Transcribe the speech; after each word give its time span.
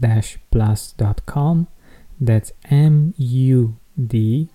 mood-plus.com. 0.00 1.68
That's 2.20 2.52
M 2.70 3.14
U 3.16 3.76
D 4.06 4.48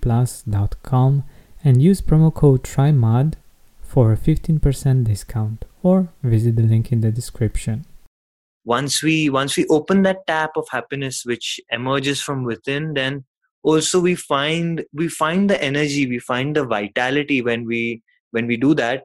plus.com 0.00 1.24
and 1.64 1.82
use 1.82 2.00
promo 2.02 2.34
code 2.34 2.64
TRYMUD 2.64 3.34
for 3.80 4.12
a 4.12 4.16
15% 4.16 5.04
discount 5.04 5.64
or 5.82 6.08
visit 6.22 6.56
the 6.56 6.62
link 6.62 6.90
in 6.90 7.00
the 7.00 7.12
description. 7.12 7.84
Once 8.64 9.02
we 9.02 9.28
once 9.28 9.56
we 9.56 9.66
open 9.66 10.02
that 10.02 10.26
tap 10.26 10.56
of 10.56 10.66
happiness 10.70 11.24
which 11.24 11.60
emerges 11.70 12.22
from 12.22 12.44
within 12.44 12.94
then 12.94 13.24
also 13.64 14.00
we 14.00 14.14
find 14.14 14.84
we 14.92 15.08
find 15.08 15.50
the 15.50 15.60
energy 15.62 16.06
we 16.06 16.20
find 16.20 16.54
the 16.54 16.64
vitality 16.64 17.42
when 17.42 17.66
we 17.66 18.00
when 18.30 18.46
we 18.46 18.56
do 18.56 18.72
that 18.72 19.04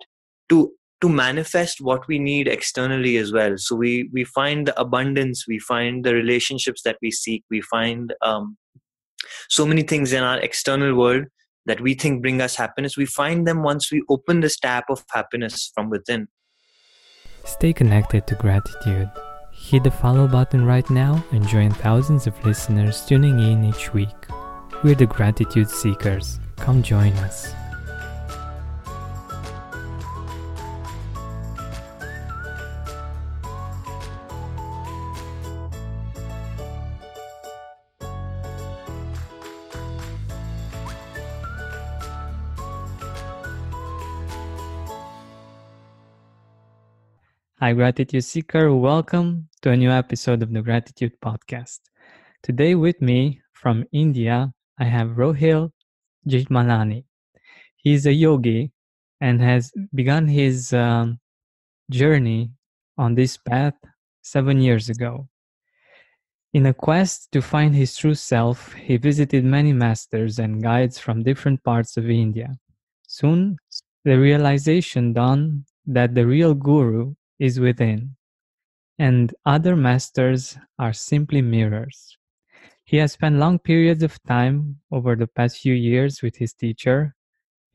to 0.49 0.71
to 1.01 1.09
manifest 1.09 1.79
what 1.79 2.07
we 2.07 2.17
need 2.17 2.47
externally 2.47 3.17
as 3.17 3.31
well 3.31 3.57
so 3.57 3.75
we 3.75 4.09
we 4.13 4.23
find 4.23 4.67
the 4.67 4.79
abundance 4.79 5.47
we 5.47 5.59
find 5.59 6.03
the 6.03 6.13
relationships 6.13 6.81
that 6.83 6.97
we 7.01 7.11
seek 7.11 7.43
we 7.49 7.61
find 7.61 8.13
um, 8.21 8.57
so 9.49 9.65
many 9.65 9.83
things 9.83 10.13
in 10.13 10.23
our 10.23 10.39
external 10.39 10.95
world 10.95 11.25
that 11.67 11.81
we 11.81 11.93
think 11.93 12.21
bring 12.21 12.41
us 12.41 12.55
happiness, 12.55 12.97
we 12.97 13.05
find 13.05 13.45
them 13.45 13.61
once 13.61 13.91
we 13.91 14.01
open 14.09 14.39
this 14.39 14.57
tap 14.57 14.85
of 14.89 15.03
happiness 15.11 15.71
from 15.75 15.89
within. 15.89 16.27
Stay 17.45 17.73
connected 17.73 18.25
to 18.27 18.35
gratitude. 18.35 19.11
Hit 19.53 19.83
the 19.83 19.91
follow 19.91 20.27
button 20.27 20.65
right 20.65 20.89
now 20.89 21.23
and 21.31 21.47
join 21.47 21.71
thousands 21.71 22.25
of 22.25 22.45
listeners 22.45 23.05
tuning 23.05 23.39
in 23.39 23.65
each 23.65 23.93
week. 23.93 24.07
We're 24.83 24.95
the 24.95 25.07
Gratitude 25.07 25.69
Seekers. 25.69 26.39
Come 26.55 26.83
join 26.83 27.11
us. 27.13 27.53
Hi, 47.59 47.73
Gratitude 47.73 48.23
Seeker. 48.23 48.71
Welcome 48.75 49.49
to 49.63 49.71
a 49.71 49.75
new 49.75 49.89
episode 49.89 50.43
of 50.43 50.53
the 50.53 50.61
Gratitude 50.61 51.13
Podcast. 51.25 51.79
Today, 52.43 52.75
with 52.75 53.01
me 53.01 53.41
from 53.51 53.83
India, 53.91 54.53
I 54.77 54.83
have 54.83 55.17
Rohil 55.17 55.71
Jethmalani. 56.29 57.05
He's 57.77 58.05
a 58.05 58.13
yogi 58.13 58.71
and 59.21 59.41
has 59.41 59.71
begun 59.95 60.27
his 60.27 60.71
um, 60.71 61.19
journey 61.89 62.51
on 62.95 63.15
this 63.15 63.37
path 63.37 63.73
seven 64.21 64.61
years 64.61 64.89
ago. 64.89 65.27
In 66.53 66.67
a 66.67 66.75
quest 66.75 67.31
to 67.31 67.41
find 67.41 67.73
his 67.73 67.97
true 67.97 68.13
self, 68.13 68.73
he 68.73 68.97
visited 68.97 69.43
many 69.43 69.73
masters 69.73 70.37
and 70.37 70.61
guides 70.61 70.99
from 70.99 71.23
different 71.23 71.63
parts 71.63 71.97
of 71.97 72.07
India. 72.07 72.55
Soon, 73.07 73.57
the 74.05 74.19
realization 74.19 75.11
dawned 75.11 75.65
that 75.87 76.13
the 76.13 76.27
real 76.27 76.53
guru 76.53 77.15
is 77.39 77.59
within, 77.59 78.15
and 78.99 79.33
other 79.45 79.75
masters 79.75 80.57
are 80.79 80.93
simply 80.93 81.41
mirrors. 81.41 82.17
He 82.85 82.97
has 82.97 83.11
spent 83.13 83.35
long 83.35 83.59
periods 83.59 84.01
of 84.01 84.21
time 84.23 84.77
over 84.91 85.15
the 85.15 85.27
past 85.27 85.59
few 85.59 85.73
years 85.73 86.21
with 86.21 86.37
his 86.37 86.53
teacher, 86.53 87.15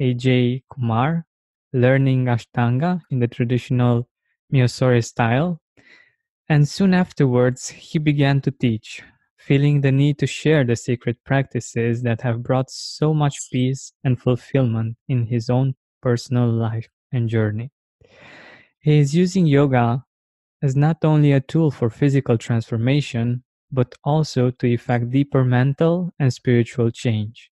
Ajay 0.01 0.63
Kumar, 0.73 1.27
learning 1.73 2.27
Ashtanga 2.27 3.03
in 3.11 3.19
the 3.19 3.29
traditional 3.29 4.09
Mysore 4.51 5.03
style. 5.03 5.61
And 6.49 6.69
soon 6.69 6.95
afterwards, 6.95 7.69
he 7.69 7.99
began 7.99 8.41
to 8.43 8.51
teach, 8.51 9.03
feeling 9.37 9.81
the 9.81 9.93
need 9.93 10.19
to 10.19 10.27
share 10.27 10.65
the 10.65 10.77
secret 10.77 11.19
practices 11.25 12.03
that 12.03 12.23
have 12.23 12.43
brought 12.43 12.71
so 12.71 13.15
much 13.15 13.51
peace 13.51 13.93
and 14.03 14.21
fulfillment 14.21 14.97
in 15.09 15.27
his 15.27 15.51
own 15.51 15.75
personal 16.01 16.49
life 16.49 16.89
and 17.13 17.29
journey. 17.29 17.71
He 18.83 18.99
is 18.99 19.15
using 19.15 19.47
yoga 19.47 20.05
as 20.61 20.75
not 20.75 21.05
only 21.05 21.33
a 21.33 21.41
tool 21.41 21.71
for 21.71 21.89
physical 21.89 22.37
transformation, 22.37 23.45
but 23.71 23.95
also 24.05 24.51
to 24.51 24.67
effect 24.67 25.11
deeper 25.11 25.45
mental 25.45 26.13
and 26.19 26.33
spiritual 26.33 26.91
change. 26.91 27.51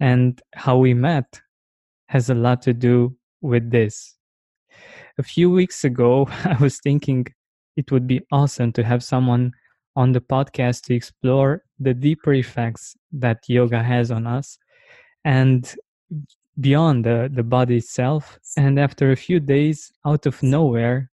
And 0.00 0.40
how 0.54 0.78
we 0.78 0.94
met 0.94 1.40
has 2.08 2.30
a 2.30 2.34
lot 2.34 2.62
to 2.62 2.72
do 2.72 3.16
with 3.42 3.70
this. 3.70 4.16
A 5.18 5.22
few 5.22 5.50
weeks 5.50 5.84
ago, 5.84 6.26
I 6.44 6.56
was 6.58 6.78
thinking 6.80 7.26
it 7.76 7.92
would 7.92 8.06
be 8.06 8.22
awesome 8.32 8.72
to 8.72 8.82
have 8.82 9.04
someone 9.04 9.52
on 9.94 10.12
the 10.12 10.20
podcast 10.20 10.84
to 10.84 10.94
explore 10.94 11.62
the 11.78 11.94
deeper 11.94 12.32
effects 12.32 12.96
that 13.12 13.38
yoga 13.46 13.82
has 13.82 14.10
on 14.10 14.26
us 14.26 14.58
and 15.24 15.74
beyond 16.60 17.04
the, 17.04 17.30
the 17.32 17.42
body 17.42 17.76
itself. 17.78 18.38
And 18.56 18.78
after 18.78 19.10
a 19.10 19.16
few 19.16 19.40
days, 19.40 19.92
out 20.06 20.26
of 20.26 20.42
nowhere, 20.42 21.10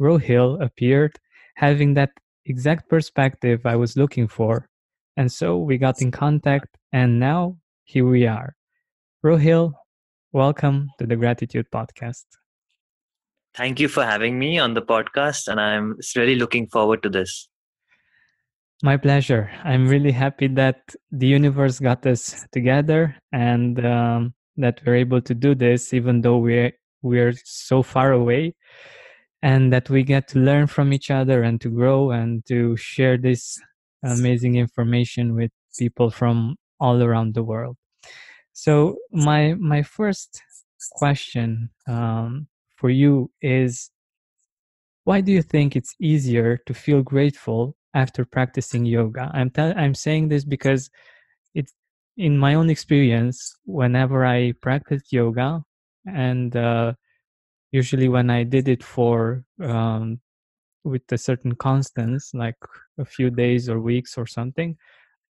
Rohil 0.00 0.62
appeared, 0.62 1.18
having 1.56 1.94
that 1.94 2.10
exact 2.44 2.88
perspective 2.88 3.64
I 3.64 3.76
was 3.76 3.96
looking 3.96 4.28
for. 4.28 4.68
And 5.16 5.30
so 5.32 5.58
we 5.58 5.78
got 5.78 6.02
in 6.02 6.10
contact, 6.10 6.76
and 6.92 7.18
now 7.18 7.56
here 7.84 8.06
we 8.06 8.26
are. 8.26 8.54
Rohil, 9.24 9.72
welcome 10.32 10.90
to 10.98 11.06
the 11.06 11.16
Gratitude 11.16 11.66
Podcast. 11.72 12.24
Thank 13.54 13.80
you 13.80 13.88
for 13.88 14.04
having 14.04 14.38
me 14.38 14.58
on 14.58 14.74
the 14.74 14.82
podcast, 14.82 15.48
and 15.48 15.58
I'm 15.58 15.96
really 16.14 16.36
looking 16.36 16.66
forward 16.68 17.02
to 17.04 17.08
this. 17.08 17.48
My 18.82 18.98
pleasure. 18.98 19.50
I'm 19.64 19.88
really 19.88 20.12
happy 20.12 20.48
that 20.48 20.94
the 21.10 21.26
universe 21.26 21.80
got 21.80 22.06
us 22.06 22.46
together, 22.52 23.16
and 23.32 23.84
um, 23.86 24.34
that 24.56 24.80
we're 24.84 24.96
able 24.96 25.20
to 25.20 25.34
do 25.34 25.54
this 25.54 25.92
even 25.92 26.20
though 26.20 26.38
we're 26.38 26.72
we're 27.02 27.34
so 27.44 27.82
far 27.82 28.12
away 28.12 28.54
and 29.42 29.72
that 29.72 29.88
we 29.90 30.02
get 30.02 30.26
to 30.28 30.38
learn 30.38 30.66
from 30.66 30.92
each 30.92 31.10
other 31.10 31.42
and 31.42 31.60
to 31.60 31.68
grow 31.68 32.10
and 32.10 32.44
to 32.46 32.76
share 32.76 33.16
this 33.16 33.60
amazing 34.02 34.56
information 34.56 35.34
with 35.34 35.50
people 35.78 36.10
from 36.10 36.56
all 36.80 37.02
around 37.02 37.34
the 37.34 37.42
world 37.42 37.76
so 38.52 38.96
my 39.12 39.54
my 39.54 39.82
first 39.82 40.42
question 40.92 41.70
um, 41.86 42.46
for 42.76 42.90
you 42.90 43.30
is 43.42 43.90
why 45.04 45.20
do 45.20 45.32
you 45.32 45.42
think 45.42 45.76
it's 45.76 45.94
easier 46.00 46.58
to 46.66 46.74
feel 46.74 47.02
grateful 47.02 47.76
after 47.96 48.26
practicing 48.26 48.84
yoga. 48.84 49.30
I'm 49.32 49.50
I'm 49.56 49.94
saying 49.94 50.28
this 50.28 50.44
because 50.44 50.90
in 52.16 52.38
my 52.38 52.54
own 52.54 52.70
experience. 52.70 53.56
Whenever 53.64 54.24
I 54.24 54.52
practiced 54.60 55.12
yoga, 55.12 55.62
and 56.06 56.56
uh, 56.56 56.94
usually 57.72 58.08
when 58.08 58.30
I 58.30 58.44
did 58.44 58.68
it 58.68 58.82
for 58.82 59.44
um, 59.62 60.20
with 60.84 61.02
a 61.10 61.18
certain 61.18 61.54
constance, 61.54 62.32
like 62.34 62.56
a 62.98 63.04
few 63.04 63.30
days 63.30 63.68
or 63.68 63.80
weeks 63.80 64.16
or 64.16 64.26
something, 64.26 64.76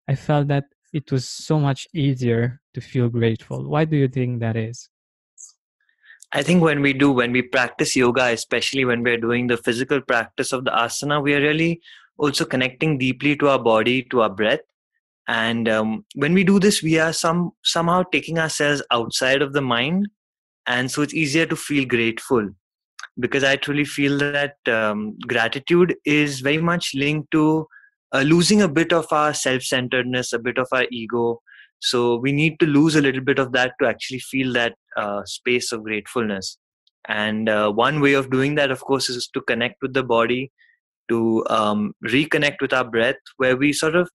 I 0.08 0.16
felt 0.16 0.48
that 0.48 0.66
it 0.94 1.12
was 1.12 1.28
so 1.28 1.60
much 1.60 1.88
easier 1.94 2.62
to 2.74 2.82
feel 2.82 3.10
grateful. 3.10 3.68
Why 3.68 3.86
do 3.86 3.98
you 3.98 4.08
think 4.08 4.40
that 4.42 4.56
is? 4.56 4.90
I 6.32 6.42
think 6.42 6.64
when 6.64 6.82
we 6.82 6.94
do, 6.94 7.12
when 7.12 7.32
we 7.32 7.44
practice 7.44 7.96
yoga, 7.96 8.26
especially 8.26 8.86
when 8.86 9.04
we're 9.04 9.20
doing 9.20 9.48
the 9.48 9.58
physical 9.58 10.02
practice 10.02 10.52
of 10.52 10.66
the 10.66 10.72
asana, 10.72 11.22
we 11.22 11.36
are 11.36 11.42
really 11.42 11.82
also 12.18 12.44
connecting 12.44 12.98
deeply 12.98 13.36
to 13.38 13.50
our 13.50 13.60
body, 13.60 14.04
to 14.10 14.22
our 14.22 14.30
breath. 14.30 14.62
And 15.28 15.70
um, 15.70 16.06
when 16.16 16.34
we 16.34 16.44
do 16.44 16.60
this, 16.60 16.84
we 16.84 17.00
are 17.00 17.14
some 17.14 17.52
somehow 17.64 18.04
taking 18.12 18.40
ourselves 18.40 18.84
outside 18.92 19.42
of 19.42 19.54
the 19.54 19.62
mind, 19.62 20.08
and 20.68 20.92
so 20.92 21.02
it's 21.02 21.14
easier 21.14 21.46
to 21.46 21.56
feel 21.56 21.86
grateful. 21.86 22.50
Because 23.20 23.44
I 23.44 23.56
truly 23.56 23.86
feel 23.86 24.18
that 24.18 24.56
um, 24.68 25.18
gratitude 25.28 25.96
is 26.04 26.40
very 26.42 26.58
much 26.58 26.92
linked 26.96 27.32
to 27.32 27.68
uh, 28.12 28.22
losing 28.22 28.62
a 28.62 28.68
bit 28.68 28.92
of 28.92 29.06
our 29.12 29.34
self-centeredness, 29.34 30.34
a 30.34 30.40
bit 30.40 30.58
of 30.58 30.68
our 30.72 30.86
ego, 30.92 31.42
so 31.80 32.16
we 32.16 32.32
need 32.32 32.60
to 32.60 32.66
lose 32.66 32.96
a 32.96 33.02
little 33.02 33.22
bit 33.22 33.40
of 33.40 33.52
that 33.52 33.74
to 33.80 33.88
actually 33.88 34.20
feel 34.20 34.54
that 34.54 34.76
uh, 34.96 35.22
space 35.26 35.74
of 35.74 35.84
gratefulness. 35.84 36.58
And 37.10 37.50
uh, 37.50 37.72
one 37.72 38.00
way 38.00 38.14
of 38.14 38.32
doing 38.32 38.56
that, 38.56 38.72
of 38.72 38.80
course, 38.80 39.10
is 39.10 39.28
to 39.34 39.42
connect 39.42 39.82
with 39.82 39.94
the 39.94 40.04
body, 40.04 40.52
to 41.10 41.46
um, 41.50 41.94
reconnect 42.06 42.62
with 42.62 42.72
our 42.72 42.86
breath, 42.86 43.18
where 43.36 43.58
we 43.58 43.74
sort 43.74 43.96
of 43.96 44.10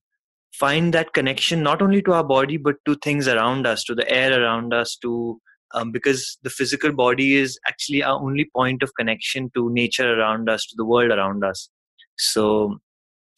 find 0.53 0.95
that 0.95 1.13
connection 1.13 1.63
not 1.63 1.83
only 1.83 2.03
to 2.03 2.13
our 2.13 2.25
body 2.25 2.57
but 2.57 2.77
to 2.85 2.97
things 2.97 3.29
around 3.29 3.67
us, 3.67 3.85
to 3.85 3.95
the 3.95 4.09
air 4.11 4.43
around 4.43 4.73
us, 4.73 4.97
to 5.03 5.41
um, 5.75 5.93
because 5.93 6.39
the 6.43 6.51
physical 6.51 6.93
body 6.93 7.37
is 7.37 7.59
actually 7.69 8.03
our 8.03 8.19
only 8.19 8.49
point 8.57 8.83
of 8.83 8.91
connection 8.99 9.51
to 9.55 9.71
nature 9.71 10.19
around 10.19 10.49
us, 10.49 10.65
to 10.67 10.75
the 10.77 10.85
world 10.85 11.11
around 11.11 11.45
us. 11.45 11.69
So 12.17 12.79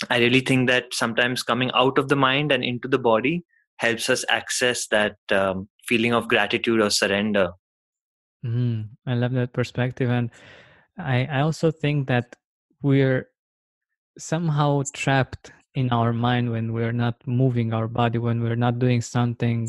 I 0.09 0.19
really 0.19 0.41
think 0.41 0.69
that 0.69 0.95
sometimes 0.95 1.43
coming 1.43 1.71
out 1.75 1.99
of 1.99 2.09
the 2.09 2.17
mind 2.17 2.53
and 2.53 2.65
into 2.65 2.89
the 2.89 2.99
body 2.99 3.45
helps 3.77 4.09
us 4.09 4.25
access 4.29 4.87
that 4.89 5.17
um, 5.31 5.69
feeling 5.87 6.15
of 6.15 6.29
gratitude 6.29 6.81
or 6.81 6.91
surrender. 6.91 7.51
Mm, 8.47 8.91
I 9.07 9.15
love 9.15 9.33
that 9.33 9.53
perspective, 9.53 10.09
and 10.09 10.31
I, 10.99 11.27
I 11.27 11.41
also 11.41 11.71
think 11.71 12.09
that 12.09 12.37
we're 12.83 13.29
somehow 14.19 14.83
trapped 14.95 15.53
in 15.75 15.91
our 15.91 16.13
mind 16.13 16.51
when 16.51 16.73
we're 16.73 16.93
not 16.93 17.17
moving 17.27 17.73
our 17.73 17.89
body, 17.89 18.19
when 18.19 18.43
we're 18.43 18.57
not 18.57 18.79
doing 18.79 19.01
something 19.01 19.69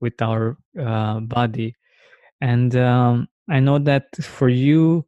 with 0.00 0.20
our 0.20 0.56
uh, 0.78 1.20
body. 1.20 1.74
And 2.40 2.74
um, 2.76 3.28
I 3.48 3.60
know 3.60 3.78
that 3.78 4.04
for 4.16 4.48
you, 4.48 5.06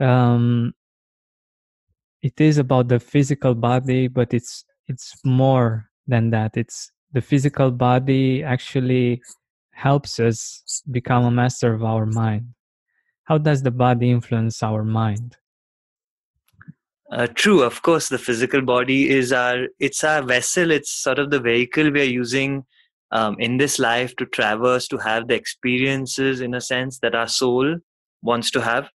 um, 0.00 0.74
it 2.22 2.40
is 2.40 2.58
about 2.58 2.88
the 2.88 3.00
physical 3.00 3.54
body, 3.54 4.08
but 4.08 4.34
it's 4.34 4.64
it's 4.88 5.14
more 5.24 5.88
than 6.06 6.30
that. 6.30 6.56
It's 6.56 6.90
the 7.12 7.20
physical 7.20 7.70
body 7.70 8.42
actually 8.42 9.22
helps 9.72 10.18
us 10.18 10.82
become 10.90 11.24
a 11.24 11.30
master 11.30 11.72
of 11.72 11.84
our 11.84 12.06
mind. 12.06 12.54
How 13.24 13.38
does 13.38 13.62
the 13.62 13.70
body 13.70 14.10
influence 14.10 14.62
our 14.62 14.82
mind? 14.82 15.36
Uh, 17.10 17.26
true, 17.26 17.62
of 17.62 17.80
course, 17.82 18.08
the 18.08 18.18
physical 18.18 18.60
body 18.60 19.08
is 19.08 19.32
our 19.32 19.68
it's 19.78 20.04
our 20.04 20.22
vessel. 20.22 20.70
It's 20.70 20.90
sort 20.90 21.18
of 21.18 21.30
the 21.30 21.40
vehicle 21.40 21.90
we 21.90 22.02
are 22.02 22.04
using 22.04 22.64
um, 23.12 23.36
in 23.38 23.56
this 23.56 23.78
life 23.78 24.14
to 24.16 24.26
traverse, 24.26 24.86
to 24.88 24.98
have 24.98 25.26
the 25.26 25.34
experiences, 25.34 26.40
in 26.40 26.52
a 26.52 26.60
sense, 26.60 26.98
that 26.98 27.14
our 27.14 27.28
soul 27.28 27.76
wants 28.20 28.50
to 28.50 28.60
have. 28.60 28.90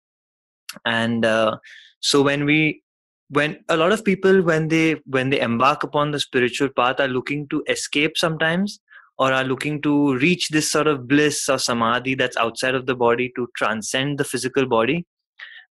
And 0.85 1.25
uh, 1.25 1.56
so, 2.00 2.20
when 2.20 2.44
we 2.44 2.82
when 3.32 3.64
a 3.70 3.76
lot 3.79 3.93
of 3.93 4.05
people 4.05 4.43
when 4.43 4.69
they 4.69 4.97
when 5.06 5.31
they 5.31 5.41
embark 5.41 5.82
upon 5.82 6.11
the 6.11 6.20
spiritual 6.20 6.69
path 6.69 7.00
are 7.00 7.08
looking 7.08 7.49
to 7.49 7.65
escape 7.67 8.19
sometimes 8.19 8.79
or 9.19 9.32
are 9.32 9.44
looking 9.44 9.81
to 9.81 10.15
reach 10.17 10.49
this 10.50 10.70
sort 10.70 10.87
of 10.87 11.08
bliss 11.08 11.49
or 11.49 11.58
samadhi 11.58 12.15
that's 12.15 12.37
outside 12.37 12.75
of 12.75 12.85
the 12.85 12.94
body 12.94 13.32
to 13.37 13.49
transcend 13.56 14.19
the 14.19 14.25
physical 14.25 14.67
body 14.67 15.06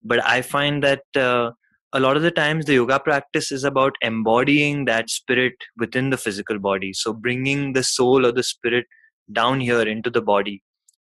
but 0.04 0.26
i 0.26 0.42
find 0.42 0.84
that 0.84 1.04
uh, 1.16 1.52
a 1.94 2.00
lot 2.00 2.16
of 2.16 2.24
the 2.24 2.32
times 2.32 2.66
the 2.66 2.76
yoga 2.76 3.00
practice 3.00 3.52
is 3.52 3.64
about 3.64 3.96
embodying 4.02 4.86
that 4.86 5.10
spirit 5.10 5.54
within 5.78 6.10
the 6.10 6.18
physical 6.18 6.60
body. 6.60 6.94
So 6.94 7.14
bringing 7.14 7.74
the 7.74 7.84
soul 7.84 8.26
or 8.26 8.32
the 8.32 8.44
spirit 8.44 8.86
down 9.32 9.60
here 9.60 9.82
into 9.82 10.10
the 10.10 10.22
body. 10.22 10.64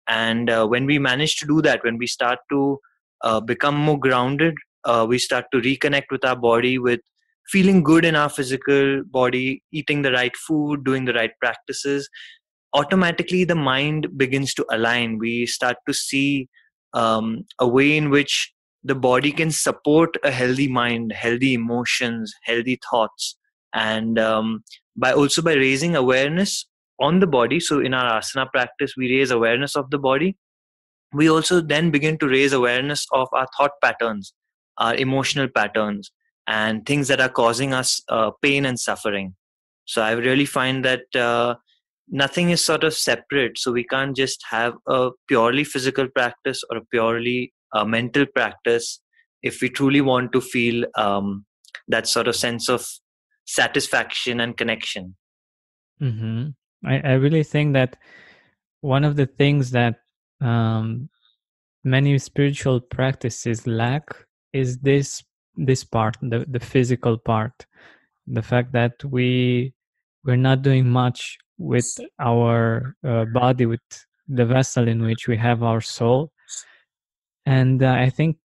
And 0.07 0.49
uh, 0.49 0.67
when 0.67 0.85
we 0.85 0.99
manage 0.99 1.37
to 1.37 1.47
do 1.47 1.61
that 1.63 1.83
when 1.83 1.97
we 1.97 2.07
start 2.07 2.39
to 2.51 2.79
uh, 3.21 3.39
become 3.39 3.75
more 3.75 3.99
grounded 3.99 4.55
uh, 4.83 5.05
we 5.07 5.17
start 5.17 5.45
to 5.51 5.59
reconnect 5.59 6.11
with 6.11 6.23
our 6.23 6.35
body 6.35 6.77
with 6.77 6.99
feeling 7.47 7.81
good 7.81 8.05
in 8.05 8.15
our 8.15 8.29
physical 8.29 9.03
body 9.05 9.63
eating 9.71 10.03
the 10.03 10.11
right 10.11 10.35
food 10.37 10.83
doing 10.83 11.05
the 11.05 11.13
right 11.13 11.31
practices 11.39 12.07
automatically 12.75 13.45
the 13.45 13.55
mind 13.55 14.07
begins 14.17 14.53
to 14.53 14.65
align. 14.69 15.17
We 15.17 15.45
start 15.45 15.77
to 15.87 15.93
see 15.93 16.49
um, 16.93 17.45
a 17.59 17.67
way 17.67 17.97
in 17.97 18.09
which 18.09 18.53
the 18.85 18.95
body 18.95 19.31
can 19.31 19.51
support 19.51 20.17
a 20.23 20.31
healthy 20.31 20.67
mind 20.67 21.11
healthy 21.11 21.53
emotions 21.53 22.33
healthy 22.43 22.79
thoughts 22.89 23.37
and 23.73 24.19
um, 24.19 24.63
by 24.95 25.11
also 25.11 25.41
by 25.41 25.53
raising 25.53 25.95
awareness 25.95 26.67
on 26.99 27.19
the 27.19 27.27
body 27.27 27.59
so 27.59 27.79
in 27.79 27.93
our 27.93 28.19
asana 28.19 28.49
practice 28.51 28.93
we 28.95 29.11
raise 29.17 29.31
awareness 29.31 29.75
of 29.75 29.89
the 29.89 29.97
body 29.97 30.35
we 31.13 31.29
also 31.29 31.61
then 31.61 31.91
begin 31.91 32.17
to 32.17 32.27
raise 32.27 32.53
awareness 32.53 33.05
of 33.11 33.27
our 33.33 33.47
thought 33.57 33.71
patterns 33.83 34.33
our 34.77 34.95
emotional 34.95 35.47
patterns 35.47 36.11
and 36.47 36.85
things 36.85 37.07
that 37.07 37.21
are 37.21 37.29
causing 37.29 37.73
us 37.73 38.01
uh, 38.09 38.31
pain 38.41 38.65
and 38.65 38.79
suffering. 38.79 39.35
So 39.85 40.01
I 40.01 40.11
really 40.11 40.45
find 40.45 40.83
that 40.85 41.15
uh, 41.15 41.55
nothing 42.07 42.49
is 42.49 42.63
sort 42.63 42.83
of 42.83 42.93
separate. 42.93 43.57
So 43.57 43.71
we 43.71 43.83
can't 43.83 44.15
just 44.15 44.43
have 44.49 44.73
a 44.87 45.11
purely 45.27 45.63
physical 45.63 46.07
practice 46.07 46.63
or 46.69 46.77
a 46.77 46.85
purely 46.85 47.53
uh, 47.73 47.85
mental 47.85 48.25
practice 48.25 49.01
if 49.43 49.61
we 49.61 49.69
truly 49.69 50.01
want 50.01 50.31
to 50.33 50.41
feel 50.41 50.85
um, 50.97 51.45
that 51.87 52.07
sort 52.07 52.27
of 52.27 52.35
sense 52.35 52.69
of 52.69 52.85
satisfaction 53.45 54.39
and 54.39 54.57
connection. 54.57 55.15
Mm-hmm. 56.01 56.49
I, 56.85 56.99
I 56.99 57.13
really 57.13 57.43
think 57.43 57.73
that 57.73 57.95
one 58.81 59.03
of 59.03 59.15
the 59.15 59.25
things 59.25 59.71
that 59.71 59.95
um, 60.41 61.09
many 61.83 62.17
spiritual 62.17 62.79
practices 62.79 63.65
lack 63.67 64.03
is 64.53 64.77
this 64.79 65.23
this 65.57 65.83
part 65.83 66.17
the 66.21 66.45
the 66.49 66.59
physical 66.59 67.17
part 67.17 67.65
the 68.27 68.41
fact 68.41 68.73
that 68.73 68.91
we 69.05 69.73
we're 70.25 70.35
not 70.35 70.61
doing 70.61 70.89
much 70.89 71.37
with 71.57 71.87
our 72.19 72.95
uh, 73.07 73.25
body 73.25 73.65
with 73.65 73.79
the 74.27 74.45
vessel 74.45 74.87
in 74.87 75.03
which 75.03 75.27
we 75.27 75.37
have 75.37 75.63
our 75.63 75.79
soul 75.79 76.31
and 77.45 77.83
uh, 77.83 77.91
i 77.91 78.09
think 78.09 78.37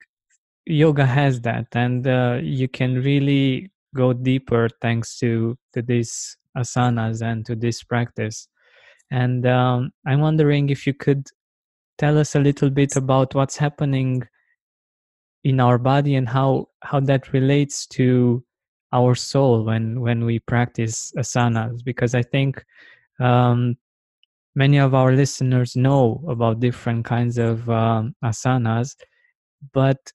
yoga 0.67 1.07
has 1.07 1.41
that 1.41 1.67
and 1.73 2.07
uh, 2.07 2.39
you 2.43 2.69
can 2.69 2.95
really 3.03 3.71
go 3.95 4.13
deeper 4.13 4.69
thanks 4.81 5.19
to 5.19 5.57
to 5.73 5.83
these 5.83 6.37
asanas 6.57 7.23
and 7.23 7.47
to 7.47 7.55
this 7.55 7.83
practice. 7.83 8.49
And 9.11 9.47
um, 9.47 9.91
i'm 10.07 10.21
wondering 10.21 10.71
if 10.71 10.87
you 10.87 10.95
could 10.95 11.27
tell 11.99 12.17
us 12.19 12.35
a 12.35 12.41
little 12.41 12.71
bit 12.71 12.97
about 12.97 13.35
what's 13.35 13.57
happening 13.57 14.23
in 15.43 15.59
our 15.61 15.79
body 15.79 16.15
and 16.15 16.29
how 16.29 16.69
how 16.83 17.01
that 17.01 17.33
relates 17.33 17.87
to 17.87 18.45
our 18.93 19.15
soul 19.15 19.65
when 19.65 20.01
when 20.01 20.25
we 20.25 20.39
practice 20.39 21.13
asanas 21.17 21.83
because 21.85 22.15
i 22.15 22.23
think 22.23 22.65
um, 23.21 23.77
many 24.55 24.79
of 24.79 24.95
our 24.95 25.13
listeners 25.13 25.77
know 25.77 26.25
about 26.29 26.61
different 26.61 27.05
kinds 27.05 27.39
of 27.39 27.69
um, 27.71 28.15
asanas 28.25 28.95
but 29.73 30.13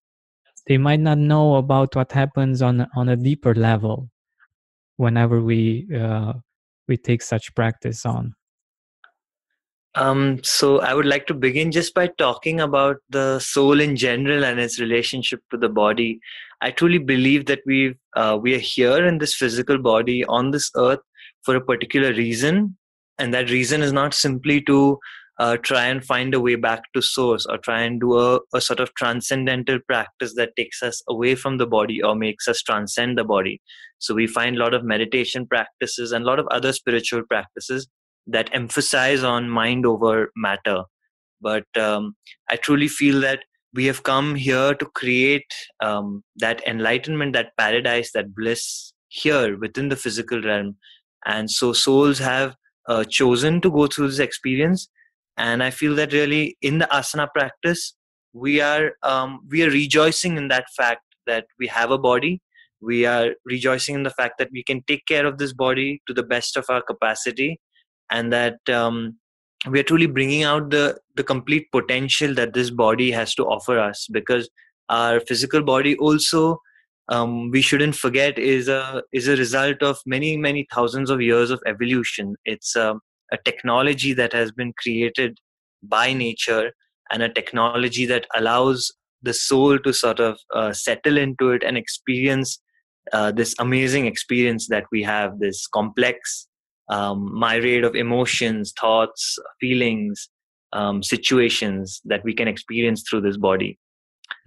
they 0.67 0.77
might 0.77 0.99
not 0.99 1.17
know 1.17 1.55
about 1.55 1.95
what 1.95 2.11
happens 2.11 2.61
on 2.61 2.87
on 2.95 3.09
a 3.09 3.15
deeper 3.15 3.53
level 3.53 4.09
whenever 4.97 5.41
we 5.41 5.87
uh, 5.95 6.33
we 6.87 6.97
take 6.97 7.21
such 7.21 7.53
practice 7.55 8.05
on 8.05 8.33
um, 9.95 10.41
so 10.43 10.81
I 10.81 10.93
would 10.93 11.05
like 11.05 11.25
to 11.27 11.33
begin 11.33 11.71
just 11.71 11.93
by 11.93 12.07
talking 12.07 12.59
about 12.59 12.97
the 13.09 13.39
soul 13.39 13.79
in 13.79 13.95
general 13.95 14.43
and 14.43 14.59
its 14.59 14.77
relationship 14.79 15.39
to 15.51 15.57
the 15.57 15.69
body. 15.69 16.19
I 16.61 16.71
truly 16.71 16.97
believe 16.97 17.45
that 17.45 17.61
we 17.65 17.95
uh, 18.15 18.37
we 18.41 18.55
are 18.55 18.59
here 18.59 19.05
in 19.05 19.19
this 19.19 19.35
physical 19.35 19.77
body 19.77 20.25
on 20.25 20.51
this 20.51 20.69
earth 20.75 20.99
for 21.43 21.55
a 21.55 21.61
particular 21.61 22.11
reason, 22.11 22.77
and 23.17 23.33
that 23.33 23.49
reason 23.49 23.81
is 23.81 23.93
not 23.93 24.13
simply 24.13 24.61
to 24.61 24.99
uh, 25.37 25.57
try 25.57 25.85
and 25.85 26.05
find 26.05 26.33
a 26.33 26.39
way 26.39 26.55
back 26.55 26.81
to 26.93 27.01
source 27.01 27.45
or 27.45 27.57
try 27.57 27.81
and 27.81 27.99
do 27.99 28.17
a, 28.17 28.39
a 28.53 28.61
sort 28.61 28.79
of 28.79 28.93
transcendental 28.95 29.79
practice 29.87 30.33
that 30.35 30.55
takes 30.55 30.81
us 30.81 31.03
away 31.09 31.35
from 31.35 31.57
the 31.57 31.67
body 31.67 32.01
or 32.01 32.15
makes 32.15 32.47
us 32.47 32.61
transcend 32.61 33.17
the 33.17 33.23
body. 33.23 33.61
So 33.99 34.13
we 34.13 34.27
find 34.27 34.55
a 34.55 34.59
lot 34.59 34.73
of 34.73 34.83
meditation 34.83 35.45
practices 35.45 36.11
and 36.11 36.23
a 36.23 36.27
lot 36.27 36.39
of 36.39 36.47
other 36.51 36.71
spiritual 36.71 37.23
practices 37.23 37.87
that 38.27 38.49
emphasize 38.53 39.23
on 39.23 39.49
mind 39.49 39.85
over 39.85 40.31
matter. 40.35 40.83
But 41.41 41.65
um, 41.77 42.15
I 42.49 42.55
truly 42.55 42.87
feel 42.87 43.19
that 43.21 43.39
we 43.73 43.85
have 43.85 44.03
come 44.03 44.35
here 44.35 44.73
to 44.73 44.85
create 44.85 45.53
um, 45.83 46.23
that 46.37 46.65
enlightenment, 46.65 47.33
that 47.33 47.51
paradise, 47.57 48.11
that 48.13 48.33
bliss 48.33 48.93
here 49.09 49.57
within 49.57 49.89
the 49.89 49.97
physical 49.97 50.41
realm. 50.41 50.77
And 51.25 51.51
so 51.51 51.73
souls 51.73 52.19
have 52.19 52.55
uh, 52.87 53.03
chosen 53.03 53.61
to 53.61 53.71
go 53.71 53.87
through 53.87 54.07
this 54.09 54.19
experience. 54.19 54.89
And 55.37 55.61
i 55.61 55.69
feel 55.69 55.95
that 55.95 56.13
really 56.13 56.57
in 56.61 56.77
the 56.79 56.87
asana 56.97 57.27
practice 57.33 57.93
we 58.35 58.59
are 58.59 58.91
um, 59.01 59.39
we 59.49 59.63
are 59.63 59.69
rejoicing 59.69 60.35
in 60.37 60.49
that 60.49 60.65
fact 60.75 61.01
that 61.25 61.45
we 61.57 61.67
have 61.67 61.89
a 61.89 61.97
body. 61.97 62.41
We 62.81 63.05
are 63.05 63.29
rejoicing 63.45 63.95
in 63.95 64.03
the 64.03 64.09
fact 64.09 64.37
that 64.37 64.49
we 64.51 64.63
can 64.63 64.83
take 64.87 65.05
care 65.07 65.25
of 65.25 65.37
this 65.37 65.53
body 65.53 66.01
to 66.07 66.13
the 66.13 66.21
best 66.21 66.57
of 66.57 66.65
our 66.69 66.81
capacity 66.81 67.59
and 68.11 68.31
that 68.33 68.57
um, 68.69 69.17
we 69.69 69.79
are 69.79 69.83
truly 69.83 70.05
bringing 70.05 70.43
out 70.43 70.69
the 70.69 70.99
the 71.15 71.23
complete 71.23 71.71
potential 71.71 72.33
that 72.35 72.53
this 72.53 72.69
body 72.69 73.09
has 73.11 73.33
to 73.35 73.45
offer 73.45 73.79
us 73.79 74.05
because 74.11 74.49
our 74.89 75.21
physical 75.21 75.63
body 75.63 75.95
also 75.97 76.59
um, 77.09 77.51
we 77.51 77.61
shouldn't 77.61 77.95
forget 77.95 78.39
is 78.39 78.67
a 78.67 79.03
is 79.13 79.27
a 79.27 79.35
result 79.35 79.83
of 79.83 79.99
many 80.05 80.37
many 80.37 80.67
thousands 80.73 81.09
of 81.09 81.21
years 81.21 81.51
of 81.51 81.61
evolution. 81.67 82.35
It's 82.45 82.75
a, 82.75 82.95
a 83.31 83.37
technology 83.45 84.13
that 84.13 84.33
has 84.33 84.51
been 84.51 84.73
created 84.77 85.37
by 85.83 86.13
nature 86.13 86.71
and 87.11 87.21
a 87.21 87.29
technology 87.29 88.05
that 88.07 88.25
allows 88.35 88.91
the 89.21 89.33
soul 89.33 89.77
to 89.79 89.93
sort 89.93 90.19
of 90.19 90.39
uh, 90.53 90.73
settle 90.73 91.17
into 91.17 91.51
it 91.51 91.63
and 91.63 91.77
experience 91.77 92.59
uh, 93.13 93.31
this 93.31 93.53
amazing 93.59 94.07
experience 94.07 94.67
that 94.69 94.85
we 94.91 95.03
have 95.03 95.39
this 95.39 95.67
complex 95.67 96.47
um, 96.89 97.37
myriad 97.37 97.83
of 97.83 97.95
emotions 97.95 98.73
thoughts 98.79 99.37
feelings 99.59 100.29
um, 100.73 101.03
situations 101.03 102.01
that 102.05 102.23
we 102.23 102.33
can 102.33 102.47
experience 102.47 103.03
through 103.07 103.21
this 103.21 103.37
body 103.37 103.77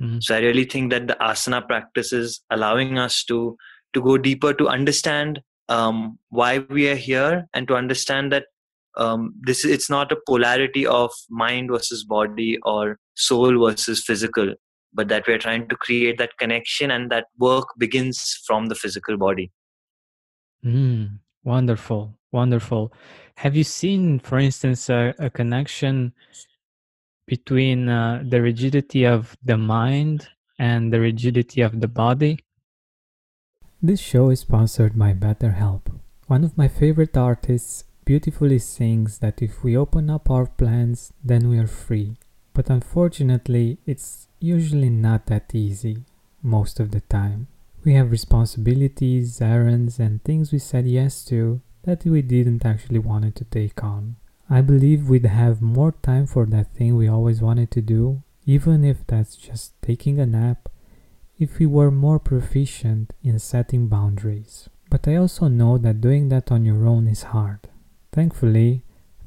Mm-hmm. 0.00 0.18
So 0.20 0.36
I 0.36 0.40
really 0.40 0.64
think 0.64 0.90
that 0.90 1.08
the 1.08 1.16
asana 1.20 1.66
practice 1.66 2.12
is 2.12 2.40
allowing 2.50 2.98
us 2.98 3.24
to 3.24 3.56
to 3.94 4.02
go 4.02 4.18
deeper 4.18 4.52
to 4.52 4.68
understand 4.68 5.40
um, 5.68 6.18
why 6.28 6.58
we 6.58 6.88
are 6.88 6.96
here 6.96 7.48
and 7.54 7.66
to 7.68 7.74
understand 7.74 8.32
that 8.32 8.44
um, 8.96 9.34
this 9.40 9.64
it's 9.64 9.88
not 9.88 10.12
a 10.12 10.16
polarity 10.26 10.86
of 10.86 11.12
mind 11.30 11.70
versus 11.70 12.04
body 12.04 12.58
or 12.64 12.98
soul 13.14 13.66
versus 13.66 14.02
physical, 14.04 14.54
but 14.92 15.08
that 15.08 15.26
we're 15.26 15.38
trying 15.38 15.68
to 15.68 15.76
create 15.76 16.18
that 16.18 16.36
connection 16.38 16.90
and 16.90 17.10
that 17.10 17.26
work 17.38 17.68
begins 17.78 18.42
from 18.46 18.66
the 18.66 18.74
physical 18.74 19.16
body. 19.16 19.50
Mm, 20.64 21.18
wonderful, 21.44 22.18
wonderful. 22.32 22.92
Have 23.36 23.54
you 23.54 23.64
seen, 23.64 24.18
for 24.18 24.38
instance, 24.38 24.90
a, 24.90 25.14
a 25.18 25.30
connection 25.30 26.12
between 27.28 27.88
uh, 27.88 28.24
the 28.28 28.42
rigidity 28.42 29.04
of 29.04 29.36
the 29.44 29.56
mind 29.56 30.28
and 30.58 30.92
the 30.92 30.98
rigidity 30.98 31.60
of 31.60 31.80
the 31.80 31.86
body. 31.86 32.40
This 33.80 34.00
show 34.00 34.30
is 34.30 34.40
sponsored 34.40 34.98
by 34.98 35.12
BetterHelp. 35.12 35.82
One 36.26 36.42
of 36.42 36.58
my 36.58 36.66
favorite 36.66 37.16
artists 37.16 37.84
beautifully 38.04 38.58
sings 38.58 39.18
that 39.18 39.40
if 39.40 39.62
we 39.62 39.76
open 39.76 40.10
up 40.10 40.30
our 40.30 40.46
plans, 40.46 41.12
then 41.22 41.48
we 41.48 41.58
are 41.58 41.68
free. 41.68 42.16
But 42.54 42.70
unfortunately, 42.70 43.78
it's 43.86 44.26
usually 44.40 44.90
not 44.90 45.26
that 45.26 45.54
easy 45.54 45.98
most 46.42 46.80
of 46.80 46.90
the 46.90 47.02
time. 47.02 47.46
We 47.84 47.94
have 47.94 48.10
responsibilities, 48.10 49.40
errands, 49.40 50.00
and 50.00 50.24
things 50.24 50.50
we 50.50 50.58
said 50.58 50.86
yes 50.86 51.24
to 51.26 51.60
that 51.84 52.04
we 52.04 52.22
didn't 52.22 52.64
actually 52.64 52.98
want 52.98 53.36
to 53.36 53.44
take 53.44 53.84
on. 53.84 54.16
I 54.50 54.62
believe 54.62 55.08
we'd 55.08 55.26
have 55.26 55.60
more 55.60 55.92
time 55.92 56.26
for 56.26 56.46
that 56.46 56.74
thing 56.74 56.96
we 56.96 57.06
always 57.06 57.42
wanted 57.42 57.70
to 57.72 57.82
do, 57.82 58.22
even 58.46 58.82
if 58.82 59.06
that's 59.06 59.36
just 59.36 59.72
taking 59.82 60.18
a 60.18 60.24
nap, 60.24 60.70
if 61.38 61.58
we 61.58 61.66
were 61.66 61.90
more 61.90 62.18
proficient 62.18 63.12
in 63.22 63.38
setting 63.38 63.88
boundaries. 63.88 64.70
But 64.88 65.06
I 65.06 65.16
also 65.16 65.48
know 65.48 65.76
that 65.78 66.00
doing 66.00 66.30
that 66.30 66.50
on 66.50 66.64
your 66.64 66.86
own 66.86 67.08
is 67.08 67.24
hard. 67.24 67.68
Thankfully, 68.10 68.82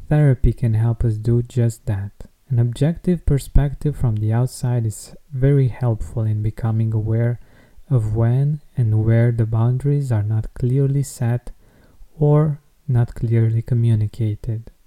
therapy 0.10 0.54
can 0.54 0.74
help 0.74 1.06
us 1.06 1.18
do 1.18 1.44
just 1.44 1.86
that. 1.86 2.12
An 2.50 2.58
objective 2.58 3.24
perspective 3.26 3.96
from 3.96 4.16
the 4.16 4.34
outside 4.34 4.88
is 4.88 5.16
very 5.32 5.68
helpful 5.68 6.24
in 6.24 6.42
becoming 6.42 6.94
aware 6.94 7.40
of 7.92 8.16
when 8.16 8.62
and 8.76 9.06
where 9.06 9.32
the 9.32 9.46
boundaries 9.46 10.12
are 10.12 10.24
not 10.24 10.54
clearly 10.56 11.04
set 11.04 11.52
or 12.18 12.60
not 12.88 13.14
clearly 13.14 13.62
communicated. 13.62 14.71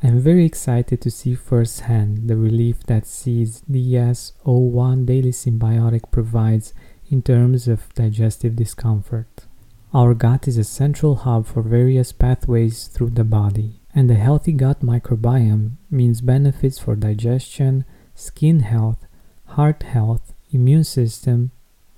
I'm 0.00 0.20
very 0.20 0.44
excited 0.44 1.00
to 1.00 1.10
see 1.10 1.34
firsthand 1.34 2.28
the 2.28 2.36
relief 2.36 2.84
that 2.84 3.04
Seed's 3.04 3.62
DS01 3.62 5.06
Daily 5.06 5.32
Synbiotic 5.32 6.12
provides 6.12 6.72
in 7.10 7.20
terms 7.20 7.66
of 7.66 7.92
digestive 7.94 8.54
discomfort. 8.54 9.46
Our 9.92 10.14
gut 10.14 10.46
is 10.46 10.56
a 10.56 10.62
central 10.62 11.16
hub 11.16 11.46
for 11.48 11.62
various 11.62 12.12
pathways 12.12 12.86
through 12.86 13.10
the 13.10 13.24
body, 13.24 13.80
and 13.92 14.08
a 14.08 14.14
healthy 14.14 14.52
gut 14.52 14.82
microbiome 14.82 15.72
means 15.90 16.20
benefits 16.20 16.78
for 16.78 16.94
digestion, 16.94 17.84
skin 18.14 18.60
health, 18.60 19.04
heart 19.46 19.82
health, 19.82 20.32
immune 20.52 20.84
system, 20.84 21.50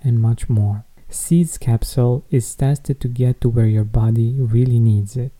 and 0.02 0.23
much 0.23 0.49
more. 0.49 0.87
Seeds 1.11 1.59
capsule 1.59 2.25
is 2.30 2.54
tested 2.54 2.99
to 3.00 3.09
get 3.09 3.42
to 3.42 3.50
where 3.50 3.66
your 3.66 3.85
body 3.85 4.37
really 4.38 4.80
needs 4.80 5.19
it. 5.19 5.39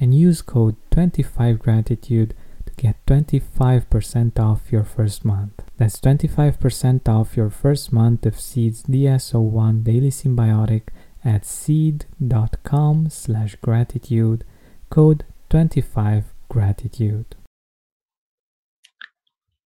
and 0.00 0.14
use 0.14 0.40
code 0.42 0.76
25gratitude 0.90 2.32
to 2.64 2.72
get 2.76 3.04
25% 3.06 4.38
off 4.40 4.72
your 4.72 4.84
first 4.84 5.24
month. 5.24 5.62
That's 5.76 6.00
25% 6.00 7.08
off 7.08 7.36
your 7.36 7.50
first 7.50 7.92
month 7.92 8.24
of 8.26 8.40
Seed's 8.40 8.82
DS-01 8.82 9.84
Daily 9.84 10.10
Synbiotic 10.10 10.88
at 11.24 11.44
seed.com 11.44 13.10
slash 13.10 13.56
gratitude, 13.56 14.44
code 14.88 15.24
25gratitude. 15.50 17.26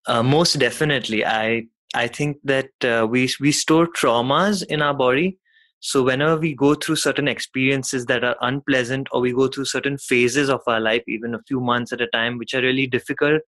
Uh, 0.07 0.23
most 0.23 0.59
definitely, 0.59 1.25
I 1.25 1.67
I 1.95 2.09
think 2.09 2.39
that 2.45 2.71
uh, 2.85 3.07
we 3.09 3.31
we 3.41 3.53
store 3.53 3.87
traumas 3.87 4.65
in 4.65 4.83
our 4.83 4.93
body. 4.93 5.39
So 5.87 6.03
whenever 6.03 6.39
we 6.39 6.55
go 6.55 6.75
through 6.75 6.97
certain 6.97 7.29
experiences 7.29 8.07
that 8.07 8.25
are 8.25 8.37
unpleasant, 8.41 9.07
or 9.13 9.21
we 9.21 9.35
go 9.35 9.49
through 9.49 9.67
certain 9.67 9.99
phases 9.99 10.49
of 10.49 10.63
our 10.67 10.81
life, 10.81 11.03
even 11.07 11.35
a 11.35 11.43
few 11.47 11.61
months 11.61 11.93
at 11.93 12.01
a 12.01 12.07
time, 12.07 12.39
which 12.39 12.55
are 12.55 12.63
really 12.63 12.87
difficult, 12.87 13.43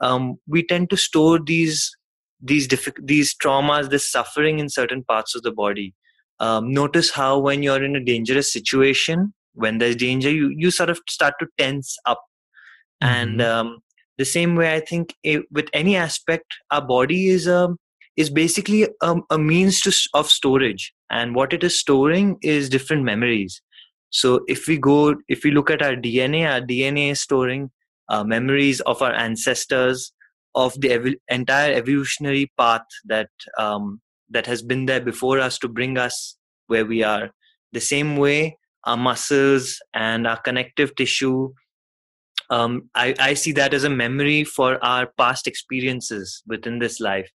um, 0.00 0.36
we 0.46 0.64
tend 0.64 0.90
to 0.90 0.96
store 0.96 1.40
these 1.44 1.90
these 2.40 2.68
diffi- 2.68 3.04
these 3.04 3.34
traumas, 3.34 3.90
this 3.90 4.08
suffering 4.08 4.60
in 4.60 4.68
certain 4.68 5.02
parts 5.02 5.34
of 5.34 5.42
the 5.42 5.50
body. 5.50 5.92
Um, 6.38 6.72
notice 6.72 7.10
how 7.10 7.40
when 7.40 7.64
you're 7.64 7.82
in 7.82 7.96
a 7.96 8.04
dangerous 8.04 8.52
situation, 8.52 9.34
when 9.54 9.78
there's 9.78 9.96
danger, 9.96 10.30
you 10.30 10.54
you 10.56 10.70
sort 10.70 10.88
of 10.88 11.00
start 11.08 11.34
to 11.40 11.48
tense 11.58 11.98
up, 12.06 12.22
mm-hmm. 13.02 13.12
and 13.12 13.42
um, 13.42 13.78
the 14.18 14.24
same 14.24 14.54
way 14.54 14.72
i 14.72 14.78
think 14.78 15.14
it, 15.24 15.42
with 15.50 15.68
any 15.72 15.96
aspect 15.96 16.54
our 16.70 16.86
body 16.86 17.26
is 17.28 17.46
a 17.46 17.64
um, 17.64 17.78
is 18.16 18.30
basically 18.30 18.88
a, 19.00 19.16
a 19.30 19.38
means 19.38 19.80
to, 19.82 19.92
of 20.14 20.28
storage. 20.28 20.92
And 21.10 21.34
what 21.34 21.52
it 21.52 21.64
is 21.64 21.78
storing 21.78 22.38
is 22.42 22.68
different 22.68 23.04
memories. 23.04 23.60
So 24.10 24.40
if 24.46 24.68
we 24.68 24.78
go 24.78 25.16
if 25.28 25.42
we 25.42 25.50
look 25.50 25.70
at 25.70 25.80
our 25.80 25.96
dna 25.96 26.52
our 26.52 26.60
dna 26.60 27.12
is 27.12 27.22
storing 27.22 27.70
uh, 28.10 28.22
memories 28.22 28.80
of 28.80 29.00
our 29.00 29.14
ancestors 29.14 30.12
of 30.54 30.78
the 30.82 30.90
ev- 30.90 31.14
entire 31.30 31.72
evolutionary 31.72 32.52
path 32.58 32.84
that 33.06 33.30
um, 33.58 34.02
that 34.28 34.46
has 34.46 34.62
been 34.62 34.84
there 34.84 35.00
before 35.00 35.40
us 35.40 35.58
to 35.58 35.68
bring 35.68 35.96
us 35.96 36.36
where 36.66 36.84
we 36.84 37.02
are. 37.02 37.30
The 37.72 37.80
same 37.80 38.18
way 38.18 38.58
our 38.84 38.98
muscles 38.98 39.78
and 39.94 40.26
our 40.26 40.40
connective 40.40 40.94
tissue 40.94 41.52
um, 42.50 42.90
I, 42.94 43.14
I 43.18 43.34
see 43.34 43.52
that 43.52 43.72
as 43.72 43.84
a 43.84 43.88
memory 43.88 44.44
for 44.44 44.82
our 44.84 45.06
past 45.16 45.46
experiences 45.46 46.42
within 46.46 46.80
this 46.80 47.00
life 47.00 47.30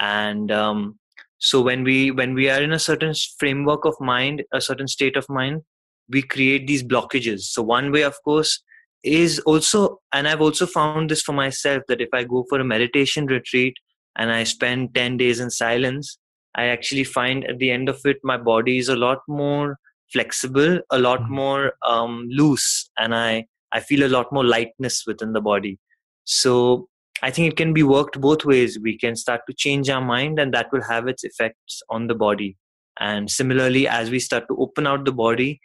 and 0.00 0.50
um, 0.50 0.98
so 1.38 1.60
when 1.60 1.82
we 1.82 2.10
when 2.10 2.34
we 2.34 2.48
are 2.48 2.62
in 2.62 2.72
a 2.72 2.78
certain 2.78 3.14
framework 3.38 3.84
of 3.84 3.94
mind 4.00 4.42
a 4.52 4.60
certain 4.60 4.88
state 4.88 5.16
of 5.16 5.28
mind 5.28 5.62
we 6.08 6.22
create 6.22 6.66
these 6.66 6.82
blockages 6.82 7.40
so 7.40 7.62
one 7.62 7.92
way 7.92 8.02
of 8.02 8.14
course 8.24 8.62
is 9.02 9.38
also 9.40 10.00
and 10.12 10.26
i've 10.26 10.40
also 10.40 10.66
found 10.66 11.10
this 11.10 11.22
for 11.22 11.32
myself 11.32 11.82
that 11.88 12.00
if 12.00 12.08
i 12.12 12.24
go 12.24 12.44
for 12.48 12.60
a 12.60 12.64
meditation 12.64 13.26
retreat 13.26 13.74
and 14.16 14.32
i 14.32 14.42
spend 14.44 14.94
10 14.94 15.16
days 15.16 15.40
in 15.40 15.50
silence 15.50 16.18
i 16.54 16.66
actually 16.66 17.04
find 17.04 17.44
at 17.44 17.58
the 17.58 17.70
end 17.70 17.88
of 17.88 18.00
it 18.04 18.16
my 18.24 18.36
body 18.36 18.78
is 18.78 18.88
a 18.88 18.96
lot 18.96 19.18
more 19.28 19.78
flexible 20.12 20.80
a 20.90 20.98
lot 20.98 21.20
mm-hmm. 21.20 21.34
more 21.34 21.72
um, 21.86 22.26
loose 22.30 22.90
and 22.98 23.14
i 23.14 23.44
I 23.72 23.80
feel 23.80 24.06
a 24.06 24.08
lot 24.08 24.32
more 24.32 24.44
lightness 24.44 25.04
within 25.06 25.32
the 25.32 25.40
body. 25.40 25.78
So 26.24 26.88
I 27.22 27.30
think 27.30 27.52
it 27.52 27.56
can 27.56 27.72
be 27.72 27.82
worked 27.82 28.20
both 28.20 28.44
ways. 28.44 28.78
We 28.78 28.98
can 28.98 29.16
start 29.16 29.40
to 29.48 29.54
change 29.54 29.88
our 29.88 30.00
mind, 30.00 30.38
and 30.38 30.52
that 30.54 30.70
will 30.72 30.82
have 30.82 31.08
its 31.08 31.24
effects 31.24 31.82
on 31.88 32.06
the 32.06 32.14
body. 32.14 32.56
And 33.00 33.30
similarly, 33.30 33.88
as 33.88 34.10
we 34.10 34.18
start 34.18 34.44
to 34.48 34.56
open 34.58 34.86
out 34.86 35.04
the 35.04 35.12
body, 35.12 35.60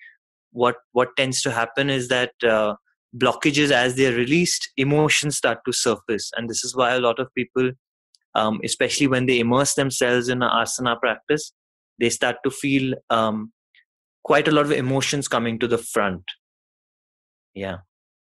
what 0.52 0.76
what 0.92 1.16
tends 1.18 1.42
to 1.44 1.52
happen 1.52 1.90
is 1.90 2.08
that 2.10 2.32
uh, 2.44 2.76
blockages, 3.16 3.72
as 3.72 3.96
they're 3.96 4.16
released, 4.16 4.70
emotions 4.78 5.38
start 5.38 5.60
to 5.66 5.74
surface, 5.74 6.32
and 6.36 6.50
this 6.50 6.64
is 6.64 6.76
why 6.76 6.94
a 6.94 7.00
lot 7.00 7.20
of 7.20 7.34
people, 7.36 7.72
um, 8.36 8.60
especially 8.64 9.08
when 9.08 9.26
they 9.26 9.40
immerse 9.40 9.74
themselves 9.76 10.30
in 10.30 10.42
an 10.42 10.50
asana 10.50 11.00
practice, 11.00 11.54
they 12.00 12.10
start 12.10 12.38
to 12.44 12.52
feel 12.52 12.94
um, 13.10 13.52
quite 14.24 14.48
a 14.48 14.52
lot 14.52 14.66
of 14.66 14.72
emotions 14.72 15.28
coming 15.28 15.60
to 15.60 15.68
the 15.68 15.78
front. 15.78 16.24
Yeah. 17.54 17.78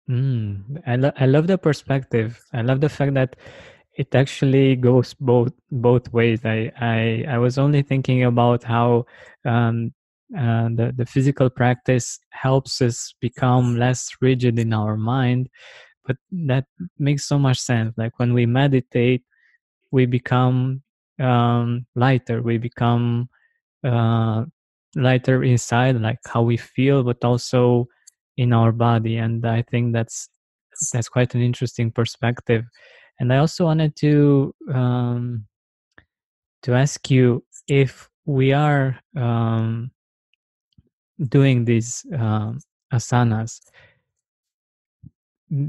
Mm, 0.10 0.82
I, 0.86 0.96
lo- 0.98 1.14
I 1.18 1.26
love 1.26 1.48
the 1.48 1.58
perspective. 1.58 2.40
I 2.54 2.62
love 2.62 2.82
the 2.82 2.90
fact 2.90 3.14
that 3.14 3.36
it 3.96 4.14
actually 4.16 4.76
goes 4.76 5.14
both 5.14 5.54
both 5.72 6.12
ways. 6.12 6.42
I 6.44 6.72
I, 6.80 7.26
I 7.30 7.38
was 7.38 7.58
only 7.58 7.84
thinking 7.84 8.24
about 8.24 8.64
how 8.64 9.06
um, 9.46 9.94
uh, 10.38 10.68
the 10.76 10.94
the 10.98 11.06
physical 11.06 11.50
practice 11.50 12.20
helps 12.32 12.82
us 12.82 13.14
become 13.22 13.78
less 13.78 14.10
rigid 14.20 14.60
in 14.60 14.74
our 14.74 14.98
mind, 14.98 15.50
but 16.06 16.18
that 16.32 16.66
makes 17.00 17.26
so 17.26 17.40
much 17.40 17.60
sense. 17.60 17.94
Like 17.98 18.20
when 18.20 18.34
we 18.34 18.46
meditate, 18.48 19.24
we 19.92 20.06
become 20.06 20.82
um, 21.20 21.86
lighter. 21.96 22.42
We 22.42 22.58
become 22.58 23.30
uh, 23.84 24.46
lighter 24.96 25.44
inside, 25.44 26.02
like 26.02 26.20
how 26.26 26.44
we 26.44 26.58
feel, 26.58 27.04
but 27.04 27.24
also 27.24 27.88
in 28.38 28.54
our 28.54 28.72
body 28.72 29.18
and 29.18 29.46
i 29.46 29.62
think 29.62 29.94
that's 29.94 30.30
that's 30.92 31.10
quite 31.10 31.36
an 31.36 31.42
interesting 31.42 31.92
perspective. 31.92 32.66
And 33.20 33.32
i 33.32 33.38
also 33.38 33.66
wanted 33.66 33.96
to 33.98 34.54
um, 34.74 35.46
to 36.64 36.74
ask 36.74 37.12
you 37.12 37.44
if 37.68 38.10
we 38.26 38.54
are 38.54 39.00
um, 39.16 39.92
doing 41.30 41.66
these 41.66 42.06
um, 42.18 42.60
asanas 42.92 43.60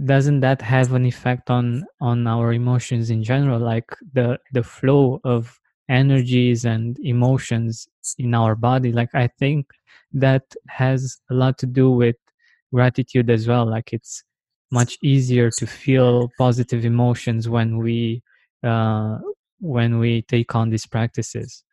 doesn't 0.04 0.40
that 0.40 0.62
have 0.62 0.92
an 0.94 1.04
effect 1.04 1.50
on 1.50 1.84
on 2.00 2.26
our 2.26 2.52
emotions 2.52 3.10
in 3.10 3.22
general? 3.22 3.60
Like 3.60 3.90
the 4.14 4.38
the 4.52 4.62
flow 4.62 5.20
of 5.24 5.58
energies 5.88 6.64
and 6.64 6.98
emotions 7.00 7.86
in 8.18 8.34
our 8.34 8.54
body? 8.54 8.92
Like 8.92 9.14
i 9.14 9.26
think 9.26 9.66
that 10.12 10.54
has 10.68 11.18
a 11.30 11.34
lot 11.34 11.58
to 11.58 11.66
do 11.66 11.90
with 11.90 12.16
gratitude 12.72 13.30
as 13.30 13.46
well 13.46 13.68
like 13.68 13.92
it's 13.92 14.22
much 14.70 14.96
easier 15.02 15.50
to 15.50 15.66
feel 15.66 16.30
positive 16.38 16.84
emotions 16.84 17.48
when 17.48 17.78
we 17.78 18.22
uh, 18.62 19.18
when 19.60 19.98
we 19.98 20.22
take 20.22 20.54
on 20.54 20.70
these 20.70 20.86
practices. 20.86 21.64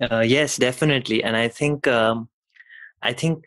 Uh, 0.00 0.20
yes 0.20 0.56
definitely 0.56 1.22
and 1.22 1.36
i 1.36 1.46
think 1.46 1.86
um, 1.86 2.26
i 3.02 3.12
think 3.12 3.44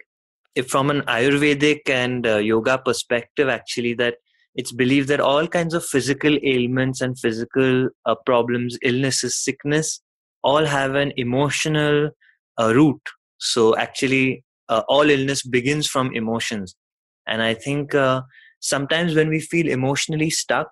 if 0.53 0.67
from 0.67 0.91
an 0.91 1.01
ayurvedic 1.01 1.89
and 1.89 2.27
uh, 2.27 2.35
yoga 2.37 2.77
perspective 2.77 3.49
actually 3.49 3.95
that 3.95 4.17
it's 4.53 4.71
believed 4.71 5.07
that 5.07 5.19
all 5.19 5.47
kinds 5.47 5.73
of 5.73 5.83
physical 5.83 6.37
ailments 6.43 7.01
and 7.01 7.17
physical 7.17 7.89
uh, 8.05 8.13
problems 8.23 8.77
illnesses 8.83 9.35
sickness 9.35 9.99
all 10.43 10.65
have 10.65 10.95
an 10.95 11.11
emotional 11.17 12.11
uh, 12.59 12.73
root. 12.75 13.01
So 13.37 13.75
actually 13.77 14.43
uh, 14.69 14.83
all 14.87 15.09
illness 15.09 15.43
begins 15.43 15.87
from 15.87 16.13
emotions. 16.13 16.75
And 17.27 17.41
i 17.41 17.53
think 17.53 17.95
uh, 17.95 18.21
sometimes 18.59 19.15
when 19.15 19.29
we 19.29 19.39
feel 19.39 19.67
emotionally 19.69 20.29
stuck 20.29 20.67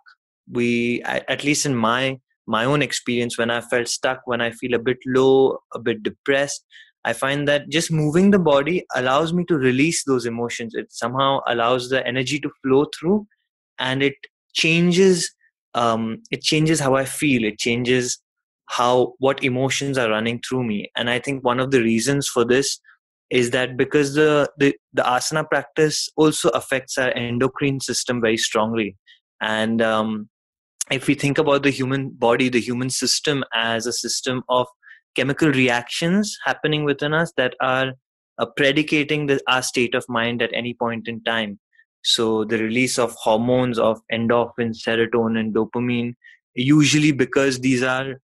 we 0.50 1.02
at 1.04 1.44
least 1.44 1.66
in 1.66 1.76
my 1.76 2.18
my 2.48 2.66
own 2.66 2.82
experience 2.82 3.38
when 3.38 3.52
i 3.52 3.62
felt 3.62 3.88
stuck 3.88 4.22
when 4.26 4.42
i 4.42 4.52
feel 4.52 4.74
a 4.74 4.80
bit 4.80 4.98
low 5.06 5.60
a 5.74 5.80
bit 5.80 6.02
depressed 6.04 6.66
i 7.06 7.14
find 7.14 7.48
that 7.48 7.70
just 7.70 7.92
moving 7.92 8.32
the 8.32 8.40
body 8.40 8.86
allows 8.96 9.34
me 9.34 9.44
to 9.46 9.56
release 9.58 10.04
those 10.04 10.26
emotions. 10.26 10.74
It 10.76 10.92
somehow 10.92 11.40
allows 11.48 11.90
the 11.90 12.06
energy 12.06 12.40
to 12.40 12.50
flow 12.62 12.86
through 12.98 13.28
and 13.80 14.04
it 14.04 14.16
changes 14.54 15.32
um, 15.74 16.22
it 16.32 16.42
changes 16.42 16.80
how 16.80 16.96
i 16.96 17.06
feel. 17.06 17.46
It 17.46 17.58
changes 17.58 18.20
how 18.68 19.14
what 19.20 19.44
emotions 19.44 19.98
are 19.98 20.10
running 20.10 20.42
through 20.48 20.64
me. 20.64 20.92
And 20.96 21.10
i 21.10 21.20
think 21.20 21.44
one 21.44 21.60
of 21.60 21.72
the 21.72 21.82
reasons 21.82 22.28
for 22.28 22.46
this 22.46 22.80
is 23.32 23.52
that 23.52 23.78
because 23.78 24.14
the, 24.14 24.52
the, 24.58 24.76
the 24.94 25.02
asana 25.02 25.48
practice 25.48 26.10
also 26.18 26.50
affects 26.50 26.98
our 26.98 27.12
endocrine 27.12 27.80
system 27.80 28.22
very 28.22 28.38
strongly. 28.38 28.98
And 29.42 29.82
um, 29.82 30.30
if 30.92 31.08
we 31.08 31.16
think 31.16 31.38
about 31.38 31.64
the 31.64 31.72
human 31.72 32.10
body 32.10 32.50
the 32.50 32.60
human 32.60 32.90
system 32.90 33.44
as 33.54 33.88
a 33.88 33.94
system 33.94 34.44
of 34.50 34.68
chemical 35.16 35.50
reactions 35.50 36.38
happening 36.46 36.84
within 36.84 37.14
us 37.14 37.32
that 37.38 37.56
are 37.62 37.94
uh, 38.38 38.46
predicating 38.58 39.28
the, 39.28 39.40
our 39.48 39.62
state 39.62 39.96
of 39.96 40.06
mind 40.10 40.42
at 40.42 40.52
any 40.54 40.74
point 40.74 41.08
in 41.08 41.24
time. 41.24 41.60
So 42.04 42.44
the 42.44 42.58
release 42.58 42.98
of 42.98 43.14
hormones 43.14 43.78
of 43.78 44.02
endorphin, 44.12 44.74
serotonin, 44.76 45.54
dopamine, 45.54 46.16
usually 46.56 47.12
because 47.12 47.60
these 47.60 47.84
are 47.84 48.16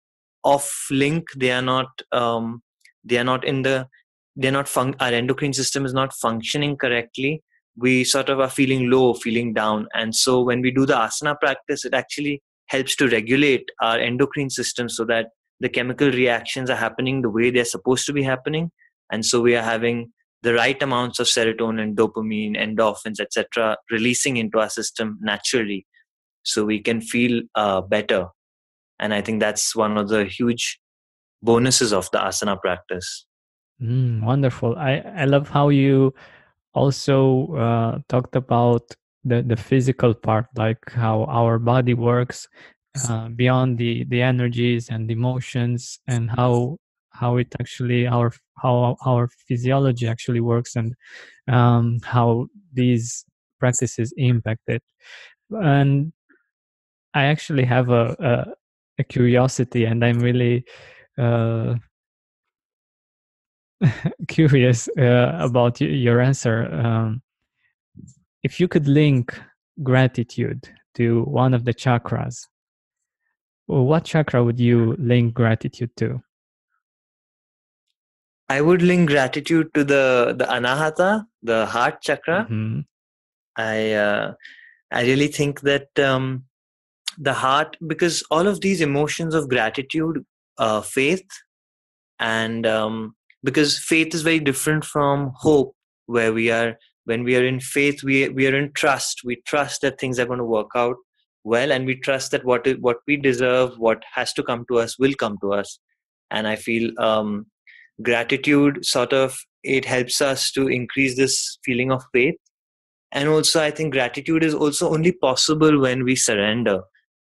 off 0.44 0.88
link, 0.90 1.28
they 1.36 1.52
are 1.52 1.62
not 1.62 1.88
um, 2.12 2.62
they 3.04 3.18
are 3.18 3.24
not 3.24 3.46
in 3.46 3.62
the 3.62 3.88
they're 4.38 4.52
not 4.52 4.70
fun- 4.70 4.96
our 5.00 5.10
endocrine 5.10 5.54
system 5.54 5.86
is 5.86 5.94
not 5.94 6.14
functioning 6.14 6.78
correctly. 6.78 7.44
We 7.76 8.04
sort 8.04 8.30
of 8.30 8.40
are 8.40 8.50
feeling 8.50 8.90
low, 8.90 9.16
feeling 9.16 9.54
down, 9.54 9.88
and 9.94 10.16
so 10.16 10.42
when 10.42 10.62
we 10.62 10.72
do 10.72 10.86
the 10.86 10.94
asana 10.94 11.40
practice, 11.40 11.84
it 11.86 11.94
actually 11.94 12.42
helps 12.68 12.96
to 12.98 13.08
regulate 13.08 13.70
our 13.82 13.98
endocrine 14.00 14.50
system 14.50 14.90
so 14.90 15.06
that 15.06 15.28
the 15.60 15.70
chemical 15.70 16.12
reactions 16.12 16.70
are 16.70 16.76
happening 16.76 17.22
the 17.22 17.30
way 17.30 17.50
they're 17.50 17.66
supposed 17.66 18.06
to 18.06 18.14
be 18.14 18.24
happening. 18.24 18.72
And 19.12 19.26
so 19.26 19.42
we 19.42 19.56
are 19.56 19.64
having 19.64 20.12
the 20.44 20.54
right 20.54 20.82
amounts 20.84 21.20
of 21.20 21.28
serotonin 21.28 21.96
dopamine 21.96 22.56
endorphins 22.56 23.20
etc 23.20 23.76
releasing 23.90 24.38
into 24.38 24.60
our 24.60 24.70
system 24.70 25.18
naturally 25.20 25.86
so 26.44 26.64
we 26.64 26.80
can 26.80 27.02
feel 27.02 27.42
uh, 27.56 27.82
better. 27.82 28.28
And 29.00 29.14
i 29.14 29.22
think 29.22 29.40
that's 29.40 29.76
one 29.76 29.98
of 29.98 30.10
the 30.10 30.26
huge 30.26 30.80
bonuses 31.42 31.92
of 31.92 32.10
the 32.12 32.20
asana 32.20 32.60
practice 32.60 33.26
mm, 33.82 34.22
wonderful. 34.24 34.76
I 34.78 35.00
i 35.16 35.26
love 35.26 35.50
how 35.50 35.70
you 35.70 36.14
also 36.74 37.54
uh, 37.56 38.00
talked 38.10 38.36
about 38.36 38.84
the 39.26 39.42
the 39.44 39.58
physical 39.58 40.14
part 40.14 40.48
like 40.58 40.80
how 40.92 41.26
our 41.26 41.60
body 41.60 41.94
works 41.94 42.48
uh, 43.10 43.30
beyond 43.30 43.78
the 43.78 44.06
the 44.06 44.22
energies 44.22 44.90
and 44.90 45.12
emotions 45.12 46.00
and 46.08 46.30
how 46.32 46.78
how 47.12 47.38
it 47.38 47.54
actually 47.60 48.08
our 48.08 48.32
how 48.64 48.98
our 49.06 49.30
physiology 49.48 50.08
actually 50.08 50.42
works 50.42 50.76
and 50.76 50.96
um, 51.50 52.00
how 52.04 52.48
these 52.74 53.26
practices 53.60 54.14
impact 54.18 54.62
it. 54.68 54.84
And 55.52 56.14
i 57.14 57.24
actually 57.26 57.66
have 57.66 57.90
a 57.90 58.16
a, 58.20 58.46
a 59.00 59.04
curiosity 59.04 59.86
and 59.86 60.04
i'm 60.04 60.20
really 60.20 60.64
uh, 61.18 61.76
curious 64.28 64.88
uh, 64.98 65.38
about 65.40 65.80
your 65.80 66.20
answer 66.20 66.66
um, 66.74 67.22
if 68.44 68.60
you 68.60 68.68
could 68.68 68.88
link 68.88 69.40
gratitude 69.84 70.70
to 70.96 71.24
one 71.24 71.54
of 71.54 71.66
the 71.66 71.74
chakras 71.74 72.48
what 73.68 74.06
chakra 74.06 74.44
would 74.44 74.60
you 74.60 74.96
link 74.98 75.34
gratitude 75.34 75.92
to? 75.98 76.22
I 78.50 78.62
would 78.62 78.82
link 78.82 79.10
gratitude 79.10 79.74
to 79.74 79.84
the 79.84 80.34
the 80.38 80.46
anahata, 80.46 81.26
the 81.44 81.66
heart 81.66 82.02
chakra. 82.02 82.48
Mm-hmm. 82.50 82.80
I 83.58 83.92
uh, 83.92 84.34
I 84.92 85.02
really 85.02 85.28
think 85.28 85.62
that 85.62 86.00
um, 86.00 86.46
the 87.18 87.34
heart, 87.34 87.76
because 87.86 88.24
all 88.32 88.48
of 88.48 88.62
these 88.62 88.80
emotions 88.80 89.36
of 89.36 89.50
gratitude, 89.50 90.26
uh, 90.58 90.82
faith, 90.82 91.28
and 92.20 92.66
um, 92.66 93.16
because 93.48 93.80
faith 93.80 94.14
is 94.14 94.24
very 94.24 94.42
different 94.42 94.84
from 94.84 95.32
hope, 95.34 95.74
where 96.08 96.34
we 96.34 96.52
are 96.52 96.78
when 97.06 97.24
we 97.24 97.38
are 97.38 97.46
in 97.46 97.62
faith, 97.62 98.04
we 98.04 98.28
we 98.28 98.46
are 98.46 98.54
in 98.54 98.74
trust. 98.74 99.22
We 99.24 99.38
trust 99.46 99.80
that 99.84 100.02
things 100.02 100.20
are 100.20 100.26
going 100.26 100.40
to 100.40 100.54
work 100.54 100.72
out 100.76 100.98
well 101.46 101.72
and 101.72 101.86
we 101.86 101.96
trust 101.96 102.32
that 102.32 102.44
what 102.44 102.68
what 102.82 102.98
we 103.08 103.16
deserve 103.16 103.78
what 103.80 104.04
has 104.16 104.34
to 104.34 104.44
come 104.44 104.66
to 104.72 104.80
us 104.80 105.00
will 105.00 105.14
come 105.14 105.38
to 105.44 105.54
us. 105.54 105.80
And 106.30 106.46
i 106.46 106.58
feel 106.58 106.92
um, 107.00 107.46
gratitude 108.10 108.86
sort 108.86 109.14
of 109.14 109.40
it 109.64 109.86
helps 109.86 110.20
us 110.20 110.52
to 110.52 110.68
increase 110.68 111.16
this 111.16 111.58
feeling 111.64 111.90
of 111.94 112.04
faith. 112.14 112.36
And 113.14 113.30
also 113.30 113.64
i 113.64 113.72
think 113.72 113.94
gratitude 113.94 114.44
is 114.44 114.54
also 114.66 114.92
only 114.94 115.14
possible 115.14 115.80
when 115.88 116.04
we 116.04 116.18
surrender. 116.18 116.82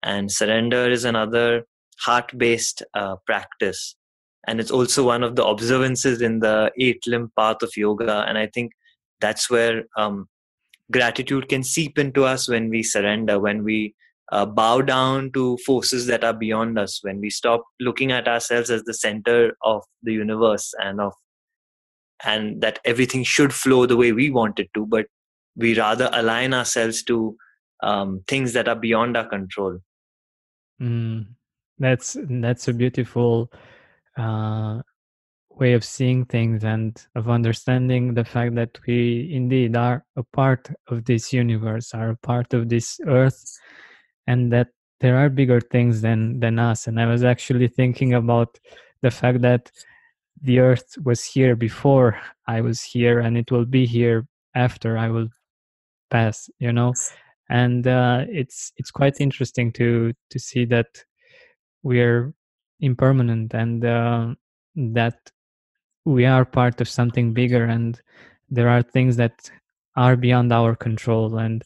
And 0.03 0.31
surrender 0.31 0.85
is 0.91 1.05
another 1.05 1.65
heart 2.05 2.37
based 2.37 2.83
uh, 2.93 3.15
practice 3.25 3.95
and 4.47 4.59
it's 4.59 4.71
also 4.71 5.05
one 5.05 5.23
of 5.23 5.35
the 5.35 5.45
observances 5.45 6.21
in 6.21 6.39
the 6.39 6.71
eight 6.79 7.01
limb 7.07 7.31
path 7.37 7.61
of 7.61 7.75
yoga. 7.77 8.25
And 8.27 8.37
i 8.37 8.47
think 8.47 8.71
that's 9.21 9.49
where 9.49 9.83
um, 9.97 10.27
gratitude 10.91 11.47
can 11.47 11.63
seep 11.63 11.97
into 11.97 12.25
us 12.25 12.49
when 12.49 12.69
we 12.69 12.83
surrender 12.83 13.39
when 13.39 13.63
we 13.63 13.95
uh, 14.31 14.45
bow 14.45 14.81
down 14.81 15.31
to 15.31 15.57
forces 15.65 16.07
that 16.07 16.23
are 16.23 16.33
beyond 16.33 16.79
us 16.79 16.99
when 17.03 17.19
we 17.19 17.29
stop 17.29 17.63
looking 17.79 18.11
at 18.11 18.27
ourselves 18.27 18.69
as 18.69 18.83
the 18.83 18.93
center 18.93 19.55
of 19.61 19.83
the 20.01 20.13
universe 20.13 20.73
and 20.79 20.99
of 20.99 21.13
and 22.25 22.61
that 22.61 22.79
everything 22.85 23.23
should 23.23 23.53
flow 23.53 23.85
the 23.85 23.97
way 23.97 24.11
we 24.11 24.29
want 24.29 24.59
it 24.59 24.69
to 24.73 24.85
but 24.85 25.05
we 25.55 25.77
rather 25.77 26.09
align 26.13 26.53
ourselves 26.53 27.03
to 27.03 27.35
um, 27.83 28.23
things 28.27 28.53
that 28.53 28.67
are 28.67 28.75
beyond 28.75 29.15
our 29.17 29.27
control. 29.27 29.79
Mm, 30.81 31.27
that's 31.77 32.17
that's 32.29 32.67
a 32.67 32.73
beautiful 32.73 33.51
uh, 34.17 34.81
way 35.49 35.73
of 35.73 35.83
seeing 35.83 36.25
things 36.25 36.63
and 36.63 37.05
of 37.15 37.29
understanding 37.29 38.13
the 38.13 38.23
fact 38.25 38.55
that 38.55 38.77
we 38.87 39.31
indeed 39.31 39.75
are 39.75 40.03
a 40.15 40.23
part 40.23 40.69
of 40.87 41.05
this 41.05 41.31
universe 41.31 41.93
are 41.93 42.11
a 42.11 42.17
part 42.17 42.53
of 42.53 42.69
this 42.69 42.99
earth 43.07 43.59
and 44.27 44.51
that 44.51 44.67
there 44.99 45.17
are 45.17 45.29
bigger 45.29 45.59
things 45.59 46.01
than 46.01 46.39
than 46.39 46.57
us. 46.59 46.87
And 46.87 46.99
i 46.99 47.05
was 47.05 47.23
actually 47.23 47.67
thinking 47.67 48.13
about 48.13 48.59
the 49.01 49.11
fact 49.11 49.41
that 49.41 49.71
the 50.41 50.59
earth 50.59 50.95
was 51.03 51.23
here 51.23 51.55
before 51.55 52.19
i 52.47 52.61
was 52.61 52.81
here 52.81 53.19
and 53.19 53.37
it 53.37 53.51
will 53.51 53.65
be 53.65 53.85
here 53.85 54.25
after 54.55 54.97
i 54.97 55.09
will 55.09 55.27
pass 56.09 56.49
you 56.59 56.71
know? 56.73 56.93
And 57.49 57.85
uh, 57.87 58.25
it's 58.29 58.71
it's 58.77 58.91
quite 58.91 59.21
interesting 59.21 59.71
to 59.73 60.13
to 60.31 60.39
see 60.39 60.65
that 60.65 60.87
we're 61.83 62.33
impermanent 62.83 63.53
and 63.53 63.85
uh, 63.85 64.35
that 64.75 65.31
we 66.05 66.25
are 66.25 66.45
part 66.45 66.81
of 66.81 66.89
something 66.89 67.33
bigger 67.33 67.63
and 67.63 68.01
there 68.49 68.67
are 68.69 68.81
things 68.81 69.15
that 69.15 69.49
are 69.95 70.15
beyond 70.15 70.51
our 70.51 70.75
control. 70.75 71.37
And 71.37 71.63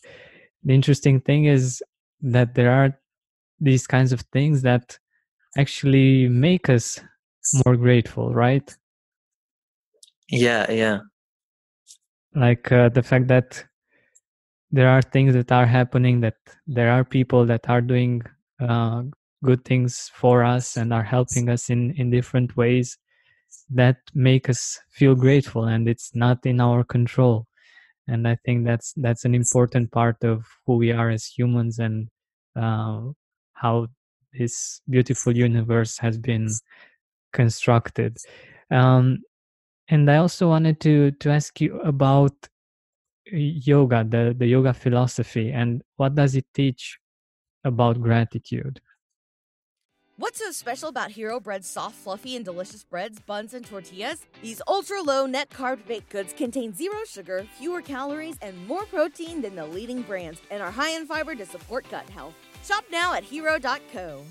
the 0.63 0.73
interesting 0.73 1.19
thing 1.19 1.45
is 1.45 1.82
that 2.21 2.53
there 2.56 2.71
are 2.71 2.97
these 3.60 3.88
kinds 3.88 4.12
of 4.13 4.21
things 4.32 4.62
that 4.62 4.97
actually 5.58 6.30
make 6.30 6.69
us 6.69 6.99
more 7.65 7.75
grateful 7.75 8.34
right? 8.34 8.75
Yeah 10.30 10.69
yeah. 10.71 10.99
Like 12.36 12.71
uh, 12.71 12.89
the 12.89 13.01
fact 13.01 13.27
that 13.30 13.63
there 14.69 14.89
are 14.89 15.01
things 15.01 15.34
that 15.34 15.51
are 15.51 15.65
happening 15.65 16.19
that 16.21 16.36
there 16.67 16.91
are 16.91 17.03
people 17.03 17.45
that 17.45 17.67
are 17.69 17.82
doing 17.82 18.21
uh, 18.60 19.03
good 19.43 19.63
things 19.65 20.12
for 20.13 20.43
us 20.43 20.78
and 20.78 20.93
are 20.93 21.04
helping 21.04 21.50
us 21.50 21.69
in 21.69 21.91
in 21.97 22.10
different 22.10 22.56
ways 22.58 22.97
that 23.69 23.97
make 24.13 24.50
us 24.50 24.80
feel 24.89 25.15
grateful 25.15 25.65
and 25.65 25.88
it's 25.88 26.15
not 26.15 26.45
in 26.45 26.60
our 26.62 26.84
control. 26.84 27.47
And 28.08 28.28
i 28.28 28.38
think 28.45 28.65
that's 28.65 28.93
that's 28.97 29.26
an 29.26 29.36
important 29.36 29.91
part 29.91 30.23
of 30.23 30.45
who 30.65 30.78
we 30.78 30.91
are 30.91 31.10
as 31.10 31.26
humans 31.26 31.80
and 31.80 32.08
uh, 32.56 33.02
how 33.54 33.88
this 34.34 34.82
beautiful 34.89 35.36
universe 35.36 35.97
has 35.97 36.17
been 36.17 36.50
constructed. 37.34 38.17
Um, 38.71 39.19
and 39.89 40.10
i 40.12 40.17
also 40.17 40.50
wanted 40.50 40.80
to 40.82 41.12
to 41.12 41.30
ask 41.32 41.62
you 41.62 41.80
about 41.82 42.34
yoga 43.32 44.04
the 44.04 44.36
the 44.38 44.45
yoga 44.45 44.73
philosophy 44.73 45.52
and 45.52 45.82
what 45.97 46.15
does 46.15 46.36
it 46.36 46.45
teach 46.54 46.97
about 47.63 48.02
gratitude 48.02 48.80
What's 50.19 50.39
so 50.39 50.49
special 50.49 50.89
about 50.89 51.12
Hero 51.12 51.39
Bread's 51.39 51.67
soft, 51.67 51.93
fluffy, 51.93 52.36
and 52.36 52.43
delicious 52.43 52.84
breads, 52.84 53.19
buns, 53.19 53.53
and 53.53 53.63
tortillas? 53.63 54.25
These 54.41 54.63
ultra 54.67 54.99
low 54.99 55.27
net 55.27 55.51
carb 55.51 55.86
baked 55.86 56.10
goods 56.10 56.34
contain 56.34 56.73
zero 56.73 56.97
sugar, 57.08 57.45
fewer 57.60 57.84
calories, 57.84 58.36
and 58.41 58.67
more 58.67 58.86
protein 58.86 59.43
than 59.43 59.56
the 59.56 59.67
leading 59.67 60.01
brands, 60.01 60.41
and 60.49 60.63
are 60.63 60.71
high 60.71 60.89
in 60.89 61.06
fiber 61.06 61.36
to 61.36 61.45
support 61.45 61.88
gut 61.91 62.10
health. 62.10 62.34
Shop 62.65 62.84
now 62.91 63.13
at 63.13 63.25
hero.co. 63.25 64.23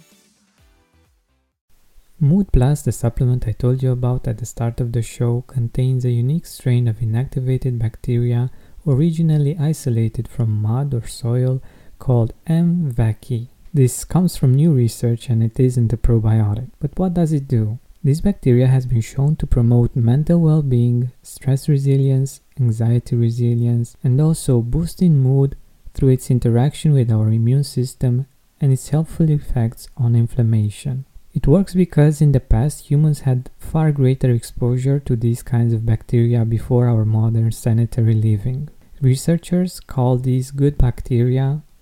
Mood 2.18 2.50
Plus, 2.52 2.82
the 2.82 2.90
supplement 2.90 3.46
I 3.46 3.52
told 3.52 3.80
you 3.80 3.92
about 3.92 4.26
at 4.26 4.38
the 4.38 4.46
start 4.46 4.80
of 4.80 4.90
the 4.90 5.02
show, 5.02 5.44
contains 5.46 6.04
a 6.04 6.10
unique 6.10 6.46
strain 6.46 6.88
of 6.88 6.96
inactivated 6.96 7.78
bacteria 7.78 8.50
originally 8.88 9.56
isolated 9.56 10.26
from 10.26 10.50
mud 10.50 10.92
or 10.92 11.06
soil 11.06 11.62
called 12.00 12.32
M. 12.48 12.90
vaccae. 12.92 13.50
This 13.76 14.04
comes 14.04 14.38
from 14.38 14.54
new 14.54 14.72
research 14.72 15.28
and 15.28 15.42
it 15.42 15.60
isn't 15.60 15.92
a 15.92 15.98
probiotic. 15.98 16.70
But 16.80 16.98
what 16.98 17.12
does 17.12 17.30
it 17.34 17.46
do? 17.46 17.78
This 18.02 18.22
bacteria 18.22 18.68
has 18.68 18.86
been 18.86 19.02
shown 19.02 19.36
to 19.36 19.46
promote 19.46 19.94
mental 19.94 20.40
well 20.40 20.62
being, 20.62 21.12
stress 21.22 21.68
resilience, 21.68 22.40
anxiety 22.58 23.16
resilience, 23.16 23.94
and 24.02 24.18
also 24.18 24.62
boosting 24.62 25.18
mood 25.18 25.58
through 25.92 26.08
its 26.08 26.30
interaction 26.30 26.94
with 26.94 27.12
our 27.12 27.28
immune 27.30 27.64
system 27.64 28.24
and 28.62 28.72
its 28.72 28.88
helpful 28.88 29.28
effects 29.28 29.90
on 29.98 30.16
inflammation. 30.16 31.04
It 31.34 31.46
works 31.46 31.74
because 31.74 32.22
in 32.22 32.32
the 32.32 32.40
past 32.40 32.90
humans 32.90 33.28
had 33.28 33.50
far 33.58 33.92
greater 33.92 34.30
exposure 34.30 35.00
to 35.00 35.16
these 35.16 35.42
kinds 35.42 35.74
of 35.74 35.84
bacteria 35.84 36.46
before 36.46 36.88
our 36.88 37.04
modern 37.04 37.52
sanitary 37.52 38.14
living. 38.14 38.70
Researchers 39.02 39.80
call 39.80 40.16
these 40.16 40.50
good 40.50 40.78
bacteria 40.78 41.60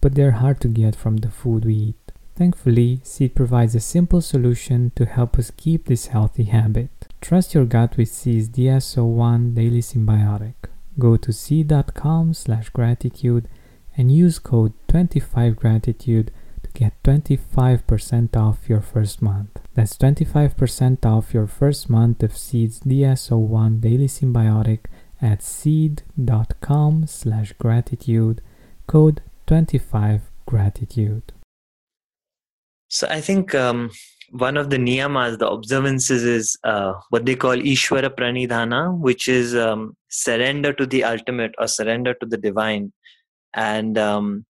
but 0.00 0.14
they're 0.14 0.42
hard 0.42 0.60
to 0.60 0.68
get 0.68 0.94
from 0.96 1.18
the 1.18 1.30
food 1.30 1.64
we 1.64 1.74
eat. 1.74 2.12
Thankfully, 2.36 3.00
Seed 3.02 3.34
provides 3.34 3.74
a 3.74 3.80
simple 3.80 4.20
solution 4.20 4.92
to 4.94 5.06
help 5.06 5.38
us 5.38 5.50
keep 5.56 5.86
this 5.86 6.08
healthy 6.08 6.44
habit. 6.44 6.90
Trust 7.22 7.54
your 7.54 7.64
gut 7.64 7.96
with 7.96 8.10
Seed's 8.10 8.48
DS01 8.50 9.54
Daily 9.54 9.80
Synbiotic. 9.80 10.54
Go 10.98 11.16
to 11.16 11.32
seed.com 11.32 12.34
slash 12.34 12.68
gratitude 12.68 13.48
and 13.96 14.12
use 14.12 14.38
code 14.38 14.74
25gratitude 14.88 16.28
to 16.62 16.70
get 16.74 17.02
25% 17.02 18.36
off 18.36 18.68
your 18.68 18.82
first 18.82 19.22
month. 19.22 19.58
That's 19.74 19.96
25% 19.96 21.06
off 21.06 21.32
your 21.32 21.46
first 21.46 21.88
month 21.88 22.22
of 22.22 22.36
Seed's 22.36 22.80
DS01 22.80 23.80
Daily 23.80 24.08
Synbiotic 24.08 24.80
at 25.22 25.42
seed.com 25.42 27.06
slash 27.06 27.52
gratitude, 27.54 28.42
code 28.86 29.22
25gratitude. 29.46 31.22
So 32.88 33.06
I 33.10 33.20
think 33.20 33.54
um, 33.54 33.90
one 34.30 34.56
of 34.56 34.70
the 34.70 34.76
niyamas, 34.76 35.38
the 35.38 35.48
observances, 35.48 36.24
is 36.24 36.56
uh, 36.64 36.94
what 37.10 37.26
they 37.26 37.36
call 37.36 37.56
Ishwara 37.56 38.10
Pranidhana, 38.10 38.96
which 38.98 39.28
is 39.28 39.54
um, 39.54 39.96
surrender 40.08 40.72
to 40.72 40.86
the 40.86 41.04
ultimate 41.04 41.54
or 41.58 41.68
surrender 41.68 42.14
to 42.14 42.26
the 42.26 42.36
divine. 42.36 42.92
And 43.54 43.98
um, 43.98 44.46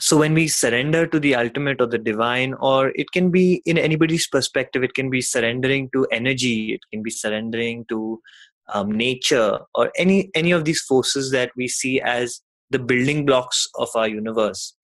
so 0.00 0.16
when 0.16 0.34
we 0.34 0.48
surrender 0.48 1.06
to 1.06 1.18
the 1.18 1.34
ultimate 1.34 1.80
or 1.80 1.86
the 1.86 1.98
divine, 1.98 2.54
or 2.54 2.92
it 2.94 3.10
can 3.12 3.30
be 3.30 3.62
in 3.64 3.78
anybody's 3.78 4.26
perspective, 4.26 4.82
it 4.82 4.94
can 4.94 5.10
be 5.10 5.20
surrendering 5.22 5.90
to 5.94 6.06
energy, 6.12 6.74
it 6.74 6.80
can 6.92 7.02
be 7.02 7.10
surrendering 7.10 7.84
to 7.88 8.20
um, 8.74 8.92
nature, 8.92 9.58
or 9.74 9.90
any 9.96 10.30
any 10.34 10.52
of 10.52 10.64
these 10.64 10.82
forces 10.82 11.30
that 11.30 11.50
we 11.56 11.68
see 11.68 12.00
as 12.00 12.42
the 12.70 12.78
building 12.78 13.24
blocks 13.24 13.66
of 13.76 13.88
our 13.94 14.08
universe. 14.08 14.74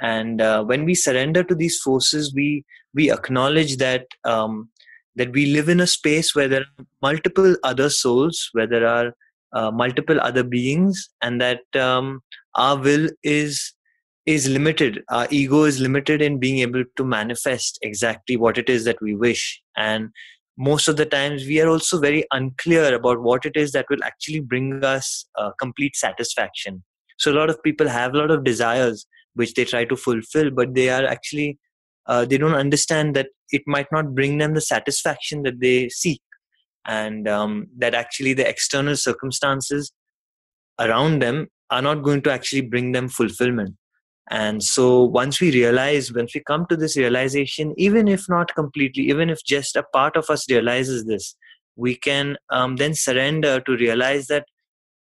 And 0.00 0.40
uh, 0.40 0.64
when 0.64 0.84
we 0.84 0.94
surrender 0.94 1.44
to 1.44 1.54
these 1.54 1.78
forces 1.80 2.34
we 2.34 2.64
we 2.94 3.10
acknowledge 3.10 3.76
that 3.76 4.06
um, 4.24 4.70
that 5.16 5.32
we 5.32 5.46
live 5.46 5.68
in 5.68 5.80
a 5.80 5.86
space 5.86 6.34
where 6.34 6.48
there 6.48 6.62
are 6.62 6.84
multiple 7.02 7.56
other 7.62 7.88
souls 7.88 8.48
where 8.52 8.66
there 8.66 8.86
are 8.86 9.14
uh, 9.52 9.70
multiple 9.70 10.20
other 10.20 10.42
beings 10.42 11.08
and 11.22 11.40
that 11.40 11.60
um, 11.76 12.20
our 12.56 12.76
will 12.76 13.08
is 13.22 13.72
is 14.26 14.48
limited. 14.48 15.02
Our 15.10 15.28
ego 15.30 15.64
is 15.64 15.80
limited 15.80 16.22
in 16.22 16.38
being 16.38 16.60
able 16.60 16.84
to 16.96 17.04
manifest 17.04 17.78
exactly 17.82 18.36
what 18.36 18.56
it 18.56 18.70
is 18.70 18.84
that 18.84 19.00
we 19.02 19.14
wish. 19.14 19.60
And 19.76 20.08
most 20.56 20.88
of 20.88 20.96
the 20.96 21.04
times 21.04 21.44
we 21.44 21.60
are 21.60 21.68
also 21.68 22.00
very 22.00 22.24
unclear 22.32 22.94
about 22.94 23.20
what 23.20 23.44
it 23.44 23.54
is 23.54 23.72
that 23.72 23.86
will 23.90 24.02
actually 24.02 24.40
bring 24.40 24.82
us 24.82 25.26
uh, 25.36 25.50
complete 25.60 25.94
satisfaction 25.94 26.82
so 27.24 27.32
a 27.32 27.38
lot 27.40 27.50
of 27.50 27.62
people 27.62 27.88
have 27.88 28.14
a 28.14 28.18
lot 28.18 28.30
of 28.30 28.44
desires 28.44 29.06
which 29.34 29.54
they 29.54 29.64
try 29.64 29.84
to 29.84 29.96
fulfill 29.96 30.50
but 30.50 30.74
they 30.74 30.88
are 30.96 31.04
actually 31.06 31.58
uh, 32.06 32.24
they 32.24 32.38
don't 32.38 32.54
understand 32.54 33.16
that 33.16 33.28
it 33.50 33.62
might 33.66 33.86
not 33.90 34.14
bring 34.14 34.38
them 34.38 34.54
the 34.54 34.60
satisfaction 34.60 35.42
that 35.42 35.60
they 35.60 35.88
seek. 35.88 36.20
And 36.86 37.26
um, 37.26 37.68
that 37.78 37.94
actually 37.94 38.34
the 38.34 38.48
external 38.48 38.96
circumstances 38.96 39.92
around 40.78 41.22
them 41.22 41.48
are 41.70 41.80
not 41.80 42.02
going 42.02 42.20
to 42.22 42.32
actually 42.32 42.60
bring 42.60 42.92
them 42.92 43.08
fulfillment. 43.08 43.76
And 44.30 44.62
so 44.62 45.04
once 45.04 45.40
we 45.40 45.50
realize 45.50 46.12
once 46.12 46.34
we 46.34 46.42
come 46.46 46.66
to 46.70 46.76
this 46.76 46.96
realization 46.96 47.74
even 47.76 48.08
if 48.08 48.26
not 48.26 48.54
completely 48.54 49.04
even 49.10 49.28
if 49.28 49.44
just 49.44 49.76
a 49.76 49.82
part 49.92 50.16
of 50.16 50.30
us 50.30 50.50
realizes 50.50 51.04
this 51.04 51.36
we 51.76 51.94
can 51.94 52.38
um, 52.48 52.76
then 52.76 52.94
surrender 52.94 53.60
to 53.60 53.76
realize 53.76 54.28
that 54.28 54.46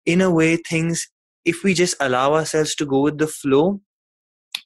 in 0.08 0.20
a 0.20 0.32
way 0.32 0.56
things 0.56 1.08
if 1.46 1.64
we 1.64 1.74
just 1.74 1.96
allow 2.00 2.34
ourselves 2.34 2.76
to 2.76 2.86
go 2.86 3.02
with 3.02 3.18
the 3.18 3.28
flow 3.28 3.82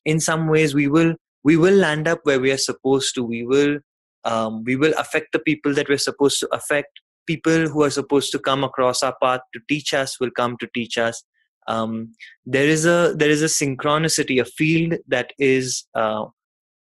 in 0.06 0.20
some 0.20 0.48
ways 0.48 0.74
we 0.74 0.88
will 0.88 1.16
we 1.44 1.56
will 1.56 1.74
land 1.74 2.08
up 2.08 2.20
where 2.24 2.40
we 2.40 2.52
are 2.52 2.58
supposed 2.58 3.16
to. 3.16 3.24
We 3.24 3.46
will 3.46 3.80
um, 4.26 4.64
we 4.66 4.76
will 4.76 4.94
affect 4.98 5.32
the 5.32 5.40
people 5.40 5.74
that 5.76 5.88
we're 5.88 5.98
supposed 5.98 6.40
to 6.42 6.50
affect. 6.52 6.90
People 7.26 7.68
who 7.70 7.84
are 7.84 7.90
supposed 7.90 8.32
to 8.32 8.40
come 8.40 8.64
across 8.64 9.04
our 9.04 9.16
path 9.22 9.42
to 9.54 9.62
teach 9.70 9.94
us 9.94 10.20
will 10.20 10.32
come 10.32 10.58
to 10.60 10.68
teach 10.74 10.98
us. 10.98 11.24
Um, 11.68 12.14
there 12.46 12.68
is 12.68 12.86
a 12.86 13.14
there 13.18 13.30
is 13.30 13.42
a 13.42 13.46
synchronicity 13.46 14.42
a 14.42 14.46
field 14.46 14.96
that 15.08 15.32
is 15.38 15.86
uh, 15.96 16.26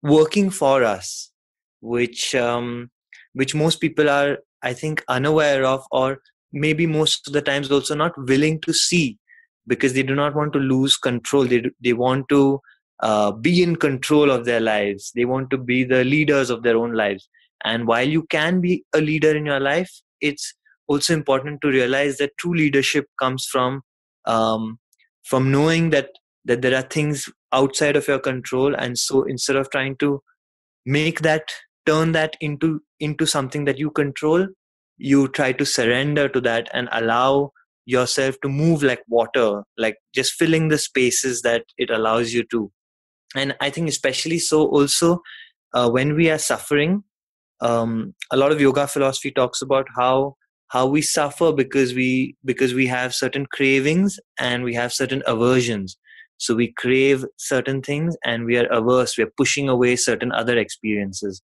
working 0.02 0.50
for 0.50 0.82
us 0.84 1.30
which 1.80 2.34
um, 2.34 2.90
which 3.34 3.54
most 3.54 3.80
people 3.80 4.08
are 4.08 4.38
i 4.62 4.72
think 4.72 5.04
unaware 5.08 5.64
of 5.64 5.84
or 5.90 6.18
maybe 6.52 6.86
most 6.86 7.26
of 7.26 7.32
the 7.32 7.42
times 7.42 7.70
also 7.70 7.94
not 7.94 8.12
willing 8.30 8.60
to 8.60 8.72
see 8.72 9.18
because 9.66 9.94
they 9.94 10.02
do 10.02 10.14
not 10.14 10.34
want 10.34 10.52
to 10.52 10.58
lose 10.58 10.96
control. 10.96 11.44
They, 11.44 11.64
they 11.82 11.92
want 11.92 12.28
to 12.30 12.60
uh, 13.00 13.32
be 13.32 13.62
in 13.62 13.76
control 13.76 14.30
of 14.30 14.44
their 14.44 14.60
lives. 14.60 15.12
They 15.14 15.24
want 15.24 15.50
to 15.50 15.58
be 15.58 15.84
the 15.84 16.04
leaders 16.04 16.50
of 16.50 16.62
their 16.62 16.76
own 16.76 16.92
lives. 16.92 17.28
And 17.64 17.86
while 17.86 18.08
you 18.08 18.24
can 18.24 18.60
be 18.60 18.84
a 18.92 19.00
leader 19.00 19.36
in 19.36 19.46
your 19.46 19.60
life 19.60 19.90
it's 20.22 20.54
also 20.86 21.12
important 21.12 21.60
to 21.60 21.68
realize 21.68 22.16
that 22.16 22.38
true 22.38 22.54
leadership 22.54 23.06
comes 23.18 23.44
from 23.44 23.82
um, 24.24 24.78
from 25.24 25.50
knowing 25.50 25.90
that 25.90 26.10
that 26.44 26.62
there 26.62 26.76
are 26.76 26.82
things 26.82 27.28
outside 27.52 27.96
of 27.96 28.08
your 28.08 28.18
control. 28.18 28.74
And 28.74 28.98
so 28.98 29.22
instead 29.24 29.56
of 29.56 29.70
trying 29.70 29.96
to 29.96 30.22
make 30.86 31.20
that 31.20 31.52
turn 31.86 32.12
that 32.12 32.36
into 32.40 32.80
into 33.00 33.26
something 33.26 33.64
that 33.66 33.78
you 33.78 33.90
control 33.90 34.46
you 34.98 35.26
try 35.28 35.50
to 35.50 35.66
surrender 35.66 36.28
to 36.28 36.40
that 36.40 36.68
and 36.72 36.88
allow 36.92 37.50
yourself 37.84 38.36
to 38.42 38.48
move 38.48 38.82
like 38.82 39.02
water 39.08 39.62
like 39.76 39.96
just 40.14 40.34
filling 40.34 40.68
the 40.68 40.78
spaces 40.78 41.42
that 41.42 41.64
it 41.76 41.90
allows 41.90 42.32
you 42.32 42.44
to. 42.50 42.70
And 43.34 43.54
i 43.60 43.70
think 43.70 43.88
especially 43.88 44.38
so 44.38 44.66
also 44.66 45.22
uh, 45.74 45.88
when 45.90 46.14
we 46.14 46.30
are 46.30 46.38
suffering 46.38 47.02
um, 47.62 48.14
a 48.30 48.36
lot 48.36 48.52
of 48.52 48.60
yoga 48.60 48.86
philosophy 48.86 49.30
talks 49.30 49.62
about 49.62 49.86
how 49.96 50.36
how 50.68 50.86
we 50.86 51.02
suffer 51.02 51.52
because 51.52 51.94
we 51.94 52.34
because 52.44 52.74
we 52.74 52.86
have 52.86 53.14
certain 53.14 53.46
cravings 53.46 54.18
and 54.38 54.64
we 54.64 54.74
have 54.74 54.92
certain 54.92 55.22
aversions. 55.26 55.98
So 56.38 56.54
we 56.54 56.72
crave 56.72 57.24
certain 57.36 57.82
things 57.82 58.16
and 58.24 58.46
we 58.46 58.56
are 58.56 58.66
averse 58.66 59.16
we're 59.16 59.32
pushing 59.36 59.68
away 59.68 59.96
certain 59.96 60.32
other 60.32 60.58
experiences. 60.58 61.42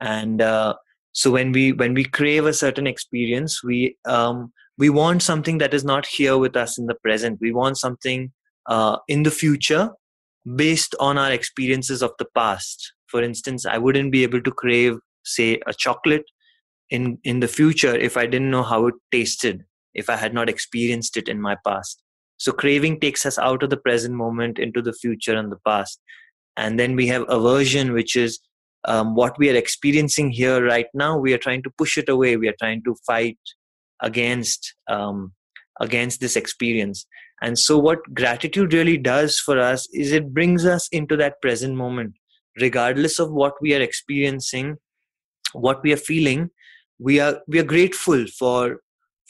And 0.00 0.42
uh, 0.42 0.74
so 1.12 1.30
when 1.30 1.52
we 1.52 1.72
when 1.72 1.94
we 1.94 2.04
crave 2.04 2.44
a 2.44 2.52
certain 2.52 2.86
experience 2.86 3.62
we 3.64 3.96
um, 4.04 4.52
we 4.80 4.88
want 4.88 5.22
something 5.22 5.58
that 5.58 5.74
is 5.74 5.84
not 5.84 6.06
here 6.06 6.38
with 6.38 6.56
us 6.56 6.78
in 6.78 6.86
the 6.86 6.94
present. 6.94 7.38
We 7.38 7.52
want 7.52 7.76
something 7.76 8.32
uh, 8.66 8.96
in 9.08 9.24
the 9.24 9.30
future 9.30 9.90
based 10.56 10.94
on 10.98 11.18
our 11.18 11.30
experiences 11.30 12.02
of 12.02 12.12
the 12.18 12.26
past. 12.34 12.94
For 13.08 13.22
instance 13.22 13.66
i 13.66 13.76
wouldn't 13.76 14.12
be 14.12 14.22
able 14.22 14.40
to 14.40 14.50
crave 14.50 14.96
say 15.24 15.60
a 15.66 15.74
chocolate 15.74 16.24
in 16.88 17.18
in 17.24 17.40
the 17.40 17.48
future 17.48 17.94
if 17.94 18.16
i 18.16 18.24
didn't 18.24 18.50
know 18.50 18.62
how 18.62 18.86
it 18.86 18.94
tasted 19.12 19.64
if 20.02 20.08
i 20.08 20.16
had 20.16 20.32
not 20.32 20.48
experienced 20.48 21.16
it 21.16 21.28
in 21.28 21.40
my 21.40 21.56
past. 21.66 22.02
So 22.38 22.52
craving 22.52 23.00
takes 23.00 23.26
us 23.26 23.38
out 23.38 23.62
of 23.62 23.70
the 23.70 23.82
present 23.88 24.14
moment 24.14 24.58
into 24.58 24.80
the 24.80 24.94
future 24.94 25.36
and 25.36 25.52
the 25.52 25.62
past. 25.66 26.00
And 26.56 26.80
then 26.80 26.96
we 26.96 27.06
have 27.08 27.26
aversion 27.28 27.92
which 27.92 28.16
is 28.16 28.40
um, 28.86 29.14
what 29.14 29.38
we 29.38 29.50
are 29.50 29.56
experiencing 29.56 30.30
here 30.30 30.64
right 30.64 30.86
now 30.94 31.18
we 31.18 31.34
are 31.34 31.44
trying 31.46 31.62
to 31.64 31.70
push 31.76 31.98
it 31.98 32.08
away. 32.08 32.36
We 32.38 32.48
are 32.48 32.60
trying 32.62 32.82
to 32.84 32.96
fight 33.06 33.38
against 34.02 34.74
um, 34.88 35.32
against 35.80 36.20
this 36.20 36.36
experience. 36.36 37.06
And 37.42 37.58
so 37.58 37.78
what 37.78 37.98
gratitude 38.14 38.74
really 38.74 38.98
does 38.98 39.38
for 39.38 39.58
us 39.58 39.88
is 39.94 40.12
it 40.12 40.34
brings 40.34 40.66
us 40.66 40.88
into 40.92 41.16
that 41.16 41.40
present 41.40 41.74
moment. 41.74 42.14
Regardless 42.60 43.18
of 43.18 43.30
what 43.30 43.54
we 43.62 43.74
are 43.74 43.80
experiencing 43.80 44.76
what 45.52 45.82
we 45.82 45.92
are 45.92 45.96
feeling 45.96 46.50
we 46.98 47.18
are 47.20 47.40
we 47.48 47.58
are 47.58 47.64
grateful 47.64 48.26
for 48.38 48.80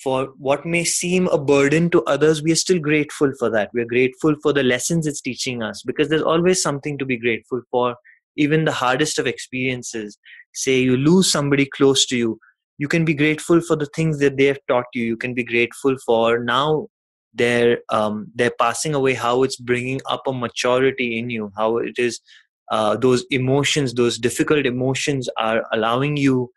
for 0.02 0.28
what 0.38 0.64
may 0.64 0.82
seem 0.82 1.26
a 1.28 1.38
burden 1.38 1.90
to 1.90 2.02
others 2.04 2.42
we 2.42 2.52
are 2.52 2.56
still 2.56 2.78
grateful 2.78 3.32
for 3.38 3.50
that. 3.50 3.70
We 3.74 3.82
are 3.82 3.86
grateful 3.86 4.34
for 4.42 4.52
the 4.52 4.62
lessons 4.62 5.06
it's 5.06 5.20
teaching 5.20 5.62
us 5.62 5.82
because 5.82 6.08
there's 6.08 6.22
always 6.22 6.62
something 6.62 6.98
to 6.98 7.04
be 7.04 7.18
grateful 7.18 7.60
for 7.70 7.96
even 8.36 8.64
the 8.64 8.72
hardest 8.72 9.18
of 9.18 9.26
experiences. 9.26 10.18
Say 10.54 10.80
you 10.80 10.96
lose 10.96 11.30
somebody 11.30 11.66
close 11.66 12.06
to 12.06 12.16
you 12.16 12.38
you 12.80 12.88
can 12.88 13.04
be 13.04 13.14
grateful 13.14 13.60
for 13.60 13.76
the 13.76 13.90
things 13.94 14.18
that 14.20 14.36
they 14.36 14.46
have 14.46 14.60
taught 14.66 14.86
you. 14.94 15.04
You 15.04 15.16
can 15.16 15.34
be 15.34 15.44
grateful 15.44 15.96
for 16.06 16.38
now 16.38 16.88
they're 17.34 17.78
um, 17.90 18.30
they're 18.34 18.56
passing 18.58 18.94
away 18.94 19.14
how 19.14 19.42
it's 19.42 19.56
bringing 19.56 20.00
up 20.08 20.22
a 20.26 20.32
maturity 20.32 21.18
in 21.18 21.30
you 21.30 21.52
how 21.56 21.78
it 21.78 21.98
is 21.98 22.20
uh, 22.70 22.96
those 22.96 23.24
emotions 23.30 23.94
those 23.94 24.18
difficult 24.18 24.66
emotions 24.66 25.28
are 25.38 25.64
allowing 25.72 26.16
you 26.16 26.50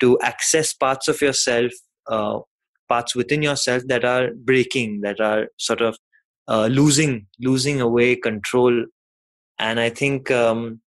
to 0.00 0.18
access 0.20 0.72
parts 0.72 1.08
of 1.08 1.20
yourself 1.20 1.72
uh, 2.08 2.38
parts 2.88 3.14
within 3.14 3.42
yourself 3.42 3.82
that 3.86 4.04
are 4.04 4.30
breaking 4.34 5.00
that 5.00 5.20
are 5.20 5.48
sort 5.58 5.80
of 5.80 5.96
uh, 6.48 6.66
losing 6.66 7.26
losing 7.40 7.80
away 7.80 8.16
control. 8.16 8.84
And 9.60 9.80
i 9.80 9.90
think 9.90 10.30
um, 10.30 10.80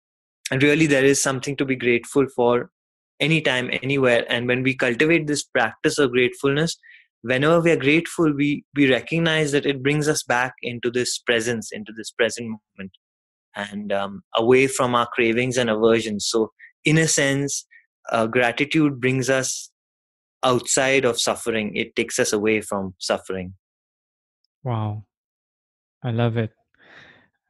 really 0.51 0.85
there 0.85 1.05
is 1.05 1.21
something 1.21 1.55
to 1.57 1.65
be 1.65 1.75
grateful 1.75 2.27
for 2.35 2.69
anytime 3.19 3.69
anywhere. 3.83 4.25
And 4.29 4.47
when 4.47 4.63
we 4.63 4.75
cultivate 4.75 5.27
this 5.27 5.43
practice 5.43 5.97
of 5.97 6.11
gratefulness 6.11 6.77
whenever 7.21 7.59
we 7.59 7.71
are 7.71 7.75
grateful 7.75 8.33
we 8.33 8.63
we 8.75 8.89
recognize 8.89 9.51
that 9.51 9.65
it 9.65 9.83
brings 9.83 10.07
us 10.07 10.23
back 10.23 10.53
into 10.61 10.89
this 10.89 11.17
presence 11.19 11.69
into 11.71 11.91
this 11.97 12.11
present 12.11 12.47
moment 12.47 12.91
and 13.55 13.91
um, 13.91 14.21
away 14.35 14.67
from 14.67 14.95
our 14.95 15.07
cravings 15.07 15.57
and 15.57 15.69
aversions. 15.69 16.27
So 16.29 16.51
in 16.85 16.97
a 16.97 17.07
sense 17.07 17.65
uh, 18.11 18.27
gratitude 18.27 18.99
brings 18.99 19.29
us 19.29 19.71
outside 20.43 21.03
of 21.05 21.19
suffering. 21.19 21.75
It 21.75 21.95
takes 21.95 22.17
us 22.19 22.31
away 22.31 22.61
from 22.61 22.95
suffering. 22.97 23.55
Wow. 24.63 25.05
I 26.03 26.11
love 26.11 26.37
it. 26.37 26.51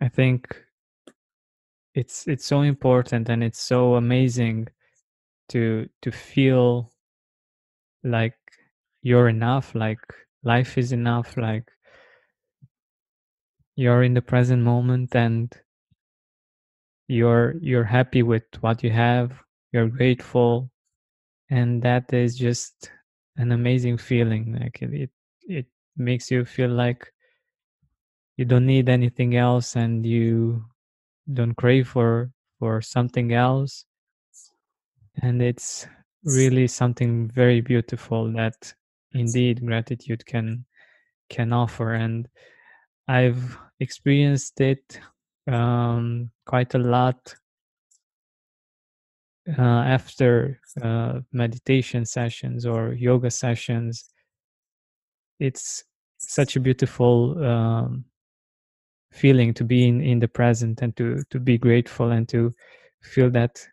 I 0.01 0.09
think 0.09 0.47
it's 1.93 2.27
it's 2.27 2.45
so 2.45 2.61
important 2.61 3.29
and 3.29 3.43
it's 3.43 3.61
so 3.61 3.95
amazing 3.95 4.67
to 5.49 5.87
to 6.01 6.11
feel 6.11 6.91
like 8.03 8.37
you're 9.01 9.29
enough 9.29 9.75
like 9.75 9.99
life 10.43 10.77
is 10.77 10.91
enough 10.91 11.35
like 11.37 11.69
you're 13.75 14.03
in 14.03 14.13
the 14.13 14.21
present 14.21 14.63
moment 14.63 15.15
and 15.15 15.53
you're 17.07 17.55
you're 17.61 17.83
happy 17.83 18.23
with 18.23 18.43
what 18.61 18.83
you 18.83 18.89
have 18.91 19.31
you're 19.71 19.87
grateful 19.87 20.69
and 21.49 21.81
that 21.81 22.11
is 22.13 22.37
just 22.37 22.91
an 23.37 23.51
amazing 23.51 23.97
feeling 23.97 24.57
like 24.59 24.81
it, 24.81 24.93
it 24.93 25.09
it 25.47 25.65
makes 25.97 26.29
you 26.29 26.45
feel 26.45 26.69
like 26.69 27.11
you 28.37 28.45
don't 28.45 28.65
need 28.65 28.87
anything 28.87 29.35
else 29.35 29.75
and 29.75 30.05
you 30.05 30.63
don't 31.33 31.55
crave 31.55 31.87
for 31.87 32.31
for 32.59 32.81
something 32.81 33.33
else 33.33 33.85
and 35.21 35.41
it's 35.41 35.87
really 36.23 36.67
something 36.67 37.29
very 37.29 37.61
beautiful 37.61 38.31
that 38.33 38.73
indeed 39.13 39.65
gratitude 39.65 40.25
can 40.25 40.65
can 41.29 41.53
offer. 41.53 41.93
And 41.93 42.27
i've 43.07 43.57
experienced 43.79 44.59
it 44.61 44.99
um, 45.47 46.29
quite 46.45 46.73
a 46.75 46.79
lot 46.79 47.33
uh, 49.57 49.61
after 49.61 50.59
uh, 50.81 51.19
meditation 51.31 52.05
sessions 52.05 52.65
or 52.65 52.93
yoga 52.93 53.31
sessions. 53.31 54.09
It's 55.39 55.83
such 56.17 56.55
a 56.55 56.59
beautiful 56.59 57.43
um, 57.43 58.05
feeling 59.11 59.53
to 59.55 59.63
be 59.63 59.87
in, 59.87 60.01
in 60.01 60.19
the 60.19 60.27
present 60.27 60.81
and 60.81 60.95
to 60.97 61.23
to 61.31 61.39
be 61.39 61.57
grateful 61.57 62.11
and 62.11 62.27
to 62.29 62.53
feel 63.01 63.29
that 63.31 63.65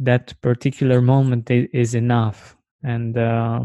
that 0.00 0.34
particular 0.40 1.00
moment 1.00 1.50
is 1.50 1.94
enough. 1.94 2.56
And 2.82 3.16
uh, 3.16 3.60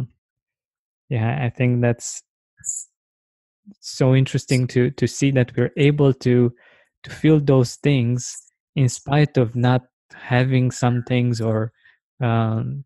yeah 1.10 1.40
i 1.44 1.50
think 1.50 1.82
that's 1.82 2.24
so 3.80 4.16
interesting 4.16 4.68
to 4.68 4.92
to 4.92 5.08
see 5.08 5.32
that 5.32 5.56
we're 5.56 5.72
able 5.78 6.14
to 6.14 6.54
to 7.04 7.10
feel 7.10 7.40
those 7.40 7.76
things 7.76 8.38
in 8.76 8.90
spite 8.90 9.38
of 9.38 9.56
not 9.56 9.84
having 10.14 10.72
some 10.72 11.04
things 11.04 11.42
or 11.42 11.72
um, 12.22 12.84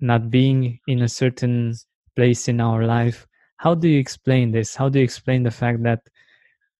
not 0.00 0.30
being 0.30 0.78
in 0.86 1.02
a 1.02 1.08
certain 1.08 1.74
place 2.16 2.48
in 2.48 2.60
our 2.60 2.84
life. 2.84 3.26
How 3.58 3.74
do 3.74 3.88
you 3.88 3.98
explain 3.98 4.52
this? 4.52 4.74
How 4.74 4.88
do 4.88 4.98
you 4.98 5.04
explain 5.04 5.44
the 5.44 5.50
fact 5.50 5.82
that 5.84 6.00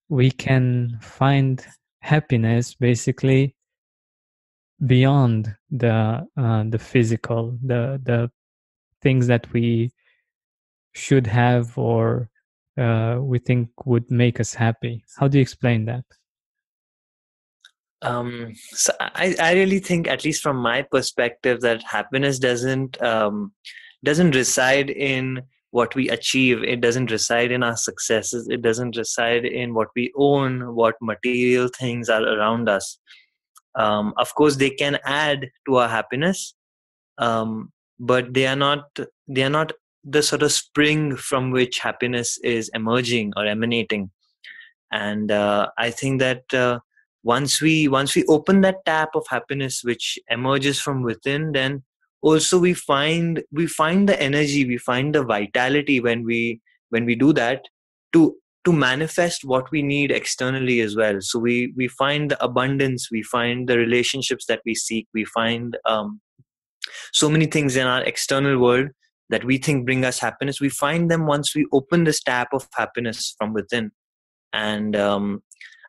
we 0.09 0.31
can 0.31 0.99
find 1.01 1.65
happiness 2.01 2.75
basically 2.75 3.55
beyond 4.87 5.55
the 5.71 6.27
uh, 6.37 6.65
the 6.69 6.79
physical 6.79 7.59
the 7.65 8.01
the 8.03 8.31
things 9.03 9.27
that 9.27 9.51
we 9.53 9.91
should 10.95 11.27
have 11.27 11.77
or 11.77 12.31
uh, 12.79 13.19
we 13.21 13.39
think 13.39 13.69
would 13.85 14.11
make 14.11 14.41
us 14.41 14.55
happy. 14.55 15.05
How 15.19 15.29
do 15.29 15.39
you 15.39 15.43
explain 15.43 15.85
that? 15.87 16.05
Um, 18.03 18.53
so 18.71 18.93
I, 19.01 19.35
I 19.41 19.53
really 19.55 19.79
think 19.79 20.09
at 20.09 20.25
least 20.25 20.43
from 20.43 20.57
my 20.57 20.83
perspective 20.83 21.61
that 21.63 21.83
happiness 21.83 22.39
doesn't 22.39 23.01
um, 23.03 23.53
doesn't 24.05 24.35
reside 24.35 24.91
in 24.91 25.43
what 25.71 25.95
we 25.95 26.09
achieve. 26.09 26.63
It 26.63 26.81
doesn't 26.81 27.11
reside 27.11 27.51
in 27.51 27.63
our 27.63 27.77
successes. 27.77 28.49
It 28.49 28.63
doesn't 28.63 28.97
reside 28.97 29.45
in 29.45 29.75
what 29.75 29.89
we 29.97 30.13
own 30.17 30.75
what 30.75 30.95
material 31.01 31.69
things 31.69 32.09
are 32.09 32.23
around 32.23 32.69
us 32.69 32.99
um, 33.77 34.15
of 34.17 34.35
course 34.35 34.57
they 34.57 34.71
can 34.71 34.99
add 35.05 35.51
to 35.67 35.77
our 35.77 35.89
happiness 35.89 36.55
um, 37.19 37.73
but 37.99 38.35
they 38.35 38.47
are 38.47 38.57
not 38.57 38.85
they 39.29 39.43
are 39.43 39.51
not 39.51 39.73
the 40.05 40.23
sort 40.23 40.43
of 40.43 40.53
spring 40.53 41.17
from 41.17 41.51
which 41.51 41.79
happiness 41.79 42.39
is 42.45 42.71
emerging 42.75 43.33
or 43.37 43.47
emanating. 43.47 44.11
And 44.91 45.33
uh, 45.33 45.71
i 45.77 45.91
think 45.91 46.21
that 46.21 46.55
uh, 46.55 46.79
once 47.25 47.61
we 47.61 47.89
once 47.89 48.15
we 48.15 48.25
open 48.27 48.61
that 48.61 48.85
tap 48.85 49.17
of 49.17 49.27
happiness 49.29 49.83
which 49.83 50.19
emerges 50.31 50.81
from 50.81 51.03
within 51.03 51.53
then 51.53 51.83
also 52.23 52.59
we 52.59 52.75
find 52.75 53.43
we 53.51 53.67
find 53.67 54.09
the 54.09 54.21
energy 54.23 54.65
we 54.65 54.77
find 54.77 55.15
the 55.15 55.25
vitality 55.25 56.01
when 56.01 56.23
we 56.23 56.61
when 56.91 57.05
we 57.05 57.15
do 57.15 57.33
that 57.33 57.65
to 58.13 58.37
to 58.65 58.73
manifest 58.73 59.45
what 59.45 59.71
we 59.71 59.83
need 59.83 60.11
externally 60.11 60.81
as 60.81 60.97
well. 60.97 61.19
So 61.21 61.39
we 61.39 61.73
we 61.77 61.89
find 61.89 62.31
the 62.31 62.43
abundance 62.43 63.09
we 63.11 63.23
find 63.23 63.69
the 63.69 63.79
relationships 63.79 64.47
that 64.47 64.61
we 64.65 64.75
seek 64.75 65.07
we 65.15 65.25
find 65.25 65.77
um, 65.87 66.21
so 67.13 67.29
many 67.29 67.47
things 67.47 67.77
in 67.77 67.87
our 67.87 68.03
external 68.03 68.59
world 68.59 68.89
that 69.31 69.45
we 69.45 69.59
think 69.59 69.87
bring 69.87 70.05
us 70.05 70.19
happiness. 70.19 70.61
We 70.61 70.69
find 70.69 71.11
them 71.11 71.27
once 71.27 71.55
we 71.55 71.67
open 71.73 72.05
this 72.05 72.23
tap 72.23 72.49
of 72.53 72.69
happiness 72.75 73.35
from 73.39 73.55
within. 73.55 73.91
And 74.53 74.95
um, 74.95 75.43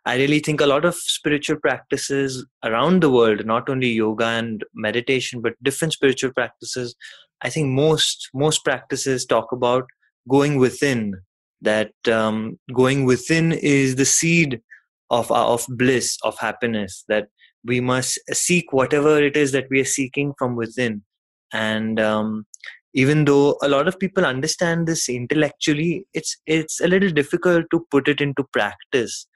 i 0.06 0.16
really 0.16 0.40
think 0.40 0.62
a 0.62 0.66
lot 0.66 0.86
of 0.86 0.96
spiritual 0.96 1.58
practices 1.58 2.46
around 2.64 3.02
the 3.02 3.10
world 3.10 3.46
not 3.46 3.70
only 3.70 3.90
yoga 3.90 4.26
and 4.26 4.64
meditation 4.74 5.42
but 5.42 5.54
different 5.64 5.94
spiritual 5.94 6.32
practices 6.32 6.96
i 7.42 7.50
think 7.50 7.68
most 7.68 8.30
most 8.34 8.64
practices 8.64 9.26
talk 9.26 9.52
about 9.52 9.86
going 10.30 10.58
within 10.60 11.14
that 11.62 11.92
um, 12.12 12.60
going 12.74 13.06
within 13.06 13.52
is 13.52 13.96
the 13.96 14.06
seed 14.06 14.62
of 15.10 15.32
of 15.32 15.66
bliss 15.70 16.18
of 16.24 16.38
happiness 16.40 17.04
that 17.08 17.28
we 17.64 17.80
must 17.80 18.20
seek 18.32 18.74
whatever 18.74 19.22
it 19.22 19.36
is 19.38 19.52
that 19.52 19.68
we 19.70 19.80
are 19.80 19.86
seeking 19.86 20.34
from 20.38 20.56
within. 20.56 21.04
And 21.54 22.00
um, 22.00 22.46
even 22.94 23.26
though 23.26 23.58
a 23.62 23.70
lot 23.70 23.88
of 23.88 24.00
people 24.00 24.26
understand 24.26 24.88
this 24.88 25.10
intellectually 25.10 26.06
it's 26.14 26.38
it's 26.46 26.80
a 26.82 26.88
little 26.88 27.10
difficult 27.10 27.66
to 27.72 27.86
put 27.92 28.08
it 28.08 28.22
into 28.22 28.44
practice. 28.52 29.28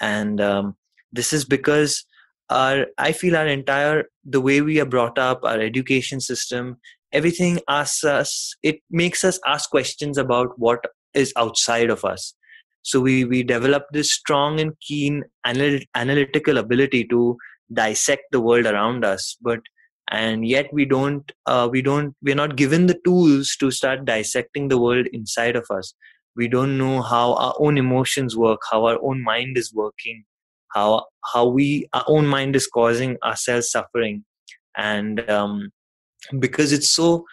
And 0.00 0.40
um, 0.40 0.76
this 1.12 1.32
is 1.32 1.44
because 1.44 2.04
our 2.50 2.86
i 2.98 3.12
feel 3.12 3.36
our 3.36 3.46
entire 3.46 4.04
the 4.24 4.40
way 4.40 4.60
we 4.60 4.80
are 4.80 4.86
brought 4.86 5.18
up 5.18 5.40
our 5.42 5.60
education 5.60 6.20
system 6.20 6.76
everything 7.12 7.58
asks 7.68 8.04
us 8.04 8.54
it 8.62 8.78
makes 8.90 9.24
us 9.24 9.40
ask 9.46 9.70
questions 9.70 10.16
about 10.16 10.56
what 10.56 10.84
is 11.16 11.32
outside 11.36 11.90
of 11.90 12.04
us. 12.04 12.34
So 12.82 13.00
we 13.00 13.24
we 13.24 13.42
develop 13.42 13.86
this 13.92 14.12
strong 14.12 14.60
and 14.60 14.72
keen 14.80 15.24
anal- 15.46 15.86
analytical 15.94 16.58
ability 16.58 17.04
to 17.08 17.36
dissect 17.72 18.22
the 18.30 18.40
world 18.40 18.64
around 18.64 19.04
us 19.04 19.36
but 19.42 19.58
and 20.08 20.46
yet 20.46 20.72
we 20.72 20.84
don't 20.84 21.32
uh, 21.46 21.68
we 21.68 21.82
don't 21.82 22.14
we're 22.22 22.36
not 22.36 22.54
given 22.54 22.86
the 22.86 22.98
tools 23.04 23.56
to 23.58 23.72
start 23.72 24.04
dissecting 24.04 24.68
the 24.68 24.78
world 24.78 25.06
inside 25.12 25.56
of 25.56 25.66
us. 25.70 25.94
We 26.36 26.46
don't 26.46 26.78
know 26.78 27.02
how 27.02 27.34
our 27.34 27.54
own 27.58 27.76
emotions 27.76 28.36
work 28.36 28.60
how 28.70 28.86
our 28.86 28.98
own 29.02 29.22
mind 29.24 29.58
is 29.58 29.74
working 29.74 30.24
how 30.76 31.06
how 31.32 31.46
we 31.46 31.88
our 31.92 32.04
own 32.06 32.26
mind 32.26 32.54
is 32.54 32.66
causing 32.66 33.16
ourselves 33.24 33.70
suffering. 33.70 34.24
And 34.76 35.28
um, 35.30 35.70
because 36.38 36.72
it's 36.72 36.90
so 36.90 37.24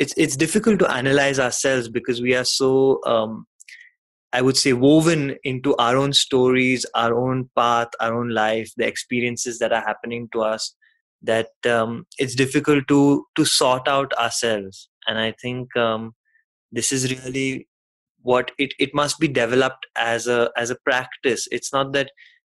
it's 0.00 0.14
it's 0.16 0.36
difficult 0.36 0.80
to 0.80 0.90
analyze 0.90 1.38
ourselves 1.38 1.88
because 1.88 2.20
we 2.20 2.34
are 2.34 2.44
so 2.44 3.00
um, 3.06 3.46
i 4.32 4.42
would 4.42 4.56
say 4.56 4.72
woven 4.72 5.36
into 5.44 5.76
our 5.76 5.96
own 5.96 6.12
stories 6.12 6.86
our 6.94 7.14
own 7.14 7.48
path 7.54 7.88
our 8.00 8.18
own 8.18 8.30
life 8.30 8.72
the 8.76 8.86
experiences 8.86 9.58
that 9.60 9.72
are 9.72 9.86
happening 9.86 10.28
to 10.32 10.42
us 10.42 10.74
that 11.22 11.50
um, 11.68 12.06
it's 12.18 12.34
difficult 12.34 12.86
to 12.88 13.26
to 13.36 13.44
sort 13.44 13.86
out 13.88 14.12
ourselves. 14.14 14.88
And 15.06 15.18
i 15.18 15.32
think 15.40 15.76
um, 15.76 16.14
this 16.72 16.92
is 16.92 17.10
really 17.24 17.68
what 18.22 18.50
it, 18.58 18.74
it 18.78 18.94
must 18.94 19.18
be 19.18 19.28
developed 19.28 19.86
as 19.96 20.26
a 20.26 20.50
as 20.56 20.70
a 20.70 20.76
practice. 20.84 21.48
It's 21.50 21.72
not 21.72 21.92
that 21.92 22.10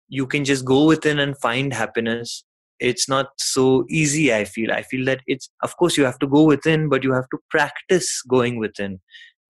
you 0.08 0.26
can 0.26 0.44
just 0.44 0.64
go 0.64 0.84
within 0.84 1.18
and 1.18 1.38
find 1.38 1.72
happiness 1.72 2.44
it's 2.80 3.08
not 3.08 3.28
so 3.38 3.84
easy 3.88 4.32
i 4.32 4.44
feel. 4.44 4.72
I 4.72 4.82
feel 4.82 5.04
that 5.06 5.20
it's 5.26 5.50
of 5.62 5.76
course 5.76 5.96
you 5.96 6.04
have 6.04 6.18
to 6.20 6.26
go 6.26 6.44
within 6.44 6.88
but 6.88 7.02
you 7.02 7.12
have 7.12 7.28
to 7.30 7.38
practice 7.50 8.22
going 8.22 8.58
within. 8.58 9.00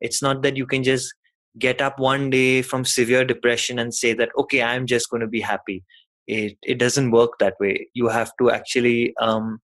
It's 0.00 0.22
not 0.22 0.42
that 0.42 0.56
you 0.56 0.66
can 0.66 0.82
just 0.84 1.12
get 1.58 1.80
up 1.80 1.98
one 1.98 2.30
day 2.30 2.62
from 2.62 2.84
severe 2.84 3.24
depression 3.24 3.78
and 3.78 3.92
say 3.92 4.12
that 4.12 4.30
okay 4.38 4.62
i'm 4.62 4.86
just 4.86 5.10
going 5.10 5.20
to 5.20 5.26
be 5.26 5.40
happy. 5.40 5.84
It 6.26 6.56
it 6.62 6.78
doesn't 6.78 7.10
work 7.10 7.38
that 7.38 7.54
way. 7.60 7.88
You 7.94 8.08
have 8.08 8.32
to 8.40 8.50
actually 8.50 9.14
um 9.20 9.60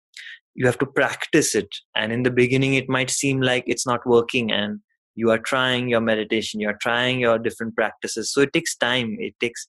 you 0.54 0.66
have 0.66 0.78
to 0.78 0.86
practice 0.86 1.54
it. 1.54 1.68
And 1.96 2.12
in 2.12 2.22
the 2.22 2.30
beginning 2.30 2.74
it 2.74 2.88
might 2.88 3.10
seem 3.10 3.40
like 3.40 3.64
it's 3.66 3.86
not 3.86 4.06
working 4.06 4.52
and 4.52 4.80
you 5.16 5.30
are 5.30 5.38
trying 5.38 5.88
your 5.88 6.00
meditation 6.00 6.60
you're 6.60 6.78
trying 6.80 7.20
your 7.20 7.38
different 7.38 7.76
practices. 7.76 8.32
So 8.32 8.40
it 8.40 8.52
takes 8.52 8.76
time. 8.76 9.16
It 9.20 9.34
takes 9.40 9.68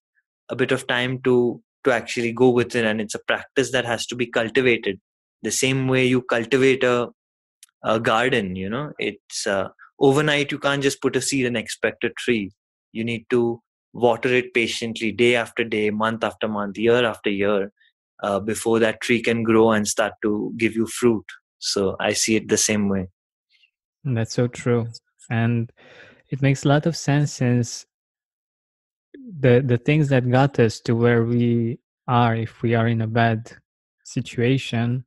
a 0.49 0.55
bit 0.55 0.71
of 0.71 0.87
time 0.87 1.19
to 1.23 1.61
to 1.86 1.91
actually 1.91 2.31
go 2.31 2.49
within 2.49 2.86
and 2.86 2.99
it's 2.99 3.15
a 3.15 3.19
practice 3.19 3.71
that 3.71 3.86
has 3.86 4.05
to 4.07 4.15
be 4.15 4.25
cultivated. 4.25 4.99
The 5.43 5.51
same 5.51 5.88
way 5.88 6.05
you 6.05 6.21
cultivate 6.21 6.83
a, 6.83 7.09
a 7.83 7.99
garden 7.99 8.55
you 8.55 8.69
know 8.69 8.91
it's 8.97 9.45
uh, 9.45 9.67
overnight 9.99 10.51
you 10.51 10.59
can't 10.59 10.83
just 10.83 11.01
put 11.01 11.15
a 11.15 11.21
seed 11.21 11.45
and 11.45 11.57
expect 11.57 12.03
a 12.03 12.09
tree. 12.09 12.51
You 12.91 13.03
need 13.03 13.25
to 13.29 13.61
water 13.93 14.33
it 14.33 14.53
patiently 14.53 15.11
day 15.11 15.36
after 15.36 15.63
day 15.63 15.89
month 15.89 16.23
after 16.23 16.47
month 16.47 16.77
year 16.77 17.05
after 17.05 17.29
year 17.29 17.71
uh, 18.23 18.39
before 18.39 18.79
that 18.79 19.01
tree 19.01 19.21
can 19.21 19.43
grow 19.43 19.71
and 19.71 19.88
start 19.88 20.13
to 20.21 20.53
give 20.57 20.75
you 20.75 20.88
fruit. 20.88 21.25
So 21.59 21.95
i 21.99 22.13
see 22.13 22.36
it 22.36 22.49
the 22.49 22.57
same 22.57 22.89
way. 22.89 23.07
That's 24.03 24.33
so 24.33 24.47
true. 24.47 24.88
And 25.29 25.71
it 26.29 26.41
makes 26.41 26.65
a 26.65 26.67
lot 26.67 26.86
of 26.86 26.95
sense 26.95 27.31
since 27.31 27.86
the 29.39 29.61
the 29.66 29.78
things 29.78 30.09
that 30.09 30.30
got 30.30 30.59
us 30.59 30.80
to 30.82 30.95
where 30.95 31.24
we 31.24 31.80
are 32.07 32.36
if 32.36 32.61
we 32.61 32.76
are 32.76 32.88
in 32.88 33.01
a 33.01 33.07
bad 33.07 33.51
situation 34.03 35.05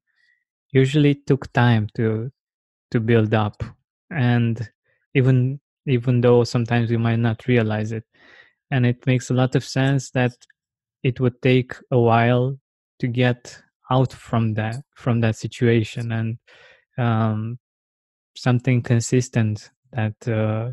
usually 0.72 1.14
took 1.14 1.52
time 1.52 1.88
to 1.96 2.30
to 2.90 3.00
build 3.00 3.34
up. 3.34 3.62
And 4.10 4.70
even 5.14 5.60
even 5.86 6.20
though 6.20 6.44
sometimes 6.44 6.90
we 6.90 6.96
might 6.96 7.18
not 7.18 7.46
realize 7.46 7.92
it. 7.92 8.04
And 8.70 8.84
it 8.84 9.06
makes 9.06 9.30
a 9.30 9.34
lot 9.34 9.54
of 9.54 9.64
sense 9.64 10.10
that 10.10 10.32
it 11.02 11.20
would 11.20 11.40
take 11.40 11.74
a 11.90 11.98
while 11.98 12.58
to 12.98 13.06
get 13.06 13.62
out 13.90 14.12
from 14.12 14.54
that 14.54 14.76
from 14.96 15.20
that 15.20 15.36
situation. 15.36 16.12
And 16.12 16.38
um, 16.98 17.58
something 18.36 18.82
consistent 18.82 19.70
that 19.92 20.28
uh, 20.28 20.72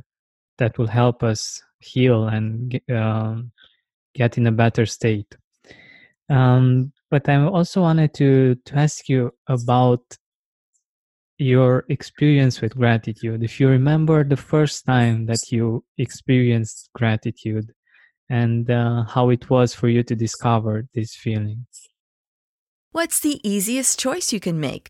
that 0.58 0.78
will 0.78 0.88
help 0.88 1.24
us 1.24 1.62
heal 1.80 2.28
and 2.28 2.70
get, 2.70 2.90
um, 2.90 3.52
get 4.14 4.38
in 4.38 4.48
a 4.48 4.52
better 4.52 4.86
state. 4.86 5.36
Um, 6.30 6.92
but 7.12 7.30
I 7.30 7.46
also 7.46 7.82
wanted 7.82 8.14
to 8.16 8.56
to 8.66 8.76
ask 8.76 9.08
you 9.08 9.32
about 9.48 10.04
your 11.38 11.86
experience 11.90 12.62
with 12.62 12.76
gratitude. 12.76 13.44
If 13.44 13.60
you 13.60 13.68
remember 13.68 14.24
the 14.24 14.38
first 14.38 14.86
time 14.86 15.26
that 15.28 15.52
you 15.52 15.84
experienced 15.98 16.90
gratitude, 16.94 17.74
and 18.30 18.70
uh, 18.70 19.04
how 19.04 19.30
it 19.30 19.50
was 19.50 19.74
for 19.74 19.88
you 19.88 20.04
to 20.04 20.16
discover 20.16 20.88
this 20.94 21.16
feeling. 21.16 21.66
What's 22.92 23.20
the 23.20 23.40
easiest 23.48 24.00
choice 24.00 24.32
you 24.32 24.40
can 24.40 24.60
make? 24.60 24.90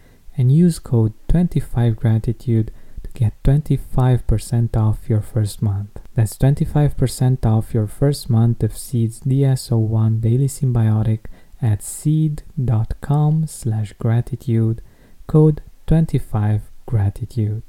and 0.37 0.51
use 0.51 0.79
code 0.79 1.13
25gratitude 1.27 2.69
to 3.03 3.11
get 3.13 3.41
25% 3.43 4.77
off 4.77 5.09
your 5.09 5.21
first 5.21 5.61
month. 5.61 5.99
That's 6.13 6.37
25% 6.37 7.45
off 7.45 7.73
your 7.73 7.87
first 7.87 8.29
month 8.29 8.63
of 8.63 8.77
Seed's 8.77 9.21
DS01 9.21 10.21
Daily 10.21 10.47
Synbiotic 10.47 11.25
at 11.61 11.83
seed.com 11.83 13.47
slash 13.47 13.93
gratitude, 13.93 14.81
code 15.27 15.61
25gratitude. 15.87 17.63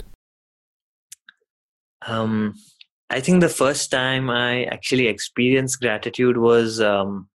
Um, 2.07 2.55
I 3.11 3.21
think 3.21 3.41
the 3.41 3.49
first 3.49 3.91
time 3.91 4.31
I 4.31 4.65
actually 4.65 5.07
experienced 5.07 5.81
gratitude 5.81 6.39
was 6.39 6.81
um, 6.81 7.29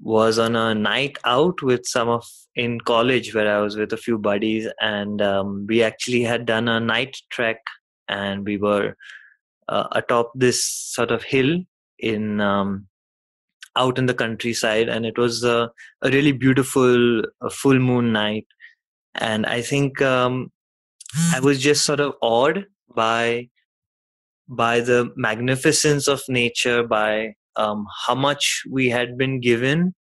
was 0.00 0.38
on 0.38 0.56
a 0.56 0.74
night 0.74 1.18
out 1.24 1.62
with 1.62 1.86
some 1.86 2.08
of 2.08 2.26
in 2.56 2.80
college 2.80 3.34
where 3.34 3.54
I 3.54 3.60
was 3.60 3.76
with 3.76 3.92
a 3.92 3.96
few 3.96 4.18
buddies, 4.18 4.68
and 4.80 5.20
um, 5.22 5.66
we 5.68 5.82
actually 5.82 6.22
had 6.22 6.46
done 6.46 6.68
a 6.68 6.80
night 6.80 7.16
trek, 7.30 7.58
and 8.08 8.44
we 8.44 8.56
were 8.56 8.96
uh, 9.68 9.86
atop 9.92 10.32
this 10.34 10.64
sort 10.64 11.10
of 11.10 11.22
hill 11.22 11.58
in 11.98 12.40
um, 12.40 12.86
out 13.76 13.98
in 13.98 14.06
the 14.06 14.14
countryside, 14.14 14.88
and 14.88 15.06
it 15.06 15.18
was 15.18 15.44
a, 15.44 15.70
really 16.02 16.32
beautiful 16.32 17.22
full 17.50 17.78
moon 17.78 18.12
night, 18.12 18.46
and 19.14 19.46
I 19.46 19.62
think 19.62 20.00
um, 20.02 20.50
I 21.32 21.40
was 21.40 21.60
just 21.60 21.84
sort 21.84 22.00
of 22.00 22.14
awed 22.20 22.66
by 22.94 23.48
by 24.48 24.80
the 24.80 25.12
magnificence 25.14 26.08
of 26.08 26.22
nature, 26.28 26.82
by 26.82 27.34
um, 27.56 27.86
how 28.06 28.14
much 28.14 28.62
we 28.70 28.88
had 28.88 29.18
been 29.18 29.40
given 29.40 29.94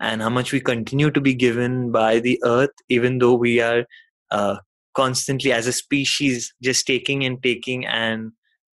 and 0.00 0.22
how 0.22 0.28
much 0.28 0.52
we 0.52 0.60
continue 0.60 1.10
to 1.10 1.20
be 1.20 1.34
given 1.34 1.92
by 1.92 2.18
the 2.18 2.40
earth, 2.44 2.70
even 2.88 3.18
though 3.18 3.34
we 3.34 3.60
are 3.60 3.84
uh, 4.30 4.56
constantly, 4.94 5.52
as 5.52 5.66
a 5.66 5.72
species, 5.72 6.52
just 6.62 6.86
taking 6.86 7.24
and 7.24 7.42
taking 7.42 7.86
and 7.86 8.32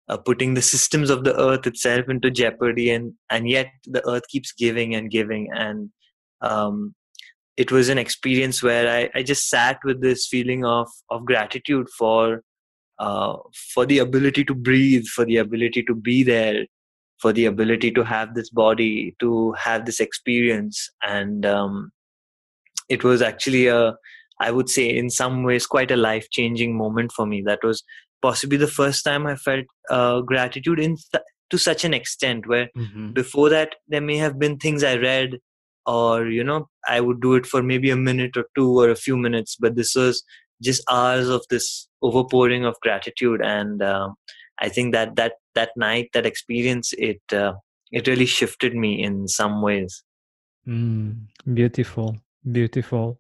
uh, 0.08 0.18
putting 0.18 0.54
the 0.54 0.62
systems 0.62 1.10
of 1.10 1.24
the 1.24 1.40
earth 1.40 1.68
itself 1.68 2.10
into 2.10 2.32
jeopardy, 2.32 2.90
and 2.90 3.14
and 3.30 3.50
yet 3.50 3.68
the 3.86 4.08
earth 4.10 4.24
keeps 4.30 4.52
giving 4.54 4.96
and 4.96 5.12
giving, 5.12 5.50
and 5.54 5.90
um, 6.42 6.96
it 7.58 7.72
was 7.72 7.90
an 7.90 7.98
experience 7.98 8.64
where 8.64 8.90
I, 8.90 9.20
I 9.20 9.24
just 9.24 9.50
sat 9.50 9.80
with 9.84 10.02
this 10.02 10.28
feeling 10.28 10.66
of 10.66 10.88
of 11.10 11.26
gratitude 11.26 11.88
for 11.98 12.44
uh, 12.98 13.38
for 13.74 13.86
the 13.86 14.00
ability 14.00 14.46
to 14.46 14.56
breathe, 14.56 15.06
for 15.06 15.26
the 15.26 15.38
ability 15.38 15.84
to 15.84 15.96
be 15.96 16.24
there, 16.24 16.66
for 17.20 17.34
the 17.34 17.46
ability 17.46 17.92
to 17.92 18.04
have 18.04 18.34
this 18.34 18.50
body, 18.50 19.16
to 19.20 19.52
have 19.54 19.86
this 19.86 20.00
experience. 20.00 20.90
And 21.04 21.46
um, 21.46 21.92
it 22.88 23.04
was 23.04 23.22
actually 23.22 23.68
a, 23.68 23.96
I 24.40 24.52
would 24.52 24.70
say, 24.70 24.90
in 24.90 25.10
some 25.10 25.44
ways, 25.44 25.66
quite 25.66 25.92
a 25.92 25.98
life 25.98 26.30
changing 26.32 26.78
moment 26.78 27.12
for 27.12 27.26
me. 27.26 27.42
That 27.42 27.60
was 27.64 27.84
possibly 28.22 28.58
the 28.58 28.68
first 28.68 29.04
time 29.04 29.26
I 29.28 29.36
felt 29.36 29.66
uh, 29.90 30.22
gratitude 30.22 30.80
in 30.80 30.98
th- 31.12 31.24
to 31.50 31.58
such 31.58 31.84
an 31.84 31.94
extent 31.94 32.48
where 32.48 32.70
mm-hmm. 32.78 33.12
before 33.12 33.50
that 33.50 33.76
there 33.88 34.02
may 34.02 34.18
have 34.18 34.38
been 34.38 34.58
things 34.58 34.84
I 34.84 34.98
read 34.98 35.40
or 35.86 36.28
you 36.28 36.44
know 36.44 36.70
I 36.88 37.02
would 37.02 37.22
do 37.22 37.36
it 37.36 37.46
for 37.46 37.64
maybe 37.64 37.90
a 37.90 37.96
minute 37.96 38.38
or 38.38 38.46
two 38.56 38.80
or 38.80 38.90
a 38.90 38.96
few 38.96 39.18
minutes 39.18 39.56
but 39.60 39.76
this 39.76 39.96
was 39.96 40.24
just 40.62 40.84
hours 40.92 41.30
of 41.30 41.44
this 41.50 41.88
overpouring 42.04 42.68
of 42.68 42.76
gratitude 42.82 43.42
and 43.42 43.82
uh, 43.82 44.10
I 44.60 44.70
think 44.70 44.94
that 44.94 45.16
that 45.16 45.34
that 45.56 45.72
night, 45.76 46.10
that 46.14 46.26
experience, 46.26 46.94
it 46.98 47.22
uh, 47.32 47.54
it 47.92 48.08
really 48.08 48.26
shifted 48.26 48.76
me 48.76 49.02
in 49.04 49.28
some 49.28 49.62
ways. 49.62 50.04
Mm, 50.68 51.28
beautiful, 51.54 52.18
beautiful. 52.52 53.20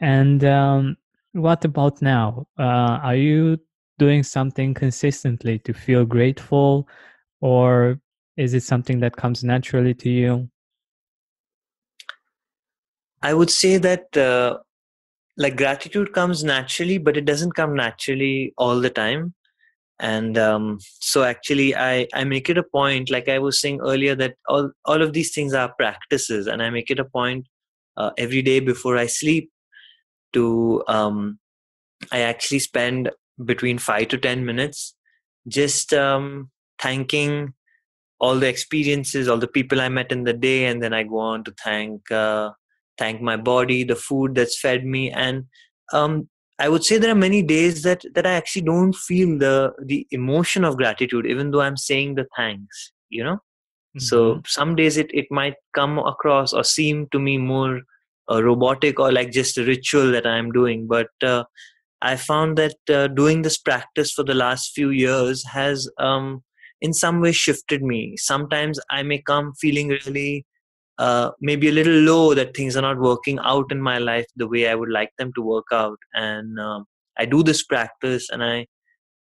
And 0.00 0.44
um, 0.44 0.96
what 1.32 1.64
about 1.64 2.00
now? 2.00 2.46
Uh, 2.58 3.00
are 3.02 3.16
you 3.16 3.58
doing 3.98 4.22
something 4.22 4.74
consistently 4.74 5.58
to 5.60 5.72
feel 5.72 6.04
grateful, 6.04 6.88
or 7.40 8.00
is 8.36 8.54
it 8.54 8.62
something 8.62 9.00
that 9.00 9.16
comes 9.16 9.42
naturally 9.42 9.94
to 9.94 10.08
you? 10.08 10.48
I 13.20 13.34
would 13.34 13.50
say 13.50 13.78
that 13.78 14.16
uh, 14.16 14.58
like 15.36 15.56
gratitude 15.56 16.12
comes 16.12 16.44
naturally, 16.44 16.98
but 16.98 17.16
it 17.16 17.24
doesn't 17.24 17.52
come 17.52 17.74
naturally 17.74 18.54
all 18.56 18.80
the 18.80 18.90
time 18.90 19.34
and 20.00 20.38
um, 20.38 20.78
so 21.00 21.24
actually 21.24 21.74
I, 21.74 22.06
I 22.14 22.24
make 22.24 22.48
it 22.48 22.58
a 22.58 22.62
point 22.62 23.10
like 23.10 23.28
i 23.28 23.38
was 23.38 23.60
saying 23.60 23.80
earlier 23.82 24.14
that 24.14 24.34
all, 24.48 24.70
all 24.84 25.02
of 25.02 25.12
these 25.12 25.34
things 25.34 25.54
are 25.54 25.74
practices 25.78 26.46
and 26.46 26.62
i 26.62 26.70
make 26.70 26.90
it 26.90 27.00
a 27.00 27.04
point 27.04 27.46
uh, 27.96 28.10
every 28.16 28.42
day 28.42 28.60
before 28.60 28.96
i 28.96 29.06
sleep 29.06 29.50
to 30.32 30.82
um, 30.88 31.38
i 32.12 32.20
actually 32.20 32.60
spend 32.60 33.10
between 33.44 33.78
five 33.78 34.08
to 34.08 34.18
ten 34.18 34.44
minutes 34.44 34.94
just 35.48 35.94
um, 35.94 36.50
thanking 36.80 37.54
all 38.20 38.36
the 38.36 38.48
experiences 38.48 39.28
all 39.28 39.38
the 39.38 39.48
people 39.48 39.80
i 39.80 39.88
met 39.88 40.12
in 40.12 40.24
the 40.24 40.32
day 40.32 40.66
and 40.66 40.82
then 40.82 40.92
i 40.92 41.02
go 41.02 41.18
on 41.18 41.42
to 41.44 41.54
thank 41.64 42.10
uh, 42.10 42.50
thank 42.98 43.20
my 43.20 43.36
body 43.36 43.84
the 43.84 43.96
food 43.96 44.34
that's 44.34 44.60
fed 44.60 44.84
me 44.84 45.10
and 45.10 45.44
um, 45.92 46.28
I 46.58 46.68
would 46.68 46.84
say 46.84 46.98
there 46.98 47.12
are 47.12 47.26
many 47.26 47.42
days 47.42 47.82
that 47.82 48.04
that 48.14 48.26
I 48.26 48.32
actually 48.32 48.62
don't 48.62 48.94
feel 48.94 49.38
the 49.38 49.72
the 49.84 50.06
emotion 50.10 50.64
of 50.64 50.76
gratitude, 50.76 51.26
even 51.26 51.50
though 51.50 51.60
I'm 51.60 51.76
saying 51.76 52.14
the 52.14 52.26
thanks. 52.36 52.92
You 53.10 53.24
know, 53.24 53.34
mm-hmm. 53.34 54.00
so 54.00 54.42
some 54.46 54.74
days 54.76 54.96
it 54.96 55.10
it 55.14 55.26
might 55.30 55.54
come 55.74 55.98
across 55.98 56.52
or 56.52 56.64
seem 56.64 57.08
to 57.12 57.18
me 57.18 57.38
more 57.38 57.82
uh, 58.30 58.42
robotic 58.42 58.98
or 59.00 59.12
like 59.12 59.30
just 59.30 59.58
a 59.58 59.64
ritual 59.64 60.10
that 60.12 60.26
I'm 60.26 60.50
doing. 60.52 60.86
But 60.86 61.08
uh, 61.22 61.44
I 62.02 62.16
found 62.16 62.58
that 62.58 62.76
uh, 62.90 63.08
doing 63.08 63.42
this 63.42 63.58
practice 63.58 64.12
for 64.12 64.22
the 64.22 64.34
last 64.34 64.72
few 64.74 64.90
years 64.90 65.44
has, 65.46 65.88
um, 65.98 66.44
in 66.80 66.92
some 66.92 67.20
way, 67.20 67.32
shifted 67.32 67.82
me. 67.82 68.16
Sometimes 68.16 68.78
I 68.90 69.02
may 69.02 69.18
come 69.18 69.52
feeling 69.54 69.88
really 70.06 70.46
uh, 70.98 71.30
maybe 71.40 71.68
a 71.68 71.72
little 71.72 71.92
low 71.92 72.34
that 72.34 72.56
things 72.56 72.76
are 72.76 72.82
not 72.82 72.98
working 72.98 73.38
out 73.44 73.70
in 73.70 73.80
my 73.80 73.98
life 73.98 74.26
the 74.36 74.48
way 74.48 74.68
I 74.68 74.74
would 74.74 74.90
like 74.90 75.10
them 75.18 75.32
to 75.34 75.42
work 75.42 75.66
out. 75.72 75.98
And 76.12 76.58
um, 76.58 76.86
I 77.18 77.24
do 77.24 77.42
this 77.42 77.62
practice 77.64 78.28
and 78.30 78.42
I 78.42 78.66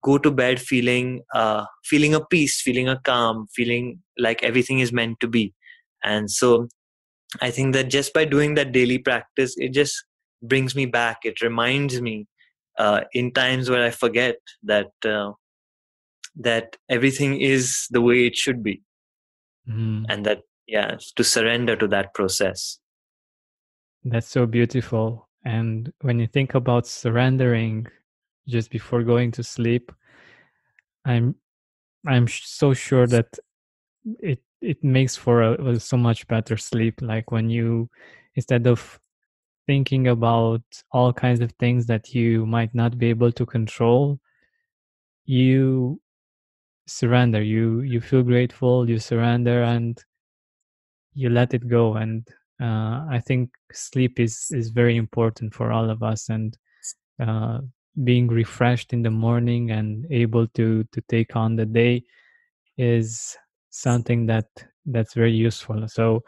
go 0.04 0.18
to 0.18 0.32
bed 0.32 0.60
feeling 0.60 1.22
uh, 1.34 1.66
feeling 1.84 2.14
a 2.14 2.26
peace, 2.26 2.62
feeling 2.62 2.88
a 2.88 3.00
calm, 3.04 3.48
feeling 3.54 4.02
like 4.18 4.44
everything 4.44 4.80
is 4.80 4.92
meant 4.92 5.20
to 5.20 5.28
be. 5.28 5.54
And 6.04 6.32
so 6.32 6.68
I 7.42 7.52
think 7.52 7.74
that 7.74 7.90
just 7.90 8.14
by 8.14 8.26
doing 8.26 8.56
that 8.56 8.72
daily 8.72 8.98
practice, 8.98 9.56
it 9.58 9.74
just 9.74 10.04
brings 10.42 10.76
me 10.76 10.86
back. 10.86 11.20
It 11.24 11.42
reminds 11.42 12.02
me 12.02 12.28
uh, 12.78 13.02
in 13.14 13.32
times 13.32 13.70
where 13.70 13.84
I 13.84 13.92
forget 13.92 14.38
that 14.64 14.92
uh, 15.06 15.32
that 16.36 16.78
everything 16.90 17.42
is 17.42 17.88
the 17.90 18.02
way 18.02 18.26
it 18.28 18.36
should 18.36 18.64
be, 18.64 18.82
mm. 19.70 20.06
and 20.10 20.26
that 20.26 20.42
yeah 20.68 20.98
to 21.16 21.24
surrender 21.24 21.76
to 21.76 21.88
that 21.88 22.14
process. 22.14 22.80
That's 24.04 24.28
so 24.28 24.46
beautiful. 24.46 25.28
And 25.44 25.92
when 26.02 26.20
you 26.20 26.28
think 26.28 26.56
about 26.56 26.88
surrendering 26.88 27.88
just 28.48 28.72
before 28.72 29.04
going 29.04 29.30
to 29.30 29.44
sleep 29.44 29.92
i'm 31.06 31.36
i'm 32.08 32.28
so 32.28 32.74
sure 32.74 33.06
that 33.06 33.28
it 34.20 34.42
it 34.62 34.84
makes 34.84 35.16
for 35.16 35.42
a, 35.42 35.70
a 35.70 35.80
so 35.80 35.98
much 35.98 36.28
better 36.28 36.58
sleep. 36.58 37.00
Like 37.02 37.32
when 37.32 37.50
you 37.50 37.90
instead 38.36 38.68
of 38.68 39.00
thinking 39.68 40.08
about 40.08 40.62
all 40.92 41.12
kinds 41.14 41.42
of 41.42 41.52
things 41.60 41.86
that 41.88 42.14
you 42.16 42.46
might 42.46 42.74
not 42.74 42.98
be 42.98 43.08
able 43.10 43.32
to 43.34 43.46
control 43.46 44.20
you 45.26 46.00
surrender. 46.88 47.42
You 47.42 47.82
you 47.82 48.00
feel 48.02 48.24
grateful 48.24 48.90
you 48.90 48.98
surrender 49.00 49.64
and 49.64 50.02
you 51.18 51.30
let 51.30 51.54
it 51.54 51.68
go 51.68 51.96
and 51.96 52.28
uh, 52.62 53.04
i 53.10 53.22
think 53.26 53.50
sleep 53.74 54.20
is 54.20 54.48
is 54.52 54.70
very 54.70 54.96
important 54.96 55.54
for 55.54 55.72
all 55.72 55.90
of 55.90 56.04
us 56.04 56.30
and 56.30 56.58
uh, 57.20 57.60
being 58.04 58.28
refreshed 58.28 58.94
in 58.94 59.02
the 59.02 59.10
morning 59.10 59.72
and 59.72 60.06
able 60.12 60.48
to 60.48 60.84
to 60.92 61.02
take 61.10 61.36
on 61.36 61.56
the 61.56 61.66
day 61.66 62.04
is 62.78 63.36
something 63.72 64.28
that 64.28 64.46
that's 64.86 65.16
very 65.16 65.34
useful. 65.34 65.88
So 65.88 66.24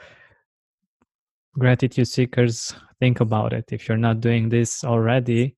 gratitude 1.54 2.08
seekers 2.08 2.74
think 3.00 3.20
about 3.20 3.54
it. 3.54 3.66
If 3.72 3.88
you're 3.88 3.98
not 3.98 4.20
doing 4.20 4.50
this 4.50 4.84
already 4.84 5.56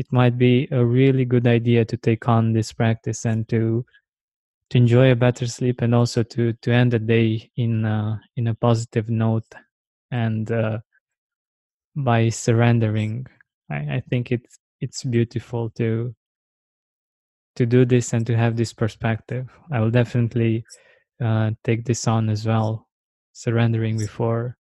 it 0.00 0.06
might 0.12 0.38
be 0.38 0.66
a 0.70 0.82
really 0.82 1.26
good 1.26 1.46
idea 1.46 1.84
to 1.84 1.96
take 1.96 2.26
on 2.26 2.54
this 2.54 2.72
practice 2.72 3.26
and 3.26 3.46
to 3.48 3.84
to 4.70 4.78
enjoy 4.78 5.10
a 5.10 5.16
better 5.16 5.46
sleep 5.46 5.82
and 5.82 5.94
also 5.94 6.22
to 6.22 6.52
to 6.54 6.72
end 6.72 6.92
the 6.92 6.98
day 6.98 7.50
in 7.56 7.84
uh, 7.84 8.18
in 8.36 8.46
a 8.48 8.54
positive 8.54 9.10
note 9.10 9.46
and 10.10 10.50
uh, 10.50 10.78
by 11.96 12.28
surrendering. 12.28 13.26
I, 13.70 13.96
I 13.96 14.02
think 14.08 14.32
it's 14.32 14.58
it's 14.80 15.04
beautiful 15.04 15.70
to 15.70 16.14
to 17.56 17.66
do 17.66 17.84
this 17.84 18.12
and 18.12 18.26
to 18.26 18.36
have 18.36 18.56
this 18.56 18.72
perspective. 18.72 19.48
I 19.72 19.80
will 19.80 19.90
definitely 19.90 20.64
uh, 21.20 21.50
take 21.64 21.84
this 21.84 22.06
on 22.08 22.30
as 22.30 22.46
well 22.46 22.86
surrendering 23.32 23.98
before 23.98 24.56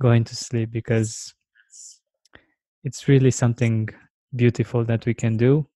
going 0.00 0.24
to 0.24 0.36
sleep 0.36 0.70
because 0.70 1.34
it's 2.84 3.08
really 3.08 3.30
something 3.30 3.88
beautiful 4.34 4.84
that 4.84 5.06
we 5.06 5.14
can 5.14 5.36
do. 5.36 5.66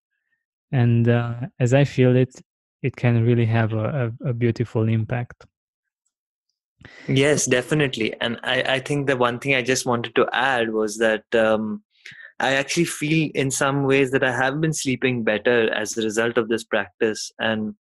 And 0.72 1.08
uh, 1.08 1.40
as 1.60 1.74
i 1.74 1.84
feel 1.84 2.16
it 2.16 2.42
it 2.82 2.96
can 2.96 3.24
really 3.24 3.46
have 3.46 3.72
a, 3.72 4.12
a, 4.22 4.30
a 4.30 4.32
beautiful 4.32 4.88
impact. 4.88 5.46
Yes 7.08 7.46
definitely. 7.46 8.14
And 8.20 8.38
I, 8.42 8.62
I 8.62 8.80
think 8.80 9.06
the 9.06 9.16
one 9.16 9.38
thing 9.38 9.54
i 9.54 9.62
just 9.62 9.86
wanted 9.86 10.14
to 10.14 10.28
add 10.32 10.72
was 10.72 10.98
that 10.98 11.24
um, 11.34 11.82
i 12.38 12.52
actually 12.52 12.84
feel 12.84 13.30
in 13.34 13.50
some 13.50 13.84
ways 13.84 14.10
that 14.10 14.22
i 14.22 14.30
have 14.30 14.60
been 14.60 14.72
sleeping 14.72 15.24
better 15.24 15.72
as 15.72 15.96
a 15.96 16.02
result 16.02 16.38
of 16.38 16.48
this 16.48 16.64
practice. 16.64 17.32
And 17.38 17.74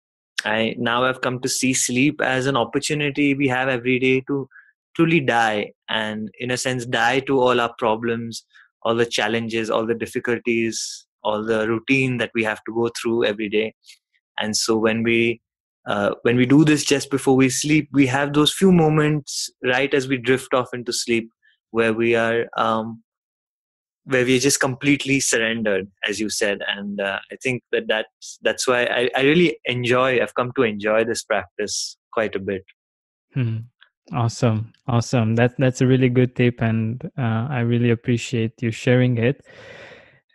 i 0.45 0.75
now 0.77 1.03
have 1.03 1.21
come 1.21 1.39
to 1.39 1.49
see 1.49 1.73
sleep 1.73 2.21
as 2.21 2.45
an 2.45 2.57
opportunity 2.57 3.33
we 3.33 3.47
have 3.47 3.67
every 3.67 3.99
day 3.99 4.21
to 4.27 4.47
truly 4.95 5.19
die 5.19 5.71
and 5.89 6.29
in 6.39 6.51
a 6.51 6.57
sense 6.57 6.85
die 6.85 7.19
to 7.19 7.39
all 7.39 7.59
our 7.59 7.73
problems 7.77 8.45
all 8.83 8.95
the 8.95 9.05
challenges 9.05 9.69
all 9.69 9.85
the 9.85 9.95
difficulties 9.95 11.05
all 11.23 11.43
the 11.43 11.67
routine 11.67 12.17
that 12.17 12.31
we 12.35 12.43
have 12.43 12.61
to 12.65 12.73
go 12.73 12.89
through 12.99 13.23
every 13.25 13.49
day 13.49 13.73
and 14.39 14.55
so 14.55 14.77
when 14.77 15.03
we 15.03 15.41
uh, 15.85 16.11
when 16.21 16.37
we 16.37 16.45
do 16.45 16.63
this 16.63 16.83
just 16.83 17.09
before 17.11 17.35
we 17.35 17.49
sleep 17.49 17.89
we 17.91 18.07
have 18.07 18.33
those 18.33 18.53
few 18.53 18.71
moments 18.71 19.49
right 19.63 19.93
as 19.93 20.07
we 20.07 20.17
drift 20.17 20.53
off 20.53 20.69
into 20.73 20.93
sleep 20.93 21.29
where 21.71 21.93
we 21.93 22.15
are 22.15 22.45
um, 22.57 23.03
where 24.05 24.25
we're 24.25 24.39
just 24.39 24.59
completely 24.59 25.19
surrendered 25.19 25.87
as 26.07 26.19
you 26.19 26.29
said. 26.29 26.59
And 26.67 26.99
uh, 26.99 27.19
i 27.31 27.35
think 27.41 27.63
that 27.71 27.87
that's 27.87 28.39
that's 28.41 28.67
why 28.67 28.85
I, 28.85 29.09
I 29.15 29.21
really 29.21 29.57
enjoy 29.65 30.21
i've 30.21 30.35
come 30.35 30.51
to 30.55 30.63
enjoy 30.63 31.03
this 31.03 31.23
practice 31.23 31.97
quite 32.11 32.35
a 32.35 32.39
bit. 32.39 32.63
Hmm. 33.33 33.57
awesome. 34.13 34.71
Awesome. 34.87 35.35
That 35.35 35.55
that's 35.57 35.81
a 35.81 35.87
really 35.87 36.09
good 36.09 36.35
tip 36.35 36.61
and 36.61 37.03
uh, 37.17 37.47
i 37.49 37.59
really 37.59 37.89
appreciate 37.89 38.61
you 38.61 38.71
sharing 38.71 39.17
it 39.17 39.41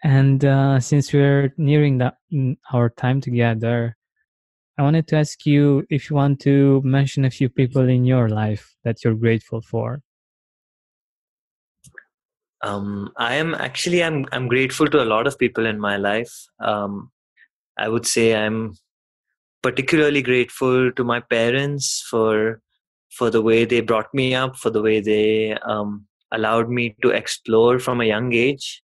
and 0.05 0.45
uh, 0.45 0.79
since 0.81 1.13
we're 1.13 1.53
nearing 1.57 1.99
the, 1.99 2.13
mm, 2.33 2.57
our 2.73 2.89
time 2.91 3.21
together 3.21 3.97
i 4.79 4.83
wanted 4.83 5.07
to 5.09 5.17
ask 5.17 5.45
you 5.45 5.85
if 5.91 6.09
you 6.09 6.17
want 6.17 6.41
to 6.41 6.81
mention 6.85 7.25
a 7.25 7.31
few 7.31 7.49
people 7.49 7.89
in 7.89 8.05
your 8.05 8.29
life 8.29 8.77
that 8.85 9.03
you're 9.03 9.15
grateful 9.15 9.61
for. 9.61 10.01
Um, 12.63 13.11
i 13.17 13.35
am 13.35 13.55
actually 13.55 14.03
i'm 14.03 14.27
i'm 14.33 14.49
grateful 14.49 14.89
to 14.89 15.03
a 15.03 15.11
lot 15.15 15.27
of 15.27 15.39
people 15.39 15.67
in 15.67 15.79
my 15.79 15.97
life. 15.97 16.35
Um, 16.61 17.11
i 17.79 17.89
would 17.89 18.07
say 18.07 18.35
i'm 18.35 18.75
particularly 19.63 20.23
grateful 20.23 20.93
to 20.93 21.05
my 21.05 21.21
parents 21.21 22.05
for 22.11 22.61
for 23.11 23.31
the 23.31 23.43
way 23.43 23.65
they 23.65 23.81
brought 23.81 24.13
me 24.15 24.35
up 24.35 24.57
for 24.57 24.71
the 24.71 24.83
way 24.83 25.01
they 25.01 25.55
um, 25.63 26.07
allowed 26.33 26.69
me 26.69 26.95
to 27.03 27.11
explore 27.11 27.79
from 27.79 28.01
a 28.01 28.05
young 28.05 28.33
age. 28.33 28.83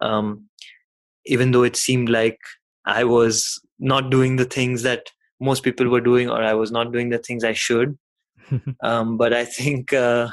Um, 0.00 0.48
even 1.26 1.50
though 1.50 1.62
it 1.62 1.76
seemed 1.76 2.08
like 2.08 2.38
i 2.86 3.04
was 3.04 3.60
not 3.78 4.10
doing 4.10 4.36
the 4.36 4.44
things 4.44 4.82
that 4.82 5.10
most 5.40 5.62
people 5.62 5.88
were 5.88 6.00
doing 6.00 6.30
or 6.30 6.42
i 6.42 6.54
was 6.54 6.72
not 6.72 6.92
doing 6.92 7.10
the 7.10 7.18
things 7.18 7.44
i 7.44 7.52
should 7.52 7.96
um, 8.82 9.16
but 9.16 9.32
i 9.32 9.44
think 9.44 9.92
uh, 9.92 10.28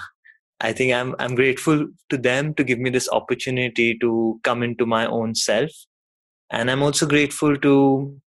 I 0.63 0.71
think 0.71 0.93
I'm 0.93 1.13
I'm 1.19 1.35
grateful 1.35 1.87
to 2.09 2.17
them 2.17 2.53
to 2.55 2.63
give 2.63 2.79
me 2.79 2.89
this 2.89 3.09
opportunity 3.09 3.97
to 3.99 4.39
come 4.43 4.63
into 4.63 4.85
my 4.85 5.05
own 5.05 5.35
self, 5.35 5.69
and 6.49 6.71
I'm 6.71 6.81
also 6.81 7.05
grateful 7.05 7.57
to 7.57 8.17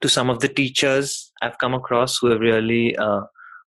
to 0.00 0.08
some 0.08 0.30
of 0.30 0.40
the 0.40 0.48
teachers 0.48 1.30
I've 1.42 1.58
come 1.58 1.74
across 1.74 2.18
who 2.18 2.28
have 2.28 2.40
really 2.40 2.96
uh, 2.96 3.20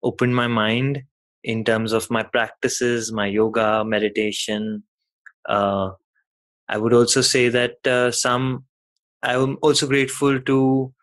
opened 0.03 0.35
my 0.35 0.45
mind 0.45 1.01
in 1.43 1.63
terms 1.63 1.91
of 1.91 2.11
my 2.11 2.21
practices, 2.21 3.11
my 3.11 3.25
yoga, 3.25 3.83
meditation. 3.83 4.83
Uh, 5.49 5.91
I 6.71 6.77
would 6.77 6.93
also 6.93 7.21
say 7.21 7.49
that 7.49 7.85
uh, 7.85 8.11
some 8.11 8.65
I'm 9.21 9.57
also 9.61 9.87
grateful 9.87 10.39
to. 10.41 10.93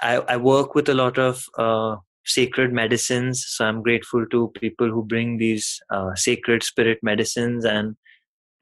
I, 0.00 0.16
I 0.16 0.36
work 0.36 0.74
with 0.74 0.88
a 0.88 0.94
lot 0.94 1.18
of 1.18 1.44
uh, 1.58 1.96
sacred 2.24 2.72
medicines. 2.72 3.44
So 3.46 3.64
I'm 3.64 3.82
grateful 3.82 4.26
to 4.26 4.52
people 4.60 4.88
who 4.90 5.04
bring 5.04 5.38
these 5.38 5.80
uh, 5.90 6.14
sacred 6.14 6.62
spirit 6.62 6.98
medicines 7.02 7.64
and 7.64 7.96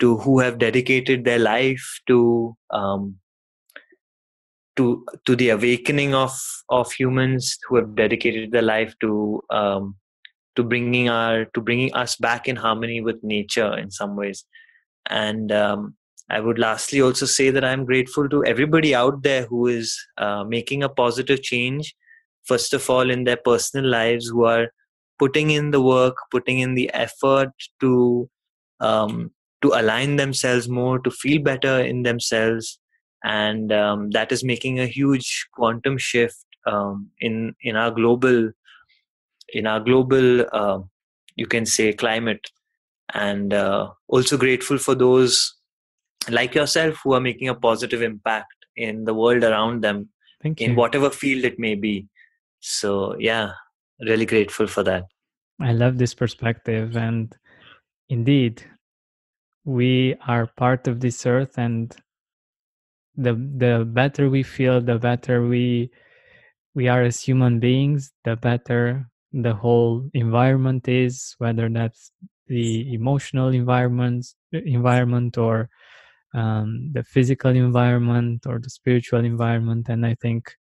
to 0.01 0.17
who 0.19 0.41
have 0.41 0.59
dedicated 0.59 1.25
their 1.25 1.39
life 1.39 2.01
to 2.09 2.57
um, 2.71 3.17
to 4.77 5.05
to 5.27 5.37
the 5.37 5.51
awakening 5.51 6.15
of 6.15 6.33
of 6.71 6.91
humans 6.93 7.59
who 7.69 7.77
have 7.77 7.95
dedicated 7.95 8.53
their 8.53 8.63
life 8.63 8.95
to 9.01 9.43
um, 9.51 9.97
to 10.57 10.63
bringing 10.63 11.09
our 11.09 11.45
to 11.55 11.61
bringing 11.61 11.93
us 11.95 12.17
back 12.17 12.49
in 12.49 12.57
harmony 12.57 13.01
with 13.01 13.23
nature 13.23 13.77
in 13.79 13.91
some 13.91 14.17
ways 14.17 14.45
and 15.09 15.53
um, 15.53 15.95
i 16.31 16.41
would 16.41 16.59
lastly 16.59 17.01
also 17.01 17.27
say 17.27 17.51
that 17.51 17.65
i'm 17.65 17.85
grateful 17.85 18.29
to 18.29 18.45
everybody 18.45 18.95
out 18.95 19.23
there 19.23 19.45
who 19.47 19.67
is 19.67 19.99
uh, 20.19 20.45
making 20.45 20.83
a 20.83 20.89
positive 20.89 21.43
change 21.43 21.95
first 22.45 22.73
of 22.75 22.89
all 22.91 23.11
in 23.11 23.25
their 23.25 23.37
personal 23.37 23.89
lives 23.89 24.29
who 24.29 24.45
are 24.45 24.69
putting 25.19 25.51
in 25.51 25.71
the 25.71 25.81
work 25.81 26.17
putting 26.31 26.59
in 26.61 26.75
the 26.75 26.93
effort 26.93 27.51
to 27.81 28.29
um, 28.81 29.31
to 29.63 29.69
align 29.69 30.17
themselves 30.17 30.69
more 30.69 30.99
to 30.99 31.11
feel 31.11 31.41
better 31.41 31.81
in 31.81 32.03
themselves. 32.03 32.79
And 33.25 33.73
um, 33.73 34.11
that 34.11 34.33
is 34.33 34.43
making 34.45 34.81
a 34.81 34.87
huge 34.87 35.47
quantum 35.55 35.97
shift 35.97 36.45
um, 36.67 37.11
in 37.21 37.55
in 37.63 37.77
our 37.77 37.93
global 37.93 38.51
in 39.49 39.67
our 39.67 39.81
global 39.81 40.45
uh, 40.53 40.81
you 41.37 41.47
can 41.47 41.65
say 41.65 41.93
climate. 41.93 42.51
And 43.15 43.55
uh, 43.55 43.91
also 44.09 44.37
grateful 44.37 44.79
for 44.79 44.95
those 44.95 45.55
like 46.31 46.55
yourself 46.55 47.01
who 47.03 47.15
are 47.15 47.21
making 47.21 47.49
a 47.49 47.55
positive 47.55 48.03
impact 48.03 48.55
in 48.77 49.05
the 49.05 49.15
world 49.15 49.43
around 49.45 49.83
them 49.83 50.09
Thank 50.43 50.61
in 50.61 50.71
you. 50.71 50.77
whatever 50.77 51.11
field 51.11 51.45
it 51.45 51.59
may 51.59 51.75
be 51.75 52.09
so 52.61 53.17
yeah 53.19 53.53
really 54.01 54.27
grateful 54.27 54.67
for 54.67 54.83
that 54.83 55.05
I 55.61 55.73
love 55.73 55.99
this 55.99 56.15
perspective, 56.15 56.97
and 56.97 57.35
indeed, 58.09 58.65
we 59.65 60.17
are 60.27 60.47
part 60.57 60.89
of 60.89 60.99
this 61.01 61.25
earth, 61.25 61.57
and 61.57 61.95
the 63.17 63.35
the 63.35 63.85
better 63.87 64.29
we 64.29 64.43
feel, 64.43 64.81
the 64.81 64.99
better 64.99 65.47
we 65.47 65.91
we 66.75 66.89
are 66.89 67.03
as 67.03 67.21
human 67.21 67.61
beings, 67.61 68.13
the 68.25 68.35
better 68.35 69.09
the 69.33 69.55
whole 69.55 70.11
environment 70.15 70.89
is, 70.89 71.35
whether 71.39 71.69
that's 71.69 72.11
the 72.49 72.93
emotional 72.93 73.49
environment, 73.49 74.27
environment, 74.53 75.39
or 75.39 75.71
um, 76.35 76.91
the 76.93 77.05
physical 77.05 77.51
environment, 77.51 78.47
or 78.47 78.59
the 78.59 78.71
spiritual 78.71 79.25
environment. 79.25 79.89
And 79.89 80.07
I 80.07 80.15
think 80.21 80.55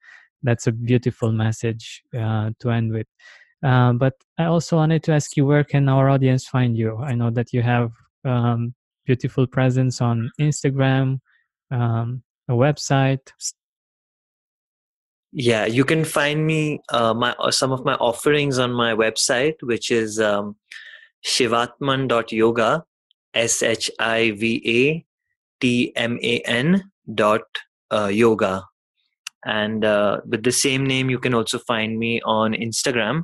that's 0.44 0.68
a 0.68 0.72
beautiful 0.72 1.32
message 1.32 2.04
uh, 2.18 2.52
to 2.60 2.70
end 2.70 2.92
with. 2.92 3.08
Uh, 3.64 3.94
but 3.94 4.14
I 4.38 4.46
also 4.46 4.78
wanted 4.78 5.04
to 5.04 5.14
ask 5.14 5.38
you, 5.38 5.46
where 5.46 5.64
can 5.64 5.88
our 5.88 6.10
audience 6.10 6.48
find 6.48 6.76
you? 6.76 6.98
I 6.98 7.14
know 7.14 7.30
that 7.32 7.54
you 7.54 7.62
have 7.62 7.92
um, 8.26 8.74
beautiful 9.06 9.46
presence 9.46 10.02
on 10.02 10.32
Instagram, 10.40 11.20
um, 11.70 12.24
a 12.50 12.54
website. 12.54 13.32
yeah 15.32 15.66
you 15.66 15.86
can 15.86 16.04
find 16.04 16.46
me 16.46 16.80
uh, 16.90 17.14
my 17.14 17.34
uh, 17.40 17.52
some 17.52 17.72
of 17.72 17.86
my 17.86 17.94
offerings 17.96 18.60
on 18.60 18.72
my 18.72 18.94
website 18.94 19.56
which 19.62 19.90
is 19.90 20.20
um, 20.20 20.56
shivatman.yoga 21.26 22.84
S 23.34 23.64
H 23.64 23.90
I 24.00 24.32
V 24.32 24.62
A 24.68 25.06
T 25.62 25.94
M 25.96 26.20
A 26.22 26.40
N 26.40 26.92
dot 27.14 27.44
uh, 27.94 28.08
yoga. 28.08 28.66
And 29.46 29.86
uh, 29.86 30.22
with 30.28 30.44
the 30.44 30.52
same 30.52 30.86
name, 30.86 31.10
you 31.10 31.18
can 31.18 31.34
also 31.34 31.60
find 31.60 31.98
me 31.98 32.22
on 32.24 32.54
Instagram. 32.54 33.24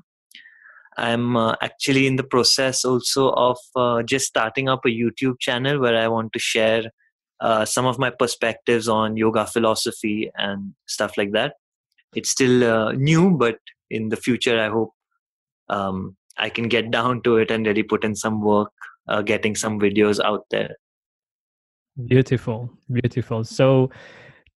I'm 0.98 1.38
uh, 1.38 1.56
actually 1.62 2.08
in 2.08 2.16
the 2.16 2.24
process 2.24 2.84
also 2.84 3.30
of 3.34 3.58
uh, 3.76 4.02
just 4.02 4.26
starting 4.26 4.68
up 4.68 4.86
a 4.86 4.90
YouTube 4.90 5.40
channel 5.40 5.80
where 5.80 5.96
I 5.96 6.08
want 6.08 6.34
to 6.34 6.40
share 6.40 6.86
uh, 7.40 7.66
some 7.66 7.86
of 7.86 8.00
my 8.00 8.10
perspectives 8.10 8.88
on 8.88 9.16
yoga 9.16 9.46
philosophy 9.46 10.32
and 10.36 10.74
stuff 10.88 11.18
like 11.18 11.34
that. 11.34 11.54
It's 12.16 12.32
still 12.32 12.64
uh, 12.64 12.92
new, 12.94 13.30
but 13.30 13.60
in 13.92 14.10
the 14.10 14.18
future, 14.18 14.60
I 14.60 14.70
hope 14.70 14.92
um, 15.70 16.18
I 16.38 16.50
can 16.50 16.68
get 16.68 16.90
down 16.90 17.22
to 17.24 17.38
it 17.38 17.52
and 17.52 17.68
really 17.68 17.84
put 17.84 18.04
in 18.04 18.16
some 18.16 18.42
work, 18.42 18.72
getting 19.26 19.56
some 19.56 19.80
videos 19.80 20.20
out 20.20 20.46
there. 20.50 20.78
Beautiful, 22.06 22.70
beautiful. 22.92 23.44
So 23.44 23.90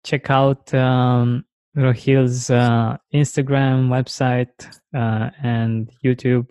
check 0.04 0.30
out 0.30 0.72
um, 0.74 1.44
Rohil's 1.76 2.50
uh, 2.50 2.98
Instagram, 3.14 3.88
website, 3.90 4.68
uh, 4.96 5.32
and 5.42 5.90
YouTube. 6.06 6.48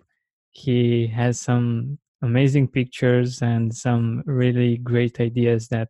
He 0.51 1.07
has 1.07 1.39
some 1.39 1.97
amazing 2.21 2.67
pictures 2.67 3.41
and 3.41 3.73
some 3.73 4.23
really 4.25 4.77
great 4.77 5.19
ideas 5.21 5.69
that 5.69 5.87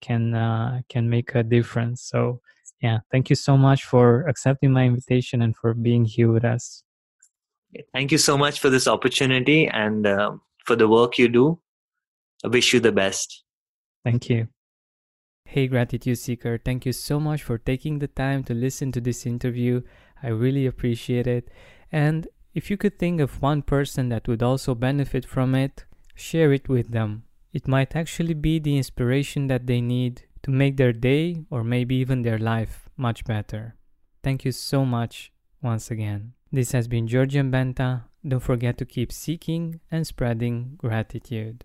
can 0.00 0.34
uh, 0.34 0.80
can 0.88 1.08
make 1.08 1.34
a 1.34 1.42
difference. 1.42 2.02
So 2.02 2.40
yeah, 2.82 2.98
thank 3.12 3.30
you 3.30 3.36
so 3.36 3.56
much 3.56 3.84
for 3.84 4.26
accepting 4.26 4.72
my 4.72 4.84
invitation 4.84 5.42
and 5.42 5.56
for 5.56 5.74
being 5.74 6.04
here 6.04 6.32
with 6.32 6.44
us. 6.44 6.82
Thank 7.92 8.12
you 8.12 8.18
so 8.18 8.36
much 8.36 8.60
for 8.60 8.68
this 8.68 8.86
opportunity 8.86 9.68
and 9.68 10.06
uh, 10.06 10.32
for 10.64 10.76
the 10.76 10.88
work 10.88 11.18
you 11.18 11.28
do. 11.28 11.60
I 12.44 12.48
wish 12.48 12.72
you 12.72 12.80
the 12.80 12.92
best. 12.92 13.44
Thank 14.04 14.28
you. 14.28 14.48
Hey, 15.46 15.66
Gratitude 15.68 16.18
Seeker, 16.18 16.58
thank 16.58 16.84
you 16.84 16.92
so 16.92 17.20
much 17.20 17.42
for 17.42 17.58
taking 17.58 17.98
the 17.98 18.08
time 18.08 18.44
to 18.44 18.54
listen 18.54 18.92
to 18.92 19.00
this 19.00 19.24
interview. 19.24 19.82
I 20.22 20.28
really 20.28 20.66
appreciate 20.66 21.26
it. 21.26 21.48
And 21.92 22.28
if 22.54 22.70
you 22.70 22.76
could 22.76 22.98
think 22.98 23.20
of 23.20 23.42
one 23.42 23.62
person 23.62 24.08
that 24.08 24.26
would 24.26 24.42
also 24.42 24.74
benefit 24.74 25.24
from 25.24 25.54
it, 25.54 25.84
share 26.14 26.52
it 26.52 26.68
with 26.68 26.90
them. 26.90 27.24
It 27.52 27.68
might 27.68 27.94
actually 27.94 28.34
be 28.34 28.58
the 28.58 28.76
inspiration 28.76 29.46
that 29.46 29.66
they 29.66 29.80
need 29.80 30.22
to 30.42 30.50
make 30.50 30.76
their 30.76 30.92
day 30.92 31.44
or 31.50 31.62
maybe 31.62 31.94
even 31.96 32.22
their 32.22 32.38
life 32.38 32.88
much 32.96 33.24
better. 33.24 33.76
Thank 34.22 34.44
you 34.44 34.52
so 34.52 34.84
much 34.84 35.32
once 35.62 35.90
again. 35.90 36.32
This 36.50 36.72
has 36.72 36.88
been 36.88 37.06
Georgian 37.06 37.50
Benta. 37.50 38.04
Don't 38.26 38.40
forget 38.40 38.78
to 38.78 38.84
keep 38.84 39.12
seeking 39.12 39.80
and 39.90 40.06
spreading 40.06 40.74
gratitude. 40.78 41.64